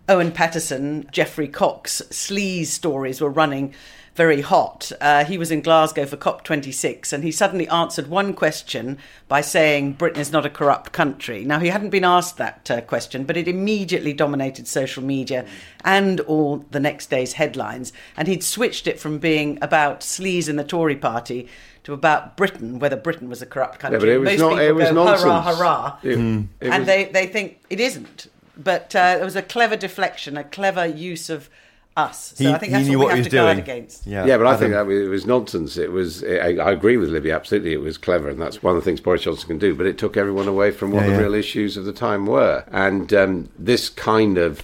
Owen 0.09 0.33
Paterson, 0.33 1.09
Geoffrey 1.12 1.48
Cox 1.48 2.03
sleaze 2.11 2.66
stories 2.66 3.20
were 3.20 3.31
running 3.31 3.74
very 4.16 4.40
hot. 4.40 4.90
Uh, 5.00 5.24
he 5.24 5.38
was 5.38 5.50
in 5.50 5.61
Glasgow 5.61 6.05
for 6.05 6.16
COP26 6.16 7.12
and 7.12 7.22
he 7.22 7.31
suddenly 7.31 7.68
answered 7.68 8.09
one 8.09 8.35
question 8.35 8.98
by 9.29 9.40
saying 9.40 9.92
Britain 9.92 10.20
is 10.20 10.33
not 10.33 10.44
a 10.44 10.50
corrupt 10.50 10.92
country. 10.92 11.44
Now, 11.44 11.61
he 11.61 11.68
hadn't 11.68 11.90
been 11.90 12.05
asked 12.05 12.37
that 12.38 12.70
uh, 12.70 12.81
question, 12.81 13.24
but 13.24 13.37
it 13.37 13.46
immediately 13.46 14.12
dominated 14.12 14.66
social 14.66 15.03
media 15.03 15.46
and 15.85 16.20
all 16.20 16.64
the 16.70 16.81
next 16.81 17.09
day's 17.09 17.35
headlines. 17.35 17.92
And 18.16 18.26
he'd 18.26 18.42
switched 18.42 18.87
it 18.87 18.98
from 18.98 19.18
being 19.18 19.59
about 19.62 20.00
sleaze 20.00 20.48
in 20.48 20.57
the 20.57 20.64
Tory 20.64 20.96
party 20.96 21.48
to 21.85 21.93
about 21.93 22.37
Britain, 22.37 22.79
whether 22.79 22.97
Britain 22.97 23.29
was 23.29 23.40
a 23.43 23.47
corrupt 23.47 23.79
country. 23.79 23.97
Yeah, 23.99 24.01
but 24.01 24.09
it 24.09 24.19
was 24.19 24.29
Most 24.31 24.38
not. 24.40 24.49
people 24.51 24.66
It 24.66 24.75
was 24.75 24.88
go, 24.88 24.95
nonsense. 24.95 25.23
Hurrah, 25.23 25.43
hurrah! 25.57 25.97
It- 26.03 26.16
Hmm. 26.16 26.40
it 26.61 26.69
and 26.69 26.79
was- 26.81 26.87
they, 26.87 27.05
they 27.07 27.27
think 27.27 27.61
it 27.71 27.81
isn't. 27.81 28.27
But 28.57 28.95
uh, 28.95 29.16
it 29.21 29.25
was 29.25 29.37
a 29.37 29.43
clever 29.43 29.77
deflection, 29.77 30.37
a 30.37 30.45
clever 30.45 30.85
use 30.85 31.31
of 31.31 31.49
us. 31.97 32.35
So 32.37 32.45
He- 32.45 32.53
I 32.53 32.59
think 32.59 32.73
that's 32.73 32.87
knew 32.87 32.99
what 32.99 33.05
what 33.07 33.14
we 33.14 33.14
he 33.14 33.19
have 33.19 33.25
was 33.27 33.31
to 33.31 33.37
guard 33.37 33.57
doing. 33.57 33.62
against. 33.79 34.07
Yeah, 34.07 34.27
Yeah, 34.27 34.37
but 34.37 34.47
I 34.47 34.51
Adam. 34.51 34.61
think 34.61 34.73
that 34.75 34.87
was, 34.87 34.99
it 35.03 35.09
was 35.09 35.27
nonsense. 35.27 35.77
It 35.79 35.90
was. 35.93 36.23
I, 36.23 36.57
I 36.57 36.71
agree 36.71 36.97
with 36.99 37.09
Libby. 37.09 37.31
Absolutely, 37.31 37.73
it 37.73 37.81
was 37.81 37.97
clever, 37.97 38.29
and 38.29 38.40
that's 38.40 38.62
one 38.62 38.77
of 38.77 38.83
the 38.83 38.85
things 38.85 39.01
Boris 39.01 39.23
Johnson 39.23 39.49
can 39.49 39.59
do. 39.59 39.75
But 39.75 39.87
it 39.87 39.97
took 39.97 40.16
everyone 40.19 40.47
away 40.47 40.71
from 40.73 40.90
what 40.93 41.01
Yeah, 41.03 41.07
the 41.09 41.12
yeah. 41.14 41.21
real 41.23 41.35
issues 41.35 41.77
of 41.79 41.87
the 41.87 41.93
time 41.93 42.27
were. 42.27 42.64
And 42.71 43.12
um, 43.14 43.49
this 43.59 43.88
kind 43.88 44.37
of 44.37 44.62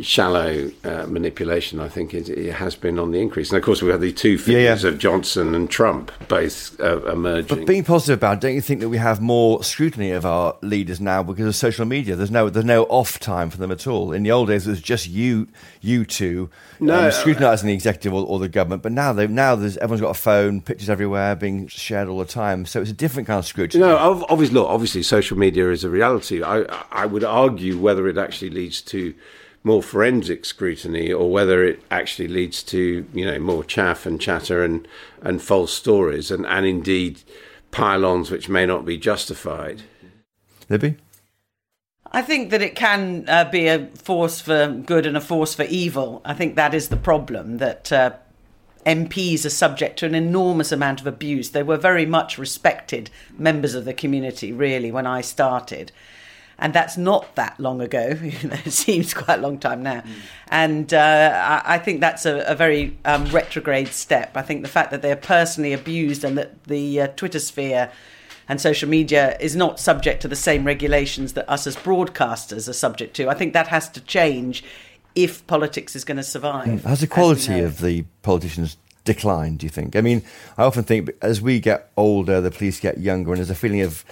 shallow 0.00 0.70
uh, 0.84 1.06
manipulation, 1.06 1.80
I 1.80 1.88
think, 1.88 2.14
is, 2.14 2.28
it 2.28 2.54
has 2.54 2.76
been 2.76 2.98
on 2.98 3.10
the 3.10 3.20
increase. 3.20 3.50
And 3.50 3.58
of 3.58 3.64
course, 3.64 3.82
we 3.82 3.90
have 3.90 4.00
the 4.00 4.12
two 4.12 4.38
figures 4.38 4.84
yeah. 4.84 4.90
of 4.90 4.98
Johnson 4.98 5.54
and 5.54 5.68
Trump 5.70 6.12
both 6.28 6.78
uh, 6.80 7.02
emerging. 7.06 7.58
But 7.58 7.66
being 7.66 7.84
positive 7.84 8.18
about 8.18 8.38
it, 8.38 8.40
don't 8.40 8.54
you 8.54 8.60
think 8.60 8.80
that 8.80 8.88
we 8.88 8.98
have 8.98 9.20
more 9.20 9.62
scrutiny 9.64 10.12
of 10.12 10.24
our 10.24 10.56
leaders 10.62 11.00
now 11.00 11.22
because 11.22 11.46
of 11.46 11.56
social 11.56 11.84
media? 11.84 12.16
There's 12.16 12.30
no 12.30 12.48
there's 12.48 12.64
no 12.64 12.84
off 12.84 13.18
time 13.18 13.50
for 13.50 13.56
them 13.56 13.70
at 13.70 13.86
all. 13.86 14.12
In 14.12 14.22
the 14.22 14.30
old 14.30 14.48
days, 14.48 14.66
it 14.66 14.70
was 14.70 14.80
just 14.80 15.08
you 15.08 15.48
you 15.80 16.04
two 16.04 16.50
No, 16.78 17.06
um, 17.06 17.12
scrutinising 17.12 17.66
the 17.66 17.74
executive 17.74 18.14
or, 18.14 18.24
or 18.24 18.38
the 18.38 18.48
government. 18.48 18.82
But 18.82 18.92
now 18.92 19.12
they 19.12 19.26
now 19.26 19.56
there's 19.56 19.76
everyone's 19.78 20.00
got 20.00 20.10
a 20.10 20.20
phone, 20.20 20.60
pictures 20.60 20.90
everywhere 20.90 21.34
being 21.36 21.66
shared 21.66 22.08
all 22.08 22.18
the 22.18 22.24
time. 22.24 22.66
So 22.66 22.80
it's 22.80 22.90
a 22.90 22.94
different 22.94 23.26
kind 23.26 23.38
of 23.38 23.46
scrutiny. 23.46 23.82
No, 23.82 23.96
obviously, 24.28 24.54
look, 24.54 24.68
obviously, 24.68 25.02
social 25.02 25.36
media 25.36 25.70
is 25.70 25.84
a 25.84 25.90
reality. 25.90 26.42
I, 26.42 26.62
I 26.90 27.06
would 27.06 27.24
argue 27.24 27.78
whether 27.78 28.08
it 28.08 28.18
actually 28.18 28.50
leads 28.50 28.80
to 28.82 29.14
more 29.62 29.82
forensic 29.82 30.44
scrutiny 30.44 31.12
or 31.12 31.30
whether 31.30 31.62
it 31.62 31.82
actually 31.90 32.28
leads 32.28 32.62
to 32.62 33.06
you 33.12 33.24
know 33.24 33.38
more 33.38 33.62
chaff 33.62 34.06
and 34.06 34.20
chatter 34.20 34.64
and 34.64 34.88
and 35.22 35.42
false 35.42 35.72
stories 35.72 36.30
and 36.30 36.46
and 36.46 36.64
indeed 36.64 37.20
pylons 37.70 38.30
which 38.30 38.48
may 38.48 38.66
not 38.66 38.84
be 38.84 38.96
justified. 38.96 39.82
Libby. 40.68 40.96
I 42.12 42.22
think 42.22 42.50
that 42.50 42.62
it 42.62 42.74
can 42.74 43.24
uh, 43.28 43.44
be 43.44 43.68
a 43.68 43.86
force 43.94 44.40
for 44.40 44.68
good 44.68 45.06
and 45.06 45.16
a 45.16 45.20
force 45.20 45.54
for 45.54 45.62
evil. 45.64 46.20
I 46.24 46.34
think 46.34 46.56
that 46.56 46.74
is 46.74 46.88
the 46.88 46.96
problem 46.96 47.58
that 47.58 47.92
uh, 47.92 48.12
MPs 48.84 49.44
are 49.44 49.50
subject 49.50 49.98
to 50.00 50.06
an 50.06 50.14
enormous 50.14 50.72
amount 50.72 51.00
of 51.00 51.06
abuse. 51.06 51.50
They 51.50 51.62
were 51.62 51.76
very 51.76 52.06
much 52.06 52.36
respected 52.36 53.10
members 53.38 53.74
of 53.74 53.84
the 53.84 53.94
community, 53.94 54.52
really, 54.52 54.90
when 54.90 55.06
I 55.06 55.20
started. 55.20 55.92
And 56.60 56.72
that's 56.74 56.96
not 56.96 57.34
that 57.36 57.58
long 57.58 57.80
ago. 57.80 58.16
You 58.22 58.48
know, 58.48 58.56
it 58.64 58.70
seems 58.70 59.14
quite 59.14 59.38
a 59.38 59.42
long 59.42 59.58
time 59.58 59.82
now. 59.82 60.04
And 60.48 60.92
uh, 60.92 61.62
I, 61.64 61.74
I 61.74 61.78
think 61.78 62.00
that's 62.00 62.26
a, 62.26 62.44
a 62.46 62.54
very 62.54 62.96
um, 63.04 63.24
retrograde 63.26 63.88
step. 63.88 64.36
I 64.36 64.42
think 64.42 64.62
the 64.62 64.68
fact 64.68 64.90
that 64.92 65.02
they're 65.02 65.16
personally 65.16 65.72
abused 65.72 66.22
and 66.22 66.36
that 66.38 66.64
the 66.64 67.00
uh, 67.00 67.06
Twitter 67.08 67.40
sphere 67.40 67.90
and 68.48 68.60
social 68.60 68.88
media 68.88 69.36
is 69.40 69.56
not 69.56 69.80
subject 69.80 70.20
to 70.22 70.28
the 70.28 70.36
same 70.36 70.64
regulations 70.64 71.32
that 71.32 71.48
us 71.48 71.66
as 71.66 71.76
broadcasters 71.76 72.68
are 72.68 72.74
subject 72.74 73.14
to. 73.16 73.28
I 73.28 73.34
think 73.34 73.52
that 73.54 73.68
has 73.68 73.88
to 73.90 74.00
change 74.00 74.64
if 75.14 75.46
politics 75.46 75.96
is 75.96 76.04
going 76.04 76.16
to 76.16 76.22
survive. 76.22 76.84
Has 76.84 77.00
the 77.00 77.06
quality 77.06 77.60
of 77.60 77.80
the 77.80 78.04
politicians 78.22 78.76
declined, 79.04 79.60
do 79.60 79.66
you 79.66 79.70
think? 79.70 79.96
I 79.96 80.00
mean, 80.00 80.22
I 80.58 80.64
often 80.64 80.84
think 80.84 81.10
as 81.22 81.40
we 81.40 81.60
get 81.60 81.90
older, 81.96 82.40
the 82.40 82.50
police 82.50 82.80
get 82.80 82.98
younger, 82.98 83.30
and 83.30 83.38
there's 83.38 83.50
a 83.50 83.54
feeling 83.54 83.80
of, 83.80 84.04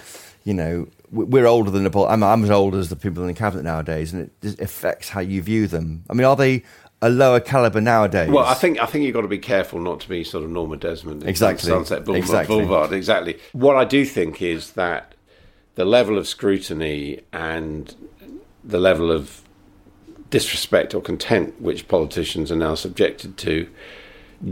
you 0.43 0.53
know, 0.53 0.87
we're 1.11 1.47
older 1.47 1.71
than 1.71 1.83
the 1.83 1.99
I'm, 2.01 2.23
I'm 2.23 2.43
as 2.43 2.49
old 2.49 2.75
as 2.75 2.89
the 2.89 2.95
people 2.95 3.23
in 3.23 3.27
the 3.27 3.33
cabinet 3.33 3.63
nowadays, 3.63 4.13
and 4.13 4.29
it 4.41 4.59
affects 4.59 5.09
how 5.09 5.21
you 5.21 5.41
view 5.41 5.67
them. 5.67 6.03
I 6.09 6.13
mean, 6.13 6.25
are 6.25 6.35
they 6.35 6.63
a 7.01 7.09
lower 7.09 7.39
caliber 7.39 7.81
nowadays? 7.81 8.29
Well, 8.29 8.45
I 8.45 8.53
think 8.53 8.79
I 8.79 8.85
think 8.85 9.05
you've 9.05 9.13
got 9.13 9.21
to 9.21 9.27
be 9.27 9.39
careful 9.39 9.79
not 9.79 10.01
to 10.01 10.09
be 10.09 10.23
sort 10.23 10.43
of 10.43 10.49
Norma 10.49 10.77
Desmond. 10.77 11.25
Exactly. 11.25 11.69
Sunset 11.69 12.05
Boulevard. 12.05 12.23
Exactly. 12.23 12.55
Boulevard. 12.55 12.91
Exactly. 12.93 13.39
What 13.53 13.75
I 13.75 13.85
do 13.85 14.05
think 14.05 14.41
is 14.41 14.73
that 14.73 15.15
the 15.75 15.85
level 15.85 16.17
of 16.17 16.27
scrutiny 16.27 17.21
and 17.31 17.95
the 18.63 18.79
level 18.79 19.11
of 19.11 19.41
disrespect 20.29 20.93
or 20.93 21.01
contempt 21.01 21.59
which 21.59 21.87
politicians 21.87 22.51
are 22.51 22.55
now 22.55 22.75
subjected 22.75 23.37
to 23.37 23.67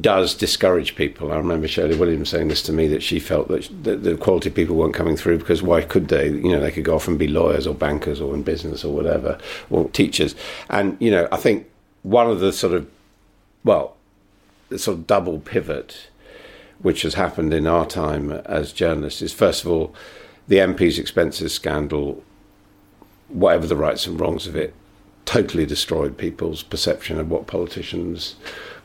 does 0.01 0.35
discourage 0.35 0.95
people. 0.95 1.31
I 1.31 1.37
remember 1.37 1.67
Shirley 1.67 1.95
Williams 1.95 2.29
saying 2.29 2.49
this 2.49 2.61
to 2.63 2.73
me 2.73 2.87
that 2.87 3.01
she 3.01 3.19
felt 3.19 3.47
that 3.47 3.69
the, 3.83 3.95
the 3.95 4.17
quality 4.17 4.49
people 4.49 4.75
weren't 4.75 4.93
coming 4.93 5.15
through 5.15 5.37
because 5.37 5.63
why 5.63 5.81
could 5.81 6.09
they? 6.09 6.27
You 6.27 6.51
know, 6.51 6.59
they 6.59 6.71
could 6.71 6.83
go 6.83 6.95
off 6.95 7.07
and 7.07 7.17
be 7.17 7.27
lawyers 7.27 7.65
or 7.65 7.73
bankers 7.73 8.19
or 8.19 8.33
in 8.33 8.43
business 8.43 8.83
or 8.83 8.93
whatever 8.93 9.39
or 9.69 9.89
teachers. 9.89 10.35
And 10.69 10.97
you 10.99 11.09
know, 11.09 11.27
I 11.31 11.37
think 11.37 11.67
one 12.03 12.29
of 12.29 12.41
the 12.41 12.51
sort 12.51 12.73
of 12.73 12.89
well, 13.63 13.95
the 14.69 14.77
sort 14.77 14.97
of 14.97 15.07
double 15.07 15.39
pivot 15.39 16.09
which 16.79 17.01
has 17.01 17.15
happened 17.15 17.53
in 17.53 17.65
our 17.65 17.85
time 17.85 18.31
as 18.31 18.71
journalists 18.71 19.21
is 19.21 19.33
first 19.33 19.65
of 19.65 19.71
all 19.71 19.95
the 20.47 20.57
MP's 20.57 20.99
expenses 20.99 21.53
scandal, 21.53 22.23
whatever 23.27 23.67
the 23.67 23.75
rights 23.75 24.07
and 24.07 24.19
wrongs 24.19 24.47
of 24.47 24.55
it, 24.55 24.73
totally 25.25 25.65
destroyed 25.65 26.17
people's 26.17 26.63
perception 26.63 27.19
of 27.19 27.29
what 27.29 27.47
politicians 27.47 28.35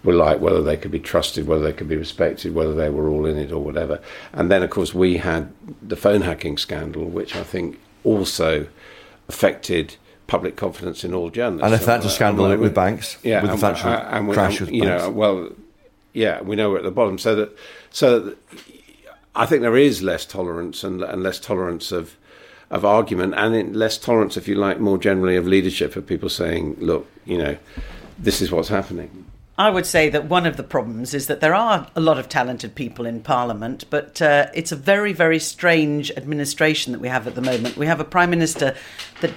were 0.04 0.14
like, 0.14 0.40
whether 0.40 0.62
they 0.62 0.76
could 0.76 0.90
be 0.90 0.98
trusted, 0.98 1.46
whether 1.46 1.62
they 1.62 1.72
could 1.72 1.88
be 1.88 1.96
respected, 1.96 2.54
whether 2.54 2.74
they 2.74 2.90
were 2.90 3.08
all 3.08 3.26
in 3.26 3.38
it 3.38 3.52
or 3.52 3.62
whatever. 3.62 4.00
And 4.32 4.50
then, 4.50 4.62
of 4.62 4.70
course, 4.70 4.92
we 4.92 5.18
had 5.18 5.52
the 5.80 5.96
phone 5.96 6.22
hacking 6.22 6.58
scandal, 6.58 7.04
which 7.04 7.36
I 7.36 7.42
think 7.42 7.78
also 8.04 8.66
affected 9.28 9.96
public 10.26 10.56
confidence 10.56 11.04
in 11.04 11.14
all 11.14 11.30
journalists. 11.30 11.64
And 11.64 11.74
a 11.74 11.78
financial 11.78 12.08
uh, 12.08 12.12
scandal 12.12 12.46
and 12.46 12.60
with 12.60 12.74
banks, 12.74 13.18
yeah, 13.22 13.42
with 13.42 13.50
the 13.50 13.52
and, 13.52 13.60
financial 13.60 13.90
uh, 13.90 14.18
and 14.18 14.32
crash 14.32 14.60
and, 14.60 14.68
with 14.68 14.74
you 14.74 14.82
banks. 14.82 15.04
know, 15.04 15.10
well, 15.10 15.50
yeah, 16.12 16.40
we 16.40 16.56
know 16.56 16.70
we're 16.70 16.78
at 16.78 16.84
the 16.84 16.90
bottom. 16.90 17.18
So 17.18 17.34
that, 17.36 17.56
so 17.90 18.18
that 18.18 18.38
I 19.34 19.46
think 19.46 19.62
there 19.62 19.76
is 19.76 20.02
less 20.02 20.26
tolerance 20.26 20.84
and, 20.84 21.02
and 21.02 21.22
less 21.22 21.38
tolerance 21.38 21.92
of 21.92 22.16
of 22.70 22.86
argument 22.86 23.34
and 23.36 23.76
less 23.76 23.98
tolerance, 23.98 24.38
if 24.38 24.48
you 24.48 24.54
like, 24.54 24.80
more 24.80 24.96
generally 24.96 25.36
of 25.36 25.46
leadership 25.46 25.94
of 25.94 26.06
people 26.06 26.30
saying, 26.30 26.74
look, 26.78 27.06
you 27.26 27.36
know, 27.36 27.54
this 28.18 28.40
is 28.40 28.50
what's 28.50 28.70
happening. 28.70 29.26
I 29.62 29.70
would 29.70 29.86
say 29.86 30.08
that 30.08 30.24
one 30.24 30.44
of 30.44 30.56
the 30.56 30.64
problems 30.64 31.14
is 31.14 31.28
that 31.28 31.40
there 31.40 31.54
are 31.54 31.86
a 31.94 32.00
lot 32.00 32.18
of 32.18 32.28
talented 32.28 32.74
people 32.74 33.06
in 33.06 33.20
Parliament, 33.20 33.84
but 33.90 34.20
uh, 34.20 34.48
it's 34.52 34.72
a 34.72 34.76
very, 34.76 35.12
very 35.12 35.38
strange 35.38 36.10
administration 36.16 36.92
that 36.92 36.98
we 36.98 37.06
have 37.06 37.28
at 37.28 37.36
the 37.36 37.42
moment. 37.42 37.76
We 37.76 37.86
have 37.86 38.00
a 38.00 38.04
Prime 38.04 38.30
Minister 38.30 38.74
that 39.20 39.30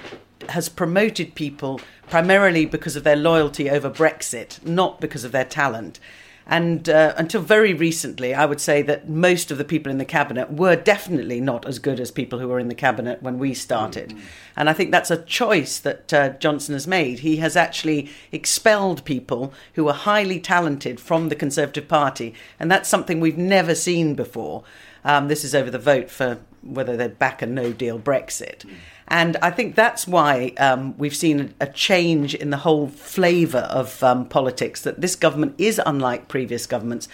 has 0.50 0.68
promoted 0.68 1.36
people 1.36 1.80
primarily 2.10 2.66
because 2.66 2.96
of 2.96 3.04
their 3.04 3.16
loyalty 3.16 3.70
over 3.70 3.88
Brexit, 3.88 4.66
not 4.66 5.00
because 5.00 5.26
of 5.26 5.32
their 5.32 5.46
talent. 5.46 6.00
And 6.48 6.88
uh, 6.88 7.14
until 7.18 7.42
very 7.42 7.74
recently, 7.74 8.36
I 8.36 8.46
would 8.46 8.62
say 8.62 8.84
that 8.84 9.10
most 9.10 9.50
of 9.50 9.58
the 9.58 9.66
people 9.66 9.92
in 9.92 9.98
the 9.98 10.06
cabinet 10.06 10.52
were 10.52 10.76
definitely 10.76 11.42
not 11.42 11.66
as 11.66 11.80
good 11.80 12.00
as 12.00 12.12
people 12.12 12.38
who 12.40 12.48
were 12.48 12.60
in 12.60 12.68
the 12.68 12.76
cabinet 12.76 13.24
when 13.24 13.40
we 13.40 13.56
started. 13.56 14.10
Mm-hmm. 14.10 14.20
And 14.56 14.70
I 14.70 14.74
think 14.74 14.92
that's 14.92 15.10
a 15.10 15.24
choice 15.24 15.80
that 15.80 16.14
uh, 16.14 16.30
Johnson 16.30 16.74
has 16.74 16.86
made. 16.86 17.20
He 17.20 17.38
has 17.38 17.56
actually 17.56 18.10
expelled 18.32 19.04
people 19.06 19.54
who 19.74 19.86
were 19.86 19.94
highly 19.94 20.40
talented 20.40 21.00
from 21.00 21.30
the 21.30 21.36
Conservative 21.36 21.88
Party. 21.88 22.36
And 22.60 22.70
that's 22.70 22.90
something 22.90 23.20
we've 23.20 23.38
never 23.38 23.74
seen 23.74 24.14
before. 24.14 24.64
Um, 25.04 25.28
this 25.28 25.44
is 25.44 25.56
over 25.56 25.72
the 25.72 25.80
vote 25.80 26.12
for 26.12 26.40
whether 26.62 26.96
they'd 26.96 27.20
back 27.20 27.42
a 27.42 27.46
no 27.46 27.74
deal 27.74 28.00
Brexit. 28.00 28.66
Mm. 28.66 28.74
And 29.08 29.38
I 29.38 29.52
think 29.52 29.76
that's 29.76 30.08
why 30.08 30.54
um, 30.58 30.98
we've 30.98 31.16
seen 31.16 31.54
a 31.60 31.68
change 31.68 32.34
in 32.34 32.50
the 32.50 32.58
whole 32.58 32.88
flavour 32.88 33.60
of 33.60 34.02
um, 34.04 34.26
politics, 34.26 34.82
that 34.82 35.02
this 35.02 35.16
government 35.16 35.56
is 35.58 35.80
unlike 35.86 36.28
previous 36.28 36.66
governments. 36.66 37.08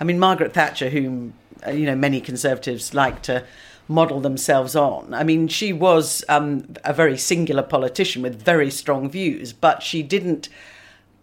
I 0.00 0.04
mean, 0.04 0.18
Margaret 0.18 0.54
Thatcher, 0.54 0.88
whom, 0.88 1.34
uh, 1.66 1.70
you 1.70 1.86
know, 1.86 1.94
many 1.96 2.20
Conservatives 2.20 2.94
like 2.94 3.22
to 3.22 3.44
model 3.88 4.20
themselves 4.20 4.74
on. 4.74 5.14
I 5.14 5.24
mean, 5.24 5.48
she 5.48 5.72
was 5.72 6.24
um, 6.28 6.74
a 6.84 6.92
very 6.92 7.16
singular 7.16 7.62
politician 7.62 8.22
with 8.22 8.42
very 8.42 8.70
strong 8.70 9.08
views, 9.08 9.52
but 9.52 9.82
she 9.82 10.02
didn't 10.02 10.48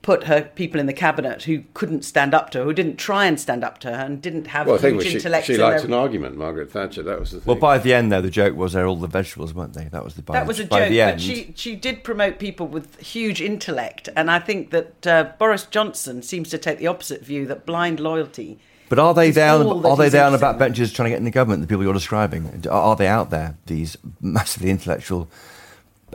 put 0.03 0.25
her 0.25 0.41
people 0.41 0.81
in 0.81 0.85
the 0.85 0.93
cabinet 0.93 1.43
who 1.43 1.63
couldn't 1.73 2.03
stand 2.03 2.33
up 2.33 2.49
to 2.51 2.59
her, 2.59 2.65
who 2.65 2.73
didn't 2.73 2.97
try 2.97 3.25
and 3.25 3.39
stand 3.39 3.63
up 3.63 3.79
to 3.79 3.87
her, 3.87 4.03
and 4.05 4.21
didn't 4.21 4.47
have 4.47 4.67
well, 4.67 4.77
huge 4.77 5.03
she, 5.03 5.15
intellect. 5.15 5.47
She 5.47 5.57
liked 5.57 5.85
an 5.85 5.93
argument, 5.93 6.35
Margaret 6.35 6.69
Thatcher. 6.69 7.01
That 7.01 7.19
was 7.19 7.31
the 7.31 7.39
thing. 7.39 7.47
Well, 7.47 7.55
by 7.55 7.79
the 7.79 7.93
end, 7.93 8.11
though, 8.11 8.21
the 8.21 8.29
joke 8.29 8.55
was 8.55 8.73
they're 8.73 8.85
all 8.85 8.97
the 8.97 9.07
vegetables, 9.07 9.53
weren't 9.53 9.73
they? 9.73 9.85
That 9.85 10.03
was 10.03 10.15
the. 10.15 10.21
By, 10.21 10.33
the 10.33 10.33
way. 10.33 10.39
that 10.41 10.47
was 10.47 10.59
a 10.59 10.65
by 10.65 10.79
joke, 10.81 10.89
the 10.89 11.01
end, 11.01 11.13
but 11.13 11.21
she 11.21 11.53
she 11.55 11.75
did 11.75 12.03
promote 12.03 12.37
people 12.37 12.67
with 12.67 12.99
huge 12.99 13.41
intellect, 13.41 14.09
and 14.15 14.29
I 14.29 14.39
think 14.39 14.71
that 14.71 15.07
uh, 15.07 15.31
Boris 15.39 15.65
Johnson 15.65 16.21
seems 16.21 16.49
to 16.49 16.57
take 16.57 16.77
the 16.77 16.87
opposite 16.87 17.23
view 17.23 17.47
that 17.47 17.65
blind 17.65 17.99
loyalty. 17.99 18.59
But 18.89 18.99
are 18.99 19.13
they 19.13 19.31
down? 19.31 19.85
Are 19.85 19.97
they 19.97 20.09
down 20.09 20.35
about 20.35 20.59
benches 20.59 20.91
trying 20.91 21.05
to 21.05 21.09
get 21.11 21.17
in 21.17 21.23
the 21.23 21.31
government? 21.31 21.61
The 21.61 21.67
people 21.67 21.83
you're 21.83 21.93
describing 21.93 22.67
are 22.69 22.95
they 22.97 23.07
out 23.07 23.29
there? 23.29 23.57
These 23.65 23.97
massively 24.21 24.69
intellectual 24.69 25.29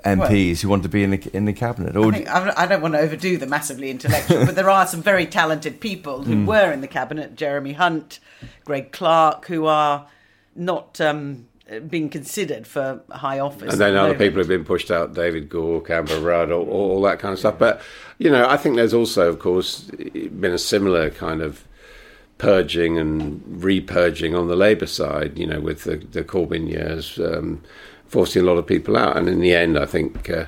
MPs 0.05 0.19
well, 0.19 0.55
who 0.57 0.69
want 0.69 0.83
to 0.85 0.89
be 0.89 1.03
in 1.03 1.11
the 1.11 1.31
in 1.33 1.45
the 1.45 1.53
cabinet. 1.53 1.97
Or 1.97 2.09
I, 2.09 2.11
think, 2.13 2.29
I 2.29 2.67
don't 2.67 2.83
want 2.83 2.95
to 2.95 3.01
overdo 3.01 3.37
the 3.37 3.47
massively 3.47 3.91
intellectual, 3.91 4.45
but 4.47 4.55
there 4.55 4.71
are 4.71 4.87
some 4.87 5.03
very 5.03 5.27
talented 5.27 5.81
people 5.81 6.25
who 6.25 6.35
mm. 6.35 6.47
were 6.47 6.73
in 6.73 6.81
the 6.81 6.89
cabinet: 6.89 7.35
Jeremy 7.35 7.73
Hunt, 7.73 8.21
Greg 8.65 8.93
Clark, 8.93 9.47
who 9.47 9.67
are 9.67 10.07
not 10.55 11.01
um, 11.01 11.47
being 11.89 12.09
considered 12.09 12.67
for 12.67 13.03
high 13.11 13.39
office. 13.39 13.73
And 13.73 13.81
then 13.81 13.95
the 13.95 14.01
other 14.01 14.09
moment. 14.09 14.19
people 14.19 14.39
have 14.41 14.49
been 14.49 14.65
pushed 14.65 14.91
out: 14.91 15.15
David 15.15 15.49
Gauke, 15.49 15.91
Amber 15.91 16.21
Rudd, 16.21 16.51
all, 16.51 16.69
all 16.69 17.03
that 17.03 17.19
kind 17.19 17.33
of 17.33 17.39
stuff. 17.39 17.59
But 17.59 17.81
you 18.19 18.31
know, 18.31 18.49
I 18.49 18.57
think 18.57 18.77
there's 18.77 18.95
also, 18.95 19.29
of 19.29 19.39
course, 19.39 19.83
been 19.83 20.53
a 20.53 20.59
similar 20.59 21.11
kind 21.11 21.43
of 21.43 21.65
purging 22.39 22.99
and 22.99 23.43
repurging 23.61 24.39
on 24.39 24.49
the 24.49 24.57
Labour 24.57 24.87
side. 24.87 25.39
You 25.39 25.47
know, 25.47 25.61
with 25.61 25.85
the, 25.85 25.97
the 25.97 26.25
Corbyn 26.25 26.69
years. 26.69 27.19
Um, 27.19 27.63
forcing 28.09 28.43
a 28.43 28.45
lot 28.45 28.59
of 28.59 28.67
people 28.67 28.97
out. 28.97 29.17
And 29.17 29.29
in 29.29 29.41
the 29.41 29.55
end, 29.55 29.79
I 29.79 29.87
think 29.87 30.29
uh, 30.31 30.47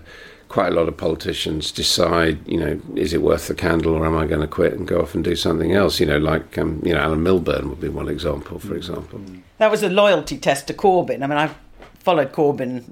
quite 0.48 0.72
a 0.72 0.74
lot 0.74 0.88
of 0.88 0.96
politicians 0.96 1.70
decide, 1.70 2.38
you 2.46 2.58
know, 2.58 2.80
is 2.96 3.12
it 3.12 3.22
worth 3.22 3.46
the 3.48 3.54
candle 3.54 3.94
or 3.94 4.04
am 4.04 4.16
I 4.16 4.26
going 4.26 4.40
to 4.40 4.48
quit 4.48 4.72
and 4.72 4.86
go 4.86 5.00
off 5.00 5.14
and 5.14 5.22
do 5.22 5.36
something 5.36 5.72
else? 5.72 6.00
You 6.00 6.06
know, 6.06 6.18
like, 6.18 6.58
um, 6.58 6.82
you 6.84 6.92
know, 6.92 7.00
Alan 7.00 7.22
Milburn 7.22 7.68
would 7.70 7.80
be 7.80 7.88
one 7.88 8.08
example, 8.08 8.58
for 8.58 8.74
example. 8.74 9.20
That 9.58 9.70
was 9.70 9.82
a 9.82 9.88
loyalty 9.88 10.38
test 10.38 10.66
to 10.66 10.74
Corbyn. 10.74 11.22
I 11.22 11.26
mean, 11.26 11.38
I 11.38 11.54
followed 12.00 12.32
Corbyn 12.32 12.84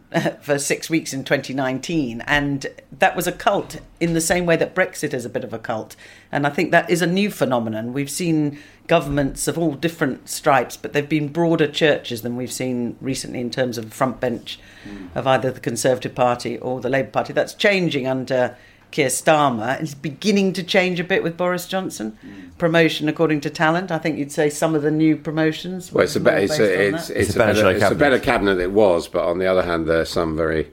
for 0.42 0.59
six 0.59 0.88
weeks 0.88 1.12
in 1.12 1.25
2019, 1.25 2.21
and 2.23 2.66
that 2.92 3.16
was 3.16 3.27
a 3.27 3.33
cult 3.33 3.81
in 3.99 4.12
the 4.12 4.21
same 4.21 4.47
way 4.47 4.55
that 4.57 4.75
Brexit 4.75 5.14
is 5.14 5.25
a 5.25 5.31
bit 5.31 5.44
of 5.44 5.53
a 5.53 5.59
cult. 5.59 5.97
And 6.31 6.47
I 6.47 6.51
think 6.51 6.71
that 6.71 6.88
is 6.90 7.03
a 7.03 7.07
new 7.07 7.31
phenomenon. 7.31 7.92
We've 7.92 8.11
seen 8.11 8.59
governments 8.87 9.49
of 9.49 9.59
all 9.59 9.73
different 9.73 10.29
stripes, 10.29 10.77
but 10.77 10.92
they've 10.92 11.09
been 11.09 11.29
broader 11.29 11.66
churches 11.66 12.23
than 12.23 12.37
we've 12.37 12.53
seen 12.53 12.97
recently 13.01 13.40
in 13.40 13.51
terms 13.51 13.79
of 13.79 13.87
the 13.87 13.97
front 13.97 14.21
bench 14.21 14.61
mm. 14.87 15.09
of 15.14 15.27
either 15.27 15.51
the 15.51 15.61
Conservative 15.61 16.14
Party 16.14 16.59
or 16.59 16.81
the 16.81 16.90
Labour 16.90 17.11
Party. 17.11 17.33
That's 17.33 17.55
changing 17.55 18.07
under 18.07 18.57
Keir 18.90 19.09
Starmer. 19.09 19.81
is 19.81 19.94
beginning 19.94 20.53
to 20.55 20.62
change 20.62 20.98
a 20.98 21.05
bit 21.05 21.22
with 21.22 21.37
Boris 21.37 21.66
Johnson. 21.66 22.18
Mm. 22.24 22.59
Promotion 22.59 23.09
according 23.09 23.40
to 23.42 23.51
talent. 23.51 23.90
I 23.90 23.98
think 23.98 24.18
you'd 24.18 24.33
say 24.33 24.51
some 24.51 24.74
of 24.74 24.83
the 24.83 24.90
new 24.90 25.16
promotions. 25.16 25.92
Well, 25.92 26.05
it's 26.05 26.16
a, 26.16 26.20
be- 26.20 26.31
it's, 26.31 26.59
a, 26.59 26.88
it's, 26.88 27.11
it's, 27.11 27.29
it's, 27.29 27.37
a, 27.37 27.38
better, 27.38 27.70
it's 27.70 27.85
a 27.85 27.94
better 27.94 28.18
cabinet 28.18 28.55
than 28.55 28.64
it 28.64 28.72
was, 28.72 29.09
but 29.09 29.24
on 29.24 29.38
the 29.38 29.46
other 29.46 29.62
hand, 29.62 29.87
there 29.87 30.01
are 30.01 30.05
some 30.05 30.37
very 30.37 30.70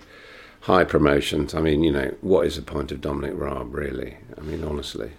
high 0.61 0.83
promotions. 0.83 1.53
I 1.53 1.61
mean, 1.61 1.83
you 1.83 1.91
know, 1.91 2.13
what 2.21 2.47
is 2.47 2.55
the 2.55 2.61
point 2.61 2.91
of 2.91 3.01
Dominic 3.01 3.33
Raab, 3.35 3.73
really? 3.73 4.17
I 4.37 4.41
mean, 4.41 4.63
honestly. 4.63 5.11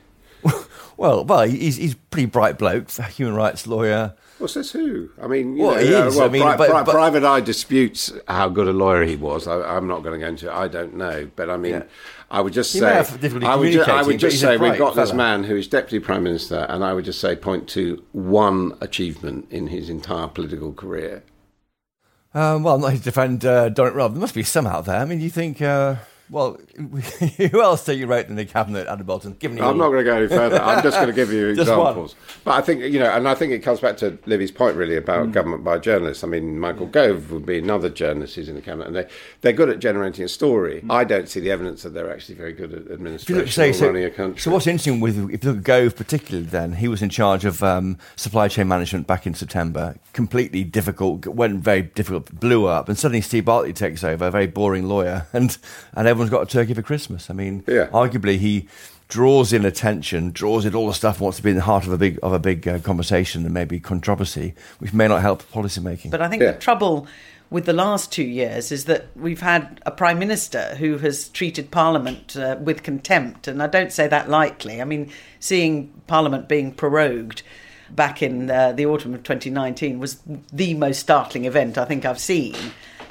Well, 0.97 1.25
well, 1.25 1.43
he's 1.43 1.77
he's 1.77 1.95
pretty 1.95 2.27
bright 2.27 2.59
bloke, 2.59 2.91
human 2.91 3.35
rights 3.35 3.67
lawyer. 3.67 4.15
Well, 4.39 4.49
says 4.49 4.71
who? 4.71 5.11
I 5.21 5.27
mean, 5.27 5.57
you 5.57 5.65
well, 5.65 5.75
know, 5.75 5.81
he 5.81 5.89
is. 5.89 6.17
Uh, 6.17 6.19
well, 6.19 6.29
I 6.29 6.33
mean, 6.33 6.43
pri- 6.43 6.57
but, 6.57 6.85
but, 6.85 6.93
Private 6.93 7.25
Eye 7.25 7.41
disputes 7.41 8.13
how 8.29 8.49
good 8.49 8.69
a 8.69 8.73
lawyer 8.73 9.03
he 9.05 9.17
was. 9.17 9.47
I, 9.47 9.77
am 9.77 9.87
not 9.87 10.03
going 10.03 10.19
to 10.21 10.25
go 10.25 10.29
into 10.29 10.49
it. 10.49 10.53
I 10.53 10.69
don't 10.69 10.95
know, 10.95 11.31
but 11.37 11.49
I 11.49 11.57
mean, 11.57 11.73
yeah. 11.73 11.83
I 12.31 12.43
would 12.43 12.53
just 12.53 12.73
say, 12.73 12.87
I 12.87 13.57
would, 13.57 13.73
ju- 13.73 13.83
I 13.83 14.03
would 14.03 14.19
just 14.19 14.41
say, 14.41 14.59
we've 14.59 14.77
got 14.77 14.95
fella. 14.95 15.07
this 15.07 15.15
man 15.15 15.45
who 15.45 15.57
is 15.57 15.67
deputy 15.69 16.05
prime 16.05 16.23
minister, 16.23 16.67
and 16.69 16.85
I 16.85 16.93
would 16.93 17.07
just 17.07 17.21
say, 17.21 17.35
point 17.35 17.67
to 17.71 18.03
one 18.13 18.77
achievement 18.81 19.47
in 19.51 19.69
his 19.69 19.89
entire 19.89 20.29
political 20.29 20.73
career. 20.75 21.23
Um, 22.35 22.63
well, 22.63 22.75
I'm 22.75 22.83
not 22.83 22.91
here 22.91 22.99
to 22.99 23.05
defend 23.05 23.45
uh, 23.47 23.71
Dominic 23.71 23.97
Raab. 23.97 24.13
There 24.13 24.21
must 24.21 24.35
be 24.35 24.43
some 24.43 24.67
out 24.67 24.85
there. 24.85 25.01
I 25.01 25.05
mean, 25.05 25.21
you 25.21 25.31
think. 25.31 25.63
Uh 25.63 25.97
well, 26.31 26.59
who 27.37 27.63
else 27.63 27.85
do 27.85 27.95
you 27.95 28.07
rate 28.07 28.27
in 28.27 28.37
the 28.37 28.45
cabinet, 28.45 28.87
Adam 28.89 29.07
Boulton? 29.07 29.33
Given 29.39 29.61
I'm 29.61 29.79
not 29.79 29.89
going 29.89 30.05
to 30.05 30.11
go 30.11 30.17
any 30.17 30.29
further. 30.29 30.61
I'm 30.61 30.83
just 30.83 30.97
going 30.97 31.09
to 31.09 31.15
give 31.15 31.33
you 31.33 31.49
examples. 31.51 32.15
But 32.45 32.55
I 32.55 32.61
think 32.63 32.81
you 32.81 32.99
know, 32.99 33.11
and 33.11 33.29
I 33.29 33.35
think 33.35 33.53
it 33.53 33.61
comes 33.61 33.81
back 33.81 33.97
to 33.99 34.19
Libby's 34.27 34.51
point 34.51 34.77
really 34.77 34.97
about 34.97 35.29
mm. 35.29 35.33
government 35.33 35.65
by 35.65 35.79
journalists. 35.79 36.25
I 36.25 36.27
mean, 36.27 36.59
Michael 36.59 36.87
Gove 36.87 37.31
would 37.31 37.47
be 37.47 37.59
another 37.59 37.89
journalist 37.89 38.37
who's 38.37 38.49
in 38.49 38.57
the 38.57 38.61
cabinet, 38.61 38.89
and 38.89 38.97
they 38.97 39.09
they're 39.41 39.53
good 39.53 39.71
at 39.71 39.79
generating 39.79 40.25
a 40.25 40.29
story. 40.29 40.83
Mm. 40.83 40.93
I 40.93 41.05
don't 41.05 41.29
see 41.29 41.41
the 41.41 41.51
evidence 41.51 41.83
that 41.83 41.91
they're 41.91 42.13
actually 42.13 42.35
very 42.35 42.53
good 42.53 42.73
at 42.73 42.91
administration 42.91 43.47
say, 43.49 43.73
so, 43.73 43.87
running 43.87 44.05
a 44.05 44.11
country. 44.11 44.41
So 44.41 44.51
what's 44.51 44.67
interesting 44.67 45.01
with 45.01 45.17
if 45.31 45.45
you 45.45 45.51
look 45.51 45.59
at 45.59 45.65
Gove 45.65 45.97
particularly, 45.97 46.47
then 46.47 46.75
he 46.75 46.89
was 46.89 47.03
in 47.03 47.11
charge 47.11 47.45
of 47.45 47.63
um, 47.63 47.99
supply 48.17 48.49
chain 48.49 48.69
management 48.69 49.07
back 49.07 49.27
in 49.27 49.35
September. 49.35 49.97
Completely 50.13 50.65
difficult, 50.65 51.27
went 51.27 51.61
very 51.61 51.83
difficult, 51.83 52.33
blew 52.39 52.67
up, 52.67 52.89
and 52.89 52.99
suddenly 52.99 53.21
Steve 53.21 53.45
Barclay 53.45 53.73
takes 53.73 54.03
over, 54.05 54.27
a 54.27 54.31
very 54.31 54.47
boring 54.47 54.89
lawyer, 54.89 55.27
and 55.33 55.57
and 55.95 56.09
everyone's 56.17 56.31
got 56.31 56.43
a 56.43 56.47
turkey 56.47 56.75
for 56.75 56.83
Christmas. 56.83 57.29
I 57.29 57.35
mean, 57.35 57.63
yeah. 57.67 57.89
arguably 57.89 58.39
he 58.39 58.67
draws 59.09 59.53
in 59.53 59.65
attention, 59.65 60.33
draws 60.33 60.65
in 60.65 60.75
all 60.75 60.87
the 60.87 60.95
stuff 60.95 61.21
wants 61.21 61.37
to 61.37 61.43
be 61.43 61.51
in 61.51 61.57
the 61.57 61.63
heart 61.63 61.87
of 61.87 61.93
a 61.93 61.99
big 61.99 62.19
of 62.23 62.33
a 62.33 62.39
big 62.39 62.67
uh, 62.67 62.79
conversation 62.81 63.45
and 63.45 63.53
maybe 63.53 63.79
controversy, 63.79 64.55
which 64.79 64.93
may 64.93 65.07
not 65.07 65.21
help 65.21 65.49
policy 65.51 65.81
making. 65.81 66.11
But 66.11 66.23
I 66.23 66.29
think 66.29 66.43
yeah. 66.43 66.53
the 66.53 66.59
trouble 66.59 67.07
with 67.51 67.67
the 67.67 67.73
last 67.73 68.11
two 68.11 68.25
years 68.25 68.73
is 68.73 68.87
that 68.87 69.07
we've 69.15 69.41
had 69.41 69.81
a 69.87 69.91
prime 69.91 70.19
minister 70.19 70.75
who 70.77 70.99
has 70.99 71.29
treated 71.29 71.71
Parliament 71.71 72.37
uh, 72.37 72.57
with 72.61 72.83
contempt, 72.83 73.47
and 73.47 73.63
I 73.63 73.67
don't 73.67 73.93
say 73.93 74.09
that 74.09 74.29
lightly. 74.29 74.81
I 74.81 74.85
mean, 74.85 75.13
seeing 75.39 75.93
Parliament 76.07 76.49
being 76.49 76.73
prorogued 76.73 77.43
back 77.91 78.23
in 78.23 78.51
uh, 78.51 78.73
the 78.73 78.87
autumn 78.87 79.15
of 79.15 79.23
2019 79.23 80.01
was 80.01 80.21
the 80.53 80.75
most 80.75 80.99
startling 80.99 81.45
event 81.45 81.79
I 81.79 81.85
think 81.85 82.05
I've 82.05 82.19
seen 82.19 82.57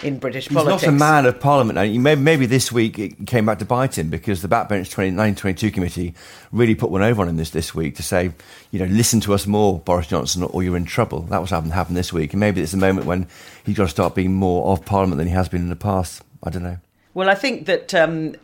in 0.05 0.19
British 0.19 0.47
He's 0.47 0.55
politics. 0.55 0.83
not 0.83 0.89
a 0.89 0.91
man 0.91 1.25
of 1.25 1.39
Parliament. 1.39 1.75
Maybe, 2.01 2.21
maybe 2.21 2.45
this 2.45 2.71
week 2.71 2.99
it 2.99 3.25
came 3.25 3.45
back 3.45 3.59
to 3.59 3.65
bite 3.65 3.97
him 3.97 4.09
because 4.09 4.41
the 4.41 4.47
Backbench 4.47 4.95
1922 4.95 5.71
committee 5.71 6.13
really 6.51 6.75
put 6.75 6.91
one 6.91 7.01
over 7.01 7.21
on 7.21 7.29
him 7.29 7.37
this, 7.37 7.49
this 7.49 7.73
week 7.73 7.95
to 7.95 8.03
say, 8.03 8.31
you 8.71 8.79
know, 8.79 8.85
listen 8.85 9.19
to 9.21 9.33
us 9.33 9.47
more, 9.47 9.79
Boris 9.79 10.07
Johnson, 10.07 10.43
or 10.43 10.63
you're 10.63 10.77
in 10.77 10.85
trouble. 10.85 11.21
That 11.21 11.41
was 11.41 11.49
happened 11.49 11.73
happened 11.73 11.97
this 11.97 12.13
week, 12.13 12.33
and 12.33 12.39
maybe 12.39 12.61
it's 12.61 12.73
a 12.73 12.77
moment 12.77 13.07
when 13.07 13.27
he's 13.65 13.75
got 13.75 13.85
to 13.85 13.89
start 13.89 14.15
being 14.15 14.33
more 14.33 14.71
of 14.71 14.85
Parliament 14.85 15.17
than 15.17 15.27
he 15.27 15.33
has 15.33 15.49
been 15.49 15.61
in 15.61 15.69
the 15.69 15.75
past. 15.75 16.21
I 16.43 16.51
don't 16.51 16.63
know. 16.63 16.77
Well, 17.15 17.29
I 17.29 17.35
think 17.35 17.65
that 17.65 17.93
um, 17.95 18.35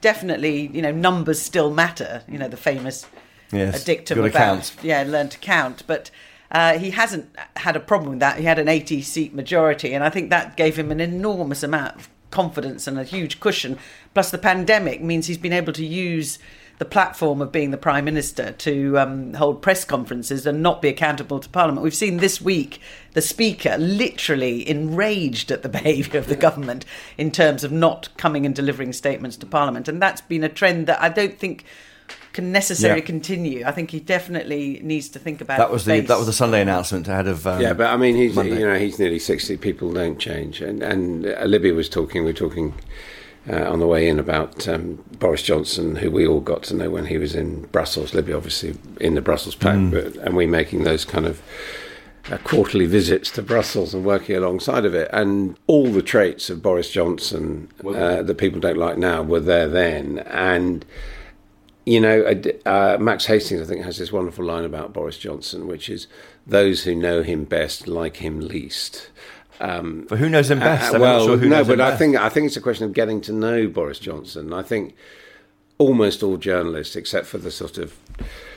definitely, 0.00 0.68
you 0.68 0.82
know, 0.82 0.90
numbers 0.90 1.40
still 1.40 1.70
matter. 1.70 2.22
You 2.26 2.38
know, 2.38 2.48
the 2.48 2.56
famous 2.56 3.06
yes, 3.52 3.84
dictum 3.84 4.18
about 4.18 4.32
count. 4.32 4.76
yeah, 4.82 5.04
learn 5.06 5.28
to 5.28 5.38
count, 5.38 5.84
but 5.86 6.10
uh, 6.54 6.78
he 6.78 6.90
hasn't 6.90 7.28
had 7.56 7.74
a 7.74 7.80
problem 7.80 8.10
with 8.10 8.20
that. 8.20 8.38
He 8.38 8.44
had 8.44 8.60
an 8.60 8.68
80 8.68 9.02
seat 9.02 9.34
majority, 9.34 9.92
and 9.92 10.04
I 10.04 10.08
think 10.08 10.30
that 10.30 10.56
gave 10.56 10.78
him 10.78 10.92
an 10.92 11.00
enormous 11.00 11.64
amount 11.64 11.96
of 11.96 12.08
confidence 12.30 12.86
and 12.86 12.96
a 12.96 13.02
huge 13.02 13.40
cushion. 13.40 13.76
Plus, 14.14 14.30
the 14.30 14.38
pandemic 14.38 15.02
means 15.02 15.26
he's 15.26 15.36
been 15.36 15.52
able 15.52 15.72
to 15.72 15.84
use 15.84 16.38
the 16.78 16.84
platform 16.84 17.42
of 17.42 17.50
being 17.50 17.72
the 17.72 17.76
prime 17.76 18.04
minister 18.04 18.52
to 18.52 18.96
um, 18.98 19.34
hold 19.34 19.62
press 19.62 19.84
conferences 19.84 20.46
and 20.46 20.62
not 20.62 20.80
be 20.80 20.88
accountable 20.88 21.40
to 21.40 21.48
parliament. 21.48 21.82
We've 21.82 21.94
seen 21.94 22.18
this 22.18 22.40
week 22.40 22.80
the 23.14 23.22
speaker 23.22 23.76
literally 23.76 24.68
enraged 24.68 25.50
at 25.50 25.62
the 25.62 25.68
behaviour 25.80 26.18
of 26.18 26.28
the 26.28 26.36
government 26.36 26.84
in 27.18 27.32
terms 27.32 27.64
of 27.64 27.72
not 27.72 28.16
coming 28.16 28.46
and 28.46 28.54
delivering 28.54 28.92
statements 28.92 29.36
to 29.38 29.46
parliament, 29.46 29.88
and 29.88 30.00
that's 30.00 30.20
been 30.20 30.44
a 30.44 30.48
trend 30.48 30.86
that 30.86 31.02
I 31.02 31.08
don't 31.08 31.36
think 31.36 31.64
can 32.34 32.50
necessarily 32.52 33.00
yeah. 33.00 33.06
continue. 33.06 33.64
I 33.64 33.70
think 33.70 33.90
he 33.90 34.00
definitely 34.00 34.80
needs 34.82 35.08
to 35.10 35.18
think 35.18 35.40
about 35.40 35.58
that. 35.58 35.70
Was 35.70 35.86
the 35.86 36.00
that 36.00 36.18
was 36.18 36.26
the 36.26 36.32
Sunday 36.32 36.60
announcement 36.60 37.08
ahead 37.08 37.28
of 37.28 37.46
um, 37.46 37.62
yeah, 37.62 37.72
but 37.72 37.86
I 37.86 37.96
mean 37.96 38.16
he's 38.16 38.34
Monday. 38.34 38.58
you 38.58 38.66
know 38.66 38.78
he's 38.78 38.98
nearly 38.98 39.20
sixty. 39.20 39.56
People 39.56 39.92
don't 39.92 40.18
change, 40.18 40.60
and 40.60 40.82
and 40.82 41.26
uh, 41.26 41.44
Libby 41.44 41.72
was 41.72 41.88
talking. 41.88 42.24
We 42.24 42.30
are 42.32 42.34
talking 42.34 42.74
uh, 43.48 43.70
on 43.70 43.78
the 43.78 43.86
way 43.86 44.08
in 44.08 44.18
about 44.18 44.66
um, 44.68 45.02
Boris 45.18 45.42
Johnson, 45.42 45.96
who 45.96 46.10
we 46.10 46.26
all 46.26 46.40
got 46.40 46.64
to 46.64 46.74
know 46.74 46.90
when 46.90 47.06
he 47.06 47.18
was 47.18 47.36
in 47.36 47.62
Brussels. 47.66 48.14
Libby, 48.14 48.32
obviously, 48.32 48.74
in 49.00 49.14
the 49.14 49.22
Brussels 49.22 49.54
pact, 49.54 49.78
mm. 49.78 49.90
but, 49.92 50.16
and 50.16 50.36
we 50.36 50.46
making 50.46 50.82
those 50.82 51.04
kind 51.04 51.26
of 51.26 51.40
uh, 52.32 52.38
quarterly 52.38 52.86
visits 52.86 53.30
to 53.30 53.42
Brussels 53.42 53.94
and 53.94 54.04
working 54.04 54.34
alongside 54.34 54.84
of 54.84 54.94
it. 54.94 55.08
And 55.12 55.56
all 55.68 55.86
the 55.86 56.02
traits 56.02 56.50
of 56.50 56.62
Boris 56.62 56.90
Johnson 56.90 57.68
uh, 57.86 58.22
that 58.22 58.38
people 58.38 58.58
don't 58.58 58.76
like 58.76 58.98
now 58.98 59.22
were 59.22 59.40
there 59.40 59.68
then. 59.68 60.18
And, 60.26 60.84
you 61.84 62.00
know, 62.00 62.40
uh, 62.64 62.96
Max 62.98 63.26
Hastings, 63.26 63.60
I 63.60 63.64
think, 63.64 63.84
has 63.84 63.98
this 63.98 64.10
wonderful 64.10 64.44
line 64.44 64.64
about 64.64 64.92
Boris 64.92 65.18
Johnson, 65.18 65.66
which 65.66 65.88
is 65.88 66.06
those 66.46 66.84
who 66.84 66.94
know 66.94 67.22
him 67.22 67.44
best 67.44 67.86
like 67.86 68.16
him 68.16 68.40
least. 68.40 69.10
Um, 69.60 70.06
For 70.06 70.16
who 70.16 70.28
knows 70.28 70.50
him 70.50 70.60
best? 70.60 70.94
Uh, 70.94 70.98
well, 70.98 71.26
sure 71.26 71.36
no, 71.36 71.64
but 71.64 71.80
I 71.80 71.96
think 71.96 72.16
I 72.16 72.28
think 72.28 72.46
it's 72.46 72.56
a 72.56 72.60
question 72.60 72.86
of 72.86 72.92
getting 72.92 73.20
to 73.22 73.32
know 73.32 73.68
Boris 73.68 73.98
Johnson. 73.98 74.52
I 74.52 74.62
think 74.62 74.94
almost 75.78 76.22
all 76.22 76.36
journalists, 76.36 76.96
except 76.96 77.26
for 77.26 77.38
the 77.38 77.50
sort 77.50 77.78
of 77.78 77.92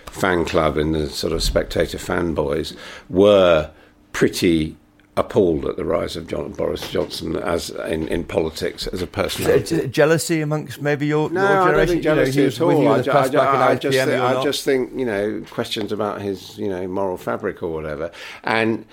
fan 0.06 0.46
club 0.46 0.78
and 0.78 0.96
the 0.96 1.10
sort 1.10 1.34
of 1.34 1.44
spectator 1.44 1.98
fanboys, 1.98 2.76
were 3.10 3.72
pretty 4.12 4.76
appalled 5.17 5.65
at 5.65 5.75
the 5.75 5.84
rise 5.84 6.15
of 6.15 6.27
John, 6.27 6.51
Boris 6.51 6.89
Johnson 6.91 7.36
as 7.36 7.71
in, 7.71 8.08
in 8.08 8.23
politics 8.23 8.86
as 8.88 9.01
a 9.01 9.08
person. 9.08 9.91
jealousy 9.91 10.41
amongst 10.41 10.80
maybe 10.80 11.08
your, 11.08 11.30
no, 11.32 11.41
your 11.41 11.49
generation? 11.49 11.73
I 11.73 11.77
don't 11.77 11.88
think 11.88 12.03
jealousy 12.03 12.32
you 12.32 12.65
know, 12.65 12.71
at 12.71 13.36
all. 13.36 13.39
I, 13.39 13.43
I, 13.43 13.71
I, 13.71 13.75
just 13.75 13.97
think, 13.97 14.21
I 14.21 14.43
just 14.43 14.63
think 14.63 14.93
you 14.95 15.06
know 15.06 15.43
questions 15.49 15.91
about 15.91 16.21
his 16.21 16.58
you 16.58 16.69
know 16.69 16.88
moral 16.88 17.17
fabric 17.17 17.63
or 17.63 17.73
whatever, 17.73 18.12
and 18.43 18.86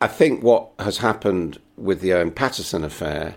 I 0.00 0.06
think 0.06 0.42
what 0.42 0.70
has 0.78 0.98
happened 0.98 1.58
with 1.76 2.00
the 2.00 2.12
Owen 2.14 2.30
Paterson 2.30 2.84
affair 2.84 3.36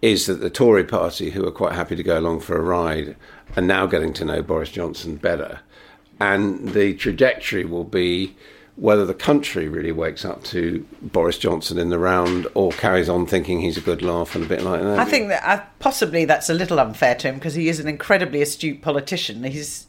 is 0.00 0.26
that 0.26 0.34
the 0.34 0.50
Tory 0.50 0.84
party, 0.84 1.30
who 1.30 1.46
are 1.46 1.52
quite 1.52 1.72
happy 1.72 1.96
to 1.96 2.02
go 2.02 2.18
along 2.18 2.40
for 2.40 2.56
a 2.56 2.62
ride, 2.62 3.16
are 3.56 3.62
now 3.62 3.86
getting 3.86 4.12
to 4.14 4.24
know 4.24 4.42
Boris 4.42 4.70
Johnson 4.70 5.16
better. 5.16 5.60
And 6.20 6.68
the 6.70 6.94
trajectory 6.94 7.64
will 7.64 7.84
be 7.84 8.36
whether 8.76 9.06
the 9.06 9.14
country 9.14 9.68
really 9.68 9.92
wakes 9.92 10.24
up 10.24 10.42
to 10.42 10.84
Boris 11.00 11.38
Johnson 11.38 11.78
in 11.78 11.90
the 11.90 11.98
round 11.98 12.48
or 12.54 12.72
carries 12.72 13.08
on 13.08 13.24
thinking 13.26 13.60
he's 13.60 13.76
a 13.76 13.80
good 13.80 14.02
laugh 14.02 14.34
and 14.34 14.44
a 14.44 14.48
bit 14.48 14.62
like 14.62 14.82
that. 14.82 14.98
I 14.98 15.04
think 15.04 15.28
that 15.28 15.44
uh, 15.44 15.62
possibly 15.78 16.24
that's 16.24 16.50
a 16.50 16.54
little 16.54 16.80
unfair 16.80 17.14
to 17.16 17.28
him 17.28 17.36
because 17.36 17.54
he 17.54 17.68
is 17.68 17.78
an 17.78 17.86
incredibly 17.86 18.42
astute 18.42 18.82
politician. 18.82 19.44
He's 19.44 19.86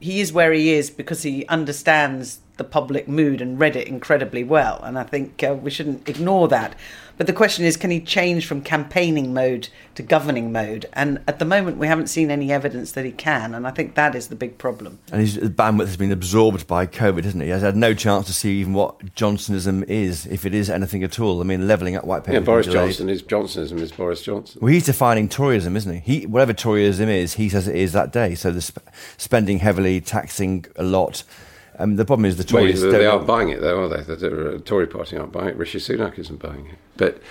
he 0.00 0.20
is 0.20 0.32
where 0.32 0.52
he 0.52 0.74
is 0.74 0.90
because 0.90 1.22
he 1.22 1.46
understands 1.46 2.40
the 2.56 2.64
public 2.64 3.06
mood 3.06 3.40
and 3.40 3.58
read 3.58 3.76
it 3.76 3.88
incredibly 3.88 4.44
well. 4.44 4.80
And 4.82 4.98
I 4.98 5.02
think 5.02 5.42
uh, 5.42 5.54
we 5.54 5.70
shouldn't 5.70 6.08
ignore 6.08 6.48
that. 6.48 6.74
But 7.18 7.26
the 7.26 7.32
question 7.32 7.64
is, 7.64 7.78
can 7.78 7.90
he 7.90 8.00
change 8.00 8.46
from 8.46 8.60
campaigning 8.60 9.32
mode 9.32 9.68
to 9.94 10.02
governing 10.02 10.52
mode? 10.52 10.84
And 10.92 11.22
at 11.26 11.38
the 11.38 11.46
moment, 11.46 11.78
we 11.78 11.86
haven't 11.86 12.08
seen 12.08 12.30
any 12.30 12.52
evidence 12.52 12.92
that 12.92 13.06
he 13.06 13.12
can. 13.12 13.54
And 13.54 13.66
I 13.66 13.70
think 13.70 13.94
that 13.94 14.14
is 14.14 14.28
the 14.28 14.36
big 14.36 14.58
problem. 14.58 14.98
And 15.10 15.22
his 15.22 15.38
bandwidth 15.38 15.86
has 15.86 15.96
been 15.96 16.12
absorbed 16.12 16.66
by 16.66 16.86
COVID, 16.86 17.24
hasn't 17.24 17.42
he? 17.42 17.46
He 17.46 17.52
has 17.52 17.62
had 17.62 17.76
no 17.76 17.94
chance 17.94 18.26
to 18.26 18.34
see 18.34 18.60
even 18.60 18.74
what 18.74 18.98
Johnsonism 19.14 19.84
is, 19.84 20.26
if 20.26 20.44
it 20.44 20.52
is 20.52 20.68
anything 20.68 21.02
at 21.04 21.18
all. 21.18 21.40
I 21.40 21.44
mean, 21.44 21.66
levelling 21.66 21.96
up 21.96 22.04
white 22.04 22.22
paper. 22.22 22.34
Yeah, 22.34 22.40
Boris 22.40 22.66
Johnson 22.66 23.08
is 23.08 23.22
Johnsonism 23.22 23.80
is 23.80 23.92
Boris 23.92 24.20
Johnson. 24.20 24.58
Well, 24.60 24.72
he's 24.72 24.84
defining 24.84 25.28
Toryism, 25.28 25.74
isn't 25.74 26.02
he? 26.02 26.18
he 26.18 26.26
whatever 26.26 26.52
Toryism 26.52 27.08
is, 27.08 27.34
he 27.34 27.48
says 27.48 27.66
it 27.66 27.76
is 27.76 27.92
that 27.92 28.12
day. 28.12 28.34
So 28.34 28.50
the 28.50 28.60
sp- 28.60 28.84
spending 29.16 29.60
heavily, 29.60 30.02
taxing 30.02 30.66
a 30.76 30.82
lot 30.82 31.24
um, 31.78 31.96
the 31.96 32.04
problem 32.04 32.24
is 32.24 32.36
the 32.36 32.44
Tories. 32.44 32.82
Well, 32.82 32.92
they 32.92 33.06
are 33.06 33.18
buying 33.18 33.50
it, 33.50 33.60
though, 33.60 33.84
are 33.84 33.88
they? 33.88 34.02
The, 34.02 34.60
Tory 34.64 34.86
party 34.86 35.16
aren't 35.16 35.32
buying 35.32 35.48
it. 35.48 35.56
Rishi 35.56 35.78
Sunak 35.78 36.18
isn't 36.18 36.40
buying 36.40 36.66
it. 36.66 36.78
But 36.96 37.22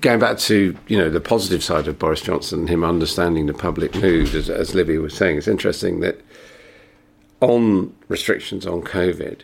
going 0.00 0.18
back 0.18 0.38
to 0.38 0.76
you 0.88 0.98
know 0.98 1.08
the 1.08 1.20
positive 1.20 1.62
side 1.62 1.88
of 1.88 1.98
Boris 1.98 2.20
Johnson, 2.20 2.66
him 2.66 2.84
understanding 2.84 3.46
the 3.46 3.54
public 3.54 3.94
mood, 3.94 4.34
as, 4.34 4.50
as 4.50 4.74
Libby 4.74 4.98
was 4.98 5.14
saying, 5.14 5.38
it's 5.38 5.48
interesting 5.48 6.00
that 6.00 6.20
on 7.40 7.94
restrictions 8.08 8.66
on 8.66 8.82
COVID, 8.82 9.40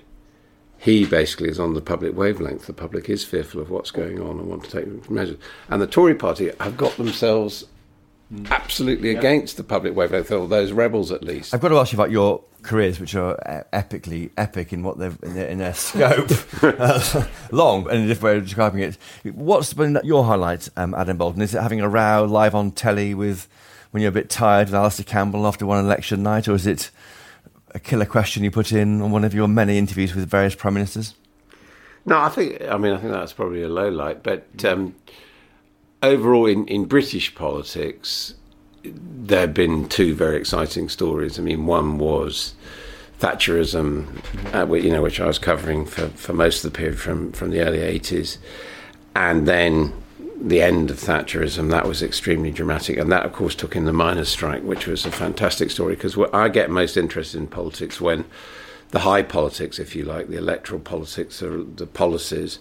he 0.78 1.06
basically 1.06 1.48
is 1.48 1.58
on 1.58 1.74
the 1.74 1.80
public 1.80 2.14
wavelength. 2.14 2.66
The 2.66 2.72
public 2.72 3.08
is 3.08 3.24
fearful 3.24 3.60
of 3.60 3.70
what's 3.70 3.90
going 3.90 4.20
on 4.20 4.38
and 4.38 4.48
want 4.48 4.64
to 4.64 4.70
take 4.70 5.10
measures. 5.10 5.38
And 5.70 5.80
the 5.80 5.86
Tory 5.86 6.14
party 6.14 6.50
have 6.60 6.76
got 6.76 6.96
themselves 6.96 7.64
absolutely 8.50 9.12
yeah. 9.12 9.18
against 9.18 9.56
the 9.56 9.64
public 9.64 9.94
wavelength, 9.94 10.30
or 10.30 10.48
those 10.48 10.72
rebels 10.72 11.12
at 11.12 11.22
least. 11.22 11.54
I've 11.54 11.60
got 11.60 11.68
to 11.68 11.78
ask 11.78 11.92
you 11.92 11.96
about 11.96 12.10
your 12.10 12.42
careers, 12.62 12.98
which 12.98 13.14
are 13.14 13.36
epically 13.72 14.30
epic 14.36 14.72
in 14.72 14.82
what 14.82 14.98
they've 14.98 15.16
in 15.22 15.34
their, 15.34 15.46
in 15.46 15.58
their 15.58 15.74
scope, 15.74 16.30
uh, 16.62 17.26
long 17.50 17.88
and 17.88 18.04
a 18.04 18.06
different 18.06 18.22
way 18.24 18.36
of 18.38 18.44
describing 18.44 18.80
it. 18.80 18.98
What's 19.24 19.72
been 19.72 19.98
your 20.04 20.24
highlight, 20.24 20.68
um, 20.76 20.94
Adam 20.94 21.16
Boulton? 21.16 21.42
Is 21.42 21.54
it 21.54 21.62
having 21.62 21.80
a 21.80 21.88
row 21.88 22.24
live 22.24 22.54
on 22.54 22.72
telly 22.72 23.14
with 23.14 23.48
when 23.90 24.02
you're 24.02 24.10
a 24.10 24.12
bit 24.12 24.28
tired 24.28 24.68
with 24.68 24.74
Alastair 24.74 25.04
Campbell 25.04 25.46
after 25.46 25.64
one 25.64 25.84
election 25.84 26.22
night, 26.22 26.48
or 26.48 26.54
is 26.54 26.66
it 26.66 26.90
a 27.70 27.78
killer 27.78 28.06
question 28.06 28.42
you 28.42 28.50
put 28.50 28.72
in 28.72 29.00
on 29.00 29.10
one 29.10 29.24
of 29.24 29.34
your 29.34 29.48
many 29.48 29.78
interviews 29.78 30.14
with 30.14 30.28
various 30.28 30.54
prime 30.54 30.74
ministers? 30.74 31.14
No, 32.04 32.20
I 32.20 32.28
think 32.28 32.62
I 32.62 32.76
mean 32.76 32.92
I 32.92 32.98
think 32.98 33.12
that's 33.12 33.32
probably 33.32 33.62
a 33.62 33.68
low 33.68 33.88
light, 33.88 34.22
but 34.22 34.46
um, 34.64 34.94
overall 36.06 36.46
in, 36.46 36.66
in 36.66 36.84
British 36.86 37.34
politics, 37.34 38.34
there 38.84 39.40
have 39.40 39.54
been 39.54 39.88
two 39.88 40.14
very 40.14 40.36
exciting 40.36 40.88
stories. 40.88 41.38
I 41.38 41.42
mean, 41.42 41.66
one 41.66 41.98
was 41.98 42.54
Thatcherism, 43.20 44.54
uh, 44.54 44.72
you 44.74 44.90
know, 44.90 45.02
which 45.02 45.20
I 45.20 45.26
was 45.26 45.38
covering 45.38 45.86
for, 45.86 46.08
for 46.08 46.32
most 46.32 46.64
of 46.64 46.72
the 46.72 46.76
period 46.76 46.98
from, 46.98 47.32
from 47.32 47.50
the 47.50 47.60
early 47.60 47.78
80s, 47.78 48.38
and 49.14 49.48
then 49.48 49.92
the 50.40 50.60
end 50.62 50.90
of 50.90 50.98
Thatcherism. 50.98 51.70
That 51.70 51.86
was 51.86 52.02
extremely 52.02 52.50
dramatic, 52.50 52.98
and 52.98 53.10
that, 53.10 53.24
of 53.24 53.32
course, 53.32 53.54
took 53.54 53.74
in 53.74 53.86
the 53.86 53.92
miners' 53.92 54.28
strike, 54.28 54.62
which 54.62 54.86
was 54.86 55.06
a 55.06 55.10
fantastic 55.10 55.70
story 55.70 55.94
because 55.94 56.16
I 56.32 56.48
get 56.48 56.70
most 56.70 56.96
interested 56.96 57.38
in 57.38 57.46
politics 57.46 58.00
when 58.00 58.24
the 58.90 59.00
high 59.00 59.22
politics, 59.22 59.78
if 59.78 59.96
you 59.96 60.04
like, 60.04 60.28
the 60.28 60.38
electoral 60.38 60.80
politics, 60.80 61.42
or 61.42 61.64
the 61.64 61.86
policies, 61.86 62.58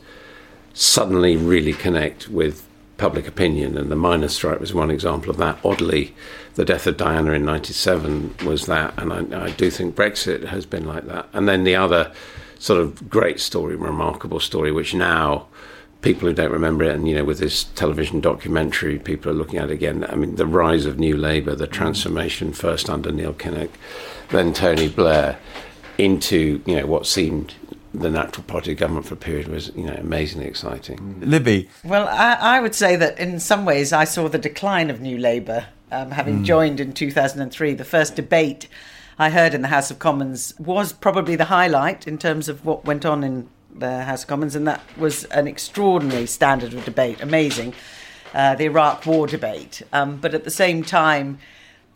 suddenly 0.74 1.38
really 1.38 1.74
connect 1.74 2.30
with 2.30 2.66
public 2.98 3.28
opinion, 3.28 3.78
and 3.78 3.92
the 3.92 3.96
miners' 3.96 4.36
strike 4.36 4.60
was 4.60 4.74
one 4.74 4.90
example 4.90 5.30
of 5.30 5.38
that. 5.38 5.60
Oddly, 5.64 6.16
the 6.56 6.66
death 6.66 6.88
of 6.88 6.98
Diana 6.98 7.32
in 7.32 7.46
'97 7.46 8.36
was 8.46 8.66
that, 8.68 8.94
and 8.98 9.12
I, 9.12 9.46
I, 9.46 9.52
do 9.52 9.70
think 9.70 9.96
Brexit 9.96 10.46
has 10.46 10.66
been 10.66 10.86
like 10.86 11.06
that. 11.08 11.28
And 11.34 11.48
then 11.48 11.64
the 11.64 11.76
other 11.76 12.12
sort 12.60 12.80
of 12.80 13.10
great 13.10 13.40
story, 13.40 13.76
remarkable 13.76 14.40
story, 14.40 14.72
which 14.72 14.94
now 14.94 15.48
people 16.02 16.28
who 16.28 16.34
don't 16.34 16.52
remember 16.52 16.86
it, 16.86 16.96
and 16.96 17.08
you 17.08 17.16
know, 17.16 17.26
with 17.26 17.40
this 17.40 17.66
television 17.76 18.22
documentary, 18.22 19.00
people 19.00 19.32
are 19.32 19.36
looking 19.36 19.60
at 19.60 19.70
it 19.70 19.74
again. 19.74 20.06
I 20.08 20.16
mean, 20.16 20.36
the 20.36 20.46
rise 20.46 20.86
of 20.86 21.00
New 21.00 21.18
Labour, 21.18 21.56
the 21.56 21.68
transformation 21.68 22.54
first 22.54 22.90
under 22.90 23.12
Neil 23.12 23.34
Kinnock, 23.34 23.72
then 24.30 24.54
Tony 24.54 24.88
Blair, 24.88 25.38
into 25.98 26.62
you 26.66 26.76
know 26.76 26.86
what 26.86 27.08
seemed 27.08 27.54
the 28.00 28.10
natural 28.10 28.44
party 28.44 28.76
government 28.76 29.06
for 29.06 29.14
a 29.14 29.18
period 29.18 29.48
was, 29.48 29.72
you 29.76 29.84
know, 29.84 29.94
amazingly 29.94 30.48
exciting. 30.48 30.98
Mm. 30.98 31.30
Libby. 31.30 31.70
Well, 31.84 32.08
I, 32.08 32.34
I, 32.34 32.60
would 32.60 32.76
say 32.76 32.96
that 32.96 33.20
in 33.20 33.40
some 33.40 33.66
ways 33.66 33.94
I 33.94 34.04
saw 34.04 34.28
the 34.28 34.38
decline 34.38 34.90
of 34.90 35.02
New 35.02 35.18
Labour, 35.18 35.68
um, 35.92 36.12
having 36.12 36.42
mm. 36.42 36.46
joined 36.46 36.80
in 36.80 36.94
2003. 36.94 37.74
The 37.74 37.86
first 37.86 38.16
debate 38.16 38.68
I 39.18 39.30
heard 39.30 39.54
in 39.54 39.62
the 39.62 39.70
House 39.70 39.92
of 39.92 40.00
Commons 40.00 40.54
was 40.60 40.94
probably 40.94 41.36
the 41.36 41.46
highlight 41.46 42.08
in 42.08 42.18
terms 42.18 42.50
of 42.50 42.66
what 42.66 42.86
went 42.86 43.06
on 43.06 43.24
in 43.24 43.50
the 43.74 44.04
House 44.04 44.24
of 44.24 44.28
Commons, 44.28 44.56
and 44.56 44.68
that 44.68 44.82
was 44.98 45.26
an 45.26 45.48
extraordinary 45.48 46.26
standard 46.26 46.74
of 46.74 46.86
debate, 46.86 47.22
amazing. 47.22 47.74
Uh, 48.34 48.56
the 48.56 48.66
Iraq 48.66 49.06
War 49.06 49.28
debate, 49.28 49.82
um, 49.94 50.18
but 50.18 50.34
at 50.34 50.44
the 50.44 50.52
same 50.52 50.84
time, 50.84 51.40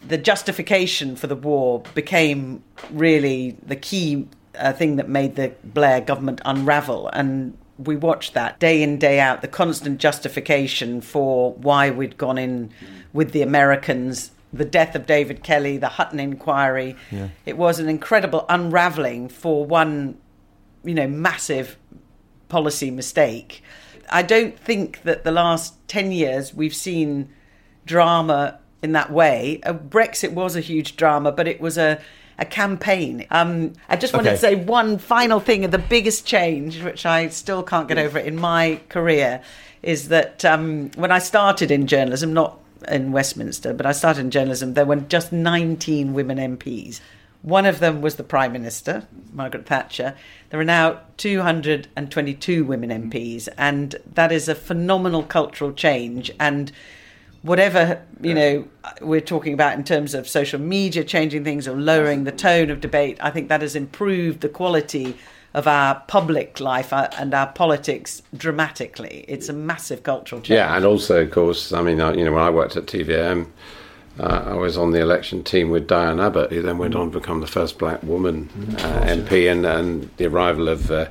the 0.07 0.17
justification 0.17 1.17
for 1.17 1.27
the 1.27 1.35
war 1.35 1.83
became 1.93 2.63
really 2.91 3.57
the 3.65 3.75
key 3.75 4.25
a 4.59 4.73
thing 4.73 4.97
that 4.97 5.09
made 5.09 5.35
the 5.35 5.53
Blair 5.63 6.01
government 6.01 6.41
unravel. 6.45 7.07
And 7.09 7.57
we 7.77 7.95
watched 7.95 8.33
that 8.33 8.59
day 8.59 8.83
in, 8.83 8.97
day 8.97 9.19
out, 9.19 9.41
the 9.41 9.47
constant 9.47 9.99
justification 9.99 11.01
for 11.01 11.53
why 11.53 11.89
we'd 11.89 12.17
gone 12.17 12.37
in 12.37 12.71
with 13.13 13.31
the 13.31 13.41
Americans, 13.41 14.31
the 14.51 14.65
death 14.65 14.95
of 14.95 15.05
David 15.05 15.43
Kelly, 15.43 15.77
the 15.77 15.89
Hutton 15.89 16.19
inquiry. 16.19 16.95
Yeah. 17.11 17.29
It 17.45 17.57
was 17.57 17.79
an 17.79 17.87
incredible 17.87 18.45
unraveling 18.49 19.29
for 19.29 19.65
one, 19.65 20.17
you 20.83 20.93
know, 20.93 21.07
massive 21.07 21.77
policy 22.49 22.91
mistake. 22.91 23.63
I 24.09 24.23
don't 24.23 24.59
think 24.59 25.03
that 25.03 25.23
the 25.23 25.31
last 25.31 25.75
10 25.87 26.11
years 26.11 26.53
we've 26.53 26.75
seen 26.75 27.29
drama 27.85 28.59
in 28.81 28.91
that 28.93 29.11
way. 29.11 29.59
Uh, 29.63 29.73
Brexit 29.73 30.33
was 30.33 30.55
a 30.55 30.61
huge 30.61 30.95
drama, 30.95 31.31
but 31.31 31.47
it 31.47 31.61
was 31.61 31.77
a 31.77 32.01
a 32.39 32.45
campaign. 32.45 33.27
Um, 33.29 33.73
I 33.89 33.97
just 33.97 34.13
wanted 34.13 34.29
okay. 34.29 34.35
to 34.35 34.41
say 34.41 34.55
one 34.55 34.97
final 34.97 35.39
thing, 35.39 35.69
the 35.69 35.77
biggest 35.77 36.25
change, 36.25 36.81
which 36.81 37.05
I 37.05 37.27
still 37.29 37.61
can't 37.61 37.87
get 37.87 37.97
over 37.97 38.17
in 38.17 38.37
my 38.37 38.79
career, 38.89 39.41
is 39.83 40.07
that 40.07 40.43
um, 40.45 40.89
when 40.95 41.11
I 41.11 41.19
started 41.19 41.69
in 41.69 41.85
journalism, 41.85 42.33
not 42.33 42.57
in 42.87 43.11
Westminster, 43.11 43.73
but 43.73 43.85
I 43.85 43.91
started 43.91 44.21
in 44.21 44.31
journalism, 44.31 44.73
there 44.73 44.85
were 44.85 44.95
just 44.95 45.31
19 45.31 46.13
women 46.13 46.57
MPs. 46.57 47.01
One 47.41 47.65
of 47.65 47.79
them 47.79 48.01
was 48.01 48.15
the 48.15 48.23
Prime 48.23 48.51
Minister, 48.51 49.07
Margaret 49.33 49.65
Thatcher. 49.65 50.15
There 50.49 50.59
are 50.59 50.65
now 50.65 51.01
222 51.17 52.65
women 52.65 52.89
MPs, 52.89 53.47
and 53.57 53.95
that 54.13 54.31
is 54.31 54.49
a 54.49 54.55
phenomenal 54.55 55.23
cultural 55.23 55.71
change. 55.71 56.31
And 56.39 56.71
whatever 57.41 58.01
you 58.21 58.33
know 58.33 58.67
we're 59.01 59.21
talking 59.21 59.53
about 59.53 59.77
in 59.77 59.83
terms 59.83 60.13
of 60.13 60.27
social 60.27 60.59
media 60.59 61.03
changing 61.03 61.43
things 61.43 61.67
or 61.67 61.75
lowering 61.75 62.23
the 62.23 62.31
tone 62.31 62.69
of 62.69 62.81
debate, 62.81 63.17
I 63.21 63.29
think 63.29 63.49
that 63.49 63.61
has 63.61 63.75
improved 63.75 64.41
the 64.41 64.49
quality 64.49 65.15
of 65.53 65.67
our 65.67 66.03
public 66.07 66.59
life 66.59 66.93
uh, 66.93 67.09
and 67.17 67.33
our 67.33 67.47
politics 67.47 68.21
dramatically. 68.35 69.25
It's 69.27 69.49
a 69.49 69.53
massive 69.53 70.03
cultural 70.03 70.41
change. 70.41 70.55
Yeah, 70.55 70.75
and 70.75 70.85
also, 70.85 71.23
of 71.23 71.31
course, 71.31 71.73
I 71.73 71.81
mean, 71.81 71.97
you 71.97 72.25
know, 72.25 72.31
when 72.31 72.43
I 72.43 72.49
worked 72.49 72.75
at 72.75 72.85
TV-am, 72.85 73.51
uh, 74.19 74.43
I 74.47 74.53
was 74.53 74.77
on 74.77 74.91
the 74.91 74.99
election 74.99 75.43
team 75.43 75.69
with 75.69 75.87
Diane 75.87 76.19
Abbott, 76.19 76.51
who 76.51 76.61
then 76.61 76.77
went 76.77 76.93
on 76.95 77.11
to 77.11 77.19
become 77.19 77.41
the 77.41 77.47
first 77.47 77.79
black 77.79 78.03
woman 78.03 78.49
uh, 78.79 79.01
MP, 79.05 79.51
and, 79.51 79.65
and 79.65 80.09
the 80.17 80.25
arrival 80.25 80.67
of 80.67 80.91
uh, 80.91 81.07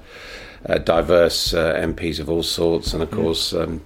uh 0.67 0.79
diverse 0.79 1.55
uh, 1.55 1.75
MPs 1.75 2.21
of 2.21 2.29
all 2.29 2.43
sorts, 2.43 2.93
and 2.93 3.03
of 3.03 3.11
course. 3.11 3.53
Um, 3.53 3.83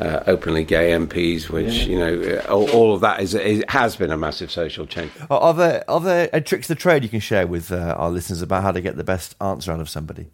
uh, 0.00 0.22
openly 0.26 0.64
gay 0.64 0.90
MPs, 0.90 1.48
which 1.48 1.86
yeah. 1.86 1.86
you 1.86 1.98
know, 1.98 2.40
all, 2.48 2.70
all, 2.70 2.94
of 2.94 3.00
that 3.00 3.20
is, 3.20 3.34
is, 3.34 3.64
has 3.68 3.96
been 3.96 4.10
a 4.10 4.16
massive 4.16 4.50
social 4.50 4.86
change. 4.86 5.10
Are 5.30 5.54
there 5.54 5.84
are 5.88 6.00
there 6.00 6.28
tricks 6.40 6.68
of 6.70 6.76
the 6.76 6.80
trade 6.80 7.02
you 7.02 7.08
can 7.08 7.20
share 7.20 7.46
with 7.46 7.72
uh, 7.72 7.94
our 7.98 8.10
listeners 8.10 8.42
about 8.42 8.62
how 8.62 8.72
to 8.72 8.80
get 8.80 8.96
the 8.96 9.04
best 9.04 9.34
answer 9.40 9.72
out 9.72 9.80
of 9.80 9.88
somebody? 9.88 10.28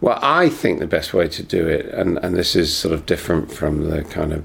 Well, 0.00 0.18
I 0.20 0.48
think 0.48 0.80
the 0.80 0.86
best 0.86 1.14
way 1.14 1.28
to 1.28 1.42
do 1.42 1.66
it, 1.66 1.86
and, 1.86 2.18
and 2.18 2.34
this 2.36 2.56
is 2.56 2.76
sort 2.76 2.92
of 2.92 3.06
different 3.06 3.52
from 3.52 3.88
the 3.88 4.02
kind 4.04 4.32
of 4.32 4.44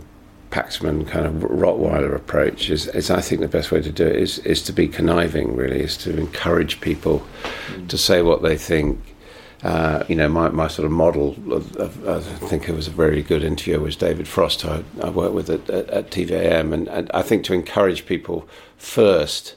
Paxman 0.52 1.08
kind 1.08 1.26
of 1.26 1.34
Rottweiler 1.34 2.16
approach 2.16 2.70
is, 2.70 2.88
is 2.88 3.12
I 3.12 3.22
think 3.22 3.42
the 3.42 3.48
best 3.48 3.72
way 3.72 3.82
to 3.82 3.92
do 3.92 4.08
it 4.08 4.16
is 4.16 4.40
is 4.40 4.64
to 4.64 4.74
be 4.74 4.88
conniving 4.88 5.56
really 5.56 5.82
is 5.82 5.96
to 5.98 6.18
encourage 6.18 6.82
people 6.82 7.26
mm. 7.68 7.88
to 7.88 7.98
say 7.98 8.22
what 8.24 8.42
they 8.42 8.58
think 8.58 9.16
uh, 9.64 10.04
you 10.08 10.16
know 10.16 10.30
my, 10.30 10.50
my 10.50 10.68
sort 10.68 10.86
of 10.86 10.92
model 10.92 11.36
of, 11.52 11.76
of, 11.76 12.08
I 12.08 12.20
think 12.48 12.70
it 12.70 12.76
was 12.76 12.88
a 12.88 12.92
very 12.92 13.22
good 13.22 13.44
interview 13.44 13.80
was 13.80 13.96
David 13.96 14.28
Frost 14.28 14.62
who 14.62 14.70
I, 14.70 14.84
I 15.02 15.10
worked 15.10 15.34
with 15.34 15.50
at, 15.50 15.70
at, 15.70 15.90
at 15.90 16.12
TV-am 16.12 16.72
and, 16.72 16.88
and 16.88 17.12
I 17.14 17.22
think 17.22 17.44
to 17.46 17.54
encourage 17.54 18.06
people 18.06 18.48
first 18.78 19.56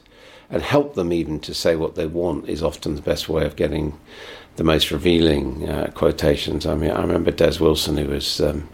and 0.49 0.61
help 0.61 0.95
them 0.95 1.13
even 1.13 1.39
to 1.41 1.53
say 1.53 1.75
what 1.75 1.95
they 1.95 2.05
want 2.05 2.49
is 2.49 2.61
often 2.61 2.95
the 2.95 3.01
best 3.01 3.29
way 3.29 3.45
of 3.45 3.55
getting 3.55 3.97
the 4.57 4.63
most 4.63 4.91
revealing 4.91 5.69
uh, 5.69 5.89
quotations 5.95 6.65
I 6.65 6.75
mean 6.75 6.91
I 6.91 7.01
remember 7.01 7.31
Des 7.31 7.59
Wilson 7.59 7.97
who 7.97 8.09
was 8.09 8.41
um, 8.41 8.67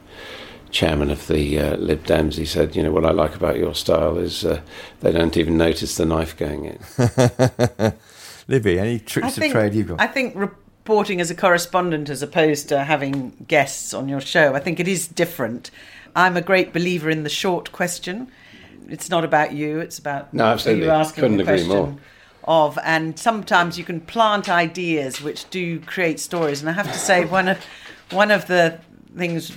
chairman 0.72 1.10
of 1.10 1.28
the 1.28 1.60
uh, 1.60 1.78
Lib 1.78 2.04
Dems, 2.06 2.36
he 2.36 2.46
said, 2.46 2.76
"You 2.76 2.84
know 2.84 2.92
what 2.92 3.04
I 3.04 3.10
like 3.10 3.36
about 3.36 3.58
your 3.58 3.74
style 3.74 4.18
is 4.18 4.46
uh, 4.46 4.62
they 5.00 5.12
don't 5.12 5.36
even 5.36 5.58
notice 5.58 5.96
the 5.96 6.06
knife 6.06 6.38
going 6.38 6.66
in." 6.66 7.94
Libby, 8.48 8.80
any 8.80 9.00
tricks 9.00 9.36
think, 9.36 9.48
of 9.48 9.52
trade 9.52 9.74
you've 9.74 9.88
got? 9.88 10.00
I 10.00 10.08
think 10.08 10.36
reporting 10.90 11.22
as 11.22 11.30
a 11.30 11.36
correspondent 11.36 12.10
as 12.10 12.24
opposed 12.24 12.68
to 12.68 12.84
having 12.84 13.30
guests 13.48 13.94
on 13.94 14.10
your 14.10 14.20
show, 14.20 14.56
I 14.56 14.60
think 14.60 14.80
it 14.80 14.88
is 14.88 15.08
different. 15.08 15.70
I'm 16.16 16.36
a 16.36 16.42
great 16.42 16.74
believer 16.74 17.12
in 17.12 17.22
the 17.22 17.30
short 17.30 17.72
question. 17.72 18.28
It's 18.88 19.08
not 19.08 19.24
about 19.24 19.54
you; 19.54 19.82
it's 19.82 20.00
about 20.00 20.34
no, 20.34 20.46
absolutely. 20.46 20.86
you 20.86 20.90
asking 20.90 21.22
Couldn't 21.22 21.38
the 21.38 21.44
question 21.44 22.00
of. 22.44 22.80
And 22.84 23.20
sometimes 23.20 23.78
you 23.78 23.84
can 23.84 24.02
plant 24.02 24.50
ideas 24.50 25.22
which 25.22 25.48
do 25.52 25.80
create 25.82 26.20
stories. 26.20 26.60
And 26.60 26.70
I 26.72 26.74
have 26.74 26.92
to 26.92 26.98
say, 26.98 27.24
one 27.24 27.50
of 27.50 27.64
one 28.10 28.32
of 28.32 28.48
the 28.48 28.80
things 29.16 29.56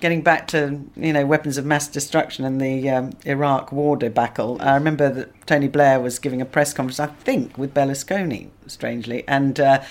getting 0.00 0.20
back 0.20 0.48
to 0.48 0.82
you 0.96 1.14
know 1.14 1.24
weapons 1.24 1.56
of 1.56 1.64
mass 1.64 1.88
destruction 1.88 2.44
and 2.44 2.60
the 2.60 2.90
um, 2.90 3.12
Iraq 3.24 3.72
war 3.72 3.96
debacle, 3.96 4.58
I 4.60 4.74
remember 4.74 5.08
that 5.08 5.46
Tony 5.46 5.68
Blair 5.68 5.98
was 5.98 6.18
giving 6.18 6.42
a 6.42 6.44
press 6.44 6.74
conference, 6.74 7.00
I 7.00 7.06
think, 7.06 7.56
with 7.56 7.72
Berlusconi, 7.72 8.50
strangely, 8.66 9.24
and. 9.26 9.58
Uh, 9.58 9.82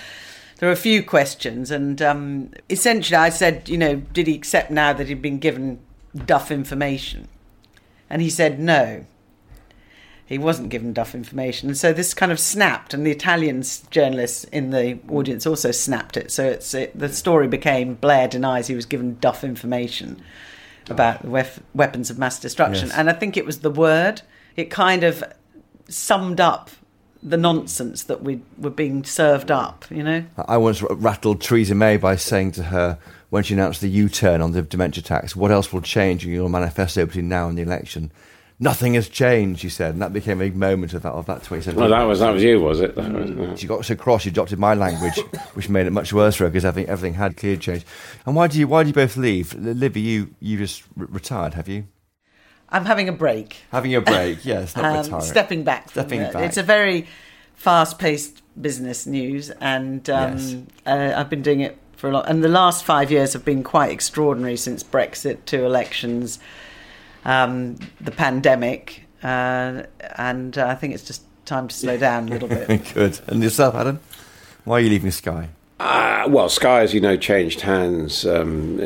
there 0.58 0.68
were 0.68 0.72
a 0.72 0.76
few 0.76 1.02
questions, 1.02 1.70
and 1.70 2.00
um, 2.02 2.50
essentially, 2.68 3.16
I 3.16 3.30
said, 3.30 3.68
you 3.68 3.78
know, 3.78 3.96
did 3.96 4.26
he 4.26 4.34
accept 4.34 4.70
now 4.70 4.92
that 4.92 5.08
he'd 5.08 5.22
been 5.22 5.38
given 5.38 5.78
duff 6.26 6.50
information? 6.50 7.28
And 8.10 8.22
he 8.22 8.30
said 8.30 8.58
no 8.58 9.04
he 10.28 10.36
wasn't 10.36 10.68
given 10.68 10.92
duff 10.92 11.14
information. 11.14 11.70
And 11.70 11.78
so 11.78 11.94
this 11.94 12.12
kind 12.12 12.30
of 12.30 12.38
snapped, 12.38 12.92
and 12.92 13.06
the 13.06 13.10
Italian 13.10 13.64
journalists 13.90 14.44
in 14.44 14.70
the 14.70 14.98
audience 15.08 15.46
also 15.46 15.70
snapped 15.70 16.18
it. 16.18 16.30
So 16.30 16.44
it's 16.44 16.74
it, 16.74 16.96
the 16.96 17.08
story 17.08 17.48
became 17.48 17.94
Blair 17.94 18.28
denies 18.28 18.66
he 18.66 18.74
was 18.74 18.84
given 18.84 19.16
duff 19.20 19.42
information 19.42 20.22
about 20.90 21.22
the 21.22 21.28
wef- 21.28 21.62
weapons 21.74 22.10
of 22.10 22.18
mass 22.18 22.38
destruction. 22.38 22.88
Yes. 22.88 22.96
And 22.98 23.08
I 23.08 23.14
think 23.14 23.38
it 23.38 23.46
was 23.46 23.60
the 23.60 23.70
word. 23.70 24.20
It 24.54 24.70
kind 24.70 25.02
of 25.02 25.24
summed 25.88 26.40
up 26.40 26.70
the 27.22 27.36
nonsense 27.36 28.04
that 28.04 28.22
we 28.22 28.40
were 28.56 28.70
being 28.70 29.04
served 29.04 29.50
up, 29.50 29.84
you 29.90 30.02
know? 30.02 30.24
I 30.36 30.56
once 30.56 30.82
rattled 30.82 31.40
Theresa 31.40 31.74
May 31.74 31.96
by 31.96 32.16
saying 32.16 32.52
to 32.52 32.64
her, 32.64 32.98
when 33.30 33.42
she 33.42 33.54
announced 33.54 33.80
the 33.80 33.88
U 33.88 34.08
turn 34.08 34.40
on 34.40 34.52
the 34.52 34.62
dementia 34.62 35.02
tax, 35.02 35.36
what 35.36 35.50
else 35.50 35.72
will 35.72 35.82
change 35.82 36.24
in 36.24 36.32
your 36.32 36.48
manifesto 36.48 37.04
between 37.06 37.28
now 37.28 37.48
and 37.48 37.58
the 37.58 37.62
election? 37.62 38.10
nothing 38.60 38.94
has 38.94 39.08
changed, 39.08 39.60
she 39.60 39.68
said, 39.68 39.92
and 39.92 40.02
that 40.02 40.12
became 40.12 40.40
a 40.40 40.44
big 40.44 40.56
moment 40.56 40.94
of 40.94 41.02
that 41.02 41.12
of 41.12 41.26
that 41.26 41.42
2017. 41.44 41.80
Well, 41.80 41.90
that 41.90 42.02
was 42.04 42.20
that 42.20 42.30
was 42.30 42.42
you, 42.42 42.60
was 42.60 42.80
it? 42.80 42.94
Mm. 42.96 43.36
Was, 43.36 43.48
yeah. 43.48 43.54
She 43.56 43.66
got 43.66 43.84
so 43.84 43.96
cross, 43.96 44.22
she 44.22 44.30
adopted 44.30 44.58
my 44.58 44.74
language, 44.74 45.18
which 45.54 45.68
made 45.68 45.86
it 45.86 45.92
much 45.92 46.12
worse 46.12 46.36
for 46.36 46.44
her 46.44 46.50
because 46.50 46.64
everything 46.64 46.90
everything 46.90 47.14
had 47.14 47.36
clear 47.36 47.56
change. 47.56 47.84
And 48.26 48.34
why 48.34 48.48
do 48.48 48.58
you 48.58 48.68
why 48.68 48.82
do 48.82 48.88
you 48.88 48.94
both 48.94 49.16
leave, 49.16 49.54
Libby? 49.54 50.00
You 50.00 50.34
you 50.40 50.58
just 50.58 50.84
re- 50.96 51.06
retired, 51.10 51.54
have 51.54 51.68
you? 51.68 51.86
I'm 52.70 52.84
having 52.84 53.08
a 53.08 53.12
break. 53.12 53.56
Having 53.72 53.94
a 53.94 54.00
break, 54.00 54.44
yes, 54.44 54.76
not 54.76 55.12
um. 55.12 55.20
Stepping 55.20 55.64
back. 55.64 55.90
Stepping 55.90 56.20
back. 56.20 56.36
It's 56.36 56.56
a 56.56 56.62
very 56.62 57.06
fast-paced 57.54 58.42
business 58.60 59.06
news, 59.06 59.50
and 59.50 60.08
um, 60.10 60.38
yes. 60.38 60.56
uh, 60.86 61.14
I've 61.16 61.30
been 61.30 61.42
doing 61.42 61.60
it 61.60 61.78
for 61.96 62.08
a 62.08 62.12
lot. 62.12 62.28
And 62.28 62.44
the 62.44 62.48
last 62.48 62.84
five 62.84 63.10
years 63.10 63.32
have 63.32 63.44
been 63.44 63.62
quite 63.62 63.90
extraordinary 63.90 64.56
since 64.56 64.82
Brexit, 64.82 65.44
two 65.46 65.64
elections 65.64 66.38
um, 67.24 67.78
the 68.00 68.10
pandemic, 68.10 69.02
uh, 69.22 69.82
and 70.16 70.56
uh, 70.56 70.66
I 70.66 70.74
think 70.74 70.94
it's 70.94 71.04
just 71.04 71.22
time 71.44 71.68
to 71.68 71.74
slow 71.74 71.96
down 72.08 72.28
a 72.28 72.32
little 72.32 72.48
bit. 72.48 72.68
Good. 72.94 73.20
And 73.26 73.42
yourself, 73.42 73.74
Adam? 73.74 74.00
Why 74.64 74.78
are 74.78 74.80
you 74.80 74.90
leaving 74.90 75.10
Sky? 75.10 75.50
Uh, 75.80 76.26
well, 76.28 76.48
Sky, 76.48 76.80
as 76.80 76.92
you 76.92 77.00
know, 77.00 77.16
changed 77.16 77.60
hands, 77.60 78.26
um, 78.26 78.78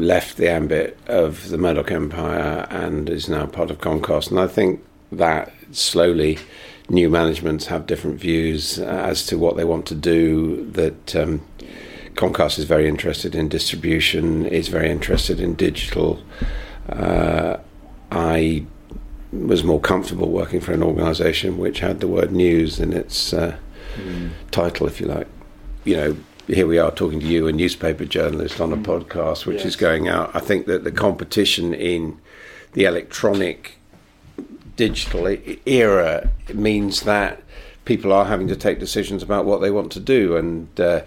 left 0.00 0.36
the 0.36 0.48
ambit 0.48 0.96
of 1.08 1.48
the 1.48 1.58
Murdoch 1.58 1.90
empire 1.90 2.66
and 2.70 3.10
is 3.10 3.28
now 3.28 3.46
part 3.46 3.70
of 3.70 3.78
Comcast. 3.78 4.30
And 4.30 4.38
I 4.38 4.46
think 4.46 4.84
that 5.10 5.52
slowly 5.72 6.38
new 6.88 7.10
managements 7.10 7.66
have 7.66 7.86
different 7.86 8.20
views 8.20 8.78
as 8.78 9.26
to 9.26 9.38
what 9.38 9.56
they 9.56 9.64
want 9.64 9.86
to 9.86 9.94
do. 9.96 10.70
That 10.70 11.16
um, 11.16 11.44
Comcast 12.14 12.58
is 12.60 12.64
very 12.64 12.88
interested 12.88 13.34
in 13.34 13.48
distribution, 13.48 14.46
is 14.46 14.68
very 14.68 14.90
interested 14.90 15.40
in 15.40 15.54
digital. 15.54 16.22
Uh, 16.88 17.56
I 18.12 18.64
was 19.32 19.64
more 19.64 19.80
comfortable 19.80 20.30
working 20.30 20.60
for 20.60 20.72
an 20.72 20.82
organisation 20.84 21.58
which 21.58 21.80
had 21.80 21.98
the 21.98 22.06
word 22.06 22.30
news 22.30 22.78
in 22.78 22.92
its 22.92 23.32
uh, 23.32 23.56
mm. 23.96 24.30
title, 24.52 24.86
if 24.86 25.00
you 25.00 25.06
like. 25.08 25.26
You 25.84 25.96
know, 25.96 26.16
here 26.46 26.66
we 26.66 26.78
are 26.78 26.90
talking 26.90 27.20
to 27.20 27.26
you, 27.26 27.46
a 27.46 27.52
newspaper 27.52 28.04
journalist, 28.04 28.60
on 28.60 28.72
a 28.72 28.76
mm. 28.76 28.84
podcast 28.84 29.46
which 29.46 29.58
yes. 29.58 29.66
is 29.66 29.76
going 29.76 30.08
out. 30.08 30.34
I 30.34 30.40
think 30.40 30.66
that 30.66 30.84
the 30.84 30.92
competition 30.92 31.74
in 31.74 32.18
the 32.72 32.84
electronic 32.84 33.78
digital 34.76 35.26
era 35.64 36.30
means 36.52 37.02
that 37.02 37.42
people 37.84 38.12
are 38.12 38.26
having 38.26 38.48
to 38.48 38.56
take 38.56 38.78
decisions 38.78 39.22
about 39.22 39.44
what 39.44 39.60
they 39.60 39.70
want 39.70 39.92
to 39.92 40.00
do 40.00 40.36
and. 40.36 40.80
Uh, 40.80 41.02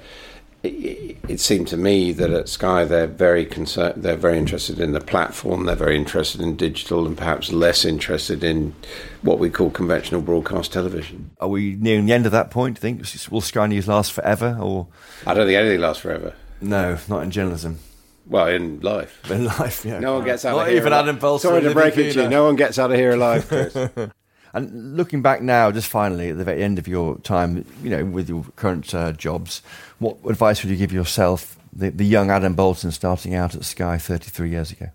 it, 0.64 1.18
it 1.28 1.40
seemed 1.40 1.68
to 1.70 1.78
me 1.78 2.12
that 2.14 2.32
at 2.32 2.50
Sky 2.50 2.84
they're 2.84 3.08
very 3.08 3.46
concerned, 3.46 4.04
they're 4.04 4.16
very 4.16 4.38
interested 4.38 4.80
in 4.80 4.92
the 4.92 5.00
platform, 5.02 5.66
they're 5.66 5.76
very 5.76 5.96
interested 5.96 6.42
in 6.42 6.56
digital, 6.56 7.06
and 7.06 7.18
perhaps 7.18 7.52
less 7.52 7.86
interested 7.86 8.44
in 8.44 8.76
what 9.22 9.40
we 9.40 9.50
call 9.50 9.70
conventional 9.70 10.22
broadcast 10.22 10.74
television. 10.74 11.32
Are 11.40 11.48
we 11.48 11.76
nearing 11.76 12.06
the 12.06 12.14
end 12.14 12.26
of 12.26 12.32
that 12.32 12.52
point? 12.52 12.80
Do 12.80 12.88
you 12.88 12.96
think 12.96 13.32
will 13.32 13.42
Sky 13.42 13.68
News 13.68 13.88
last 13.88 14.12
forever, 14.12 14.58
or 14.62 14.88
I 15.26 15.34
don't 15.34 15.46
think 15.46 15.58
anything 15.58 15.82
lasts 15.82 16.02
forever. 16.02 16.34
No, 16.62 16.98
not 17.08 17.24
in 17.24 17.32
journalism. 17.32 17.80
Well, 18.28 18.48
in 18.48 18.80
life. 18.82 19.32
In 19.32 19.46
life, 19.46 19.86
yeah. 19.86 20.00
No 20.00 20.16
one 20.16 20.26
gets 20.26 20.46
out 20.46 20.56
not 20.56 20.62
of 20.62 20.68
here. 20.68 20.76
Not 20.76 20.82
even 20.82 20.94
Adam 20.94 21.18
Boulton. 21.18 21.50
Sorry 21.50 21.62
to 21.62 21.74
break 21.74 21.98
it 21.98 22.14
to 22.14 22.24
you. 22.24 22.30
No 22.30 22.44
one 22.44 22.56
gets 22.56 22.78
out 22.78 22.92
of 22.92 22.98
here 22.98 23.12
alive, 23.12 23.48
Chris. 23.48 23.76
and 24.54 24.98
looking 24.98 25.22
back 25.22 25.42
now, 25.42 25.72
just 25.72 25.88
finally 25.88 26.30
at 26.30 26.38
the 26.38 26.44
very 26.44 26.64
end 26.64 26.80
of 26.80 26.88
your 26.88 27.18
time, 27.20 27.66
you 27.84 27.90
know, 27.90 28.06
with 28.06 28.30
your 28.30 28.46
current 28.56 28.94
uh, 28.96 29.12
jobs, 29.12 29.62
what 30.00 30.18
advice 30.26 30.64
would 30.64 30.72
you 30.72 30.78
give 30.78 30.92
yourself, 30.92 31.58
the, 31.72 31.90
the 31.90 32.06
young 32.06 32.32
Adam 32.32 32.56
Boulton 32.56 32.92
starting 32.92 33.36
out 33.36 33.56
at 33.56 33.64
Sky 33.64 33.98
33 33.98 34.50
years 34.50 34.72
ago? 34.72 34.90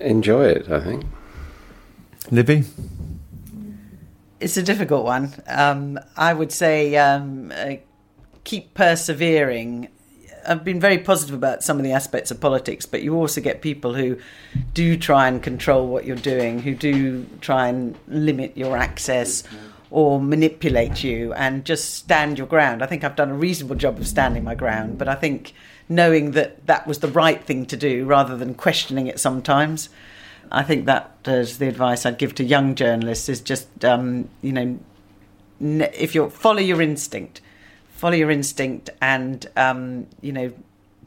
Enjoy 0.00 0.46
it, 0.46 0.70
I 0.70 0.80
think. 0.80 1.04
Libby? 2.30 2.64
It's 4.40 4.56
a 4.56 4.62
difficult 4.62 5.04
one. 5.04 5.32
Um, 5.46 5.98
I 6.16 6.34
would 6.34 6.52
say 6.52 6.96
um, 6.96 7.52
uh, 7.54 7.74
keep 8.44 8.74
persevering. 8.74 9.88
I've 10.46 10.64
been 10.64 10.80
very 10.80 10.98
positive 10.98 11.34
about 11.34 11.62
some 11.62 11.76
of 11.78 11.84
the 11.84 11.92
aspects 11.92 12.30
of 12.30 12.40
politics, 12.40 12.86
but 12.86 13.02
you 13.02 13.14
also 13.14 13.40
get 13.40 13.62
people 13.62 13.94
who 13.94 14.18
do 14.74 14.96
try 14.96 15.28
and 15.28 15.42
control 15.42 15.86
what 15.88 16.04
you're 16.04 16.16
doing, 16.16 16.60
who 16.60 16.74
do 16.74 17.26
try 17.40 17.68
and 17.68 17.96
limit 18.08 18.56
your 18.56 18.76
access 18.76 19.42
or 19.90 20.20
manipulate 20.20 21.04
you 21.04 21.32
and 21.34 21.64
just 21.64 21.94
stand 21.94 22.38
your 22.38 22.46
ground. 22.46 22.82
I 22.82 22.86
think 22.86 23.04
I've 23.04 23.16
done 23.16 23.30
a 23.30 23.34
reasonable 23.34 23.76
job 23.76 23.98
of 23.98 24.06
standing 24.06 24.44
my 24.44 24.54
ground, 24.54 24.98
but 24.98 25.08
I 25.08 25.14
think 25.14 25.52
knowing 25.88 26.32
that 26.32 26.66
that 26.66 26.86
was 26.86 26.98
the 26.98 27.08
right 27.08 27.42
thing 27.44 27.66
to 27.66 27.76
do 27.76 28.04
rather 28.04 28.36
than 28.36 28.54
questioning 28.54 29.06
it 29.06 29.20
sometimes. 29.20 29.88
I 30.50 30.62
think 30.62 30.86
that 30.86 31.16
is 31.26 31.58
the 31.58 31.68
advice 31.68 32.06
I'd 32.06 32.18
give 32.18 32.34
to 32.36 32.44
young 32.44 32.74
journalists 32.74 33.28
is 33.28 33.40
just, 33.40 33.84
um, 33.84 34.28
you 34.42 34.52
know, 34.52 34.78
if 35.60 36.14
you 36.14 36.30
follow 36.30 36.60
your 36.60 36.82
instinct, 36.82 37.40
follow 37.96 38.14
your 38.14 38.30
instinct 38.30 38.90
and, 39.00 39.46
um, 39.56 40.06
you 40.20 40.32
know, 40.32 40.52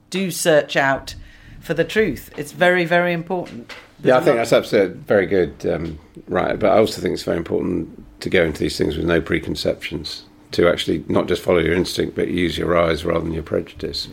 do 0.09 0.31
search 0.31 0.75
out 0.75 1.15
for 1.59 1.73
the 1.73 1.85
truth. 1.85 2.31
It's 2.37 2.51
very, 2.51 2.85
very 2.85 3.13
important. 3.13 3.73
There's 3.99 4.13
yeah, 4.13 4.17
I 4.17 4.21
think 4.21 4.37
that's 4.37 4.53
absolutely 4.53 4.97
very 4.99 5.25
good, 5.25 5.65
um, 5.65 5.99
right? 6.27 6.57
But 6.57 6.71
I 6.71 6.77
also 6.77 7.01
think 7.01 7.13
it's 7.13 7.23
very 7.23 7.37
important 7.37 8.21
to 8.21 8.29
go 8.29 8.43
into 8.43 8.59
these 8.59 8.77
things 8.77 8.97
with 8.97 9.05
no 9.05 9.21
preconceptions, 9.21 10.23
to 10.51 10.67
actually 10.67 11.03
not 11.07 11.27
just 11.27 11.41
follow 11.41 11.59
your 11.59 11.73
instinct, 11.73 12.15
but 12.15 12.29
use 12.29 12.57
your 12.57 12.77
eyes 12.77 13.05
rather 13.05 13.21
than 13.21 13.33
your 13.33 13.43
prejudice. 13.43 14.07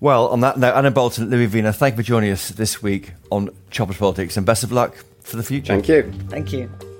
Well, 0.00 0.28
on 0.28 0.40
that 0.40 0.58
note, 0.58 0.74
Adam 0.74 0.92
Boulton, 0.92 1.30
Libby 1.30 1.46
Wiener, 1.46 1.72
thank 1.72 1.94
you 1.94 2.02
for 2.02 2.06
joining 2.06 2.32
us 2.32 2.48
this 2.48 2.82
week 2.82 3.12
on 3.30 3.50
Choppers 3.70 3.96
Politics, 3.96 4.36
and 4.36 4.44
best 4.44 4.64
of 4.64 4.72
luck 4.72 4.96
for 5.20 5.36
the 5.36 5.44
future. 5.44 5.72
Thank 5.72 5.88
you. 5.88 6.12
Thank 6.28 6.52
you. 6.52 6.91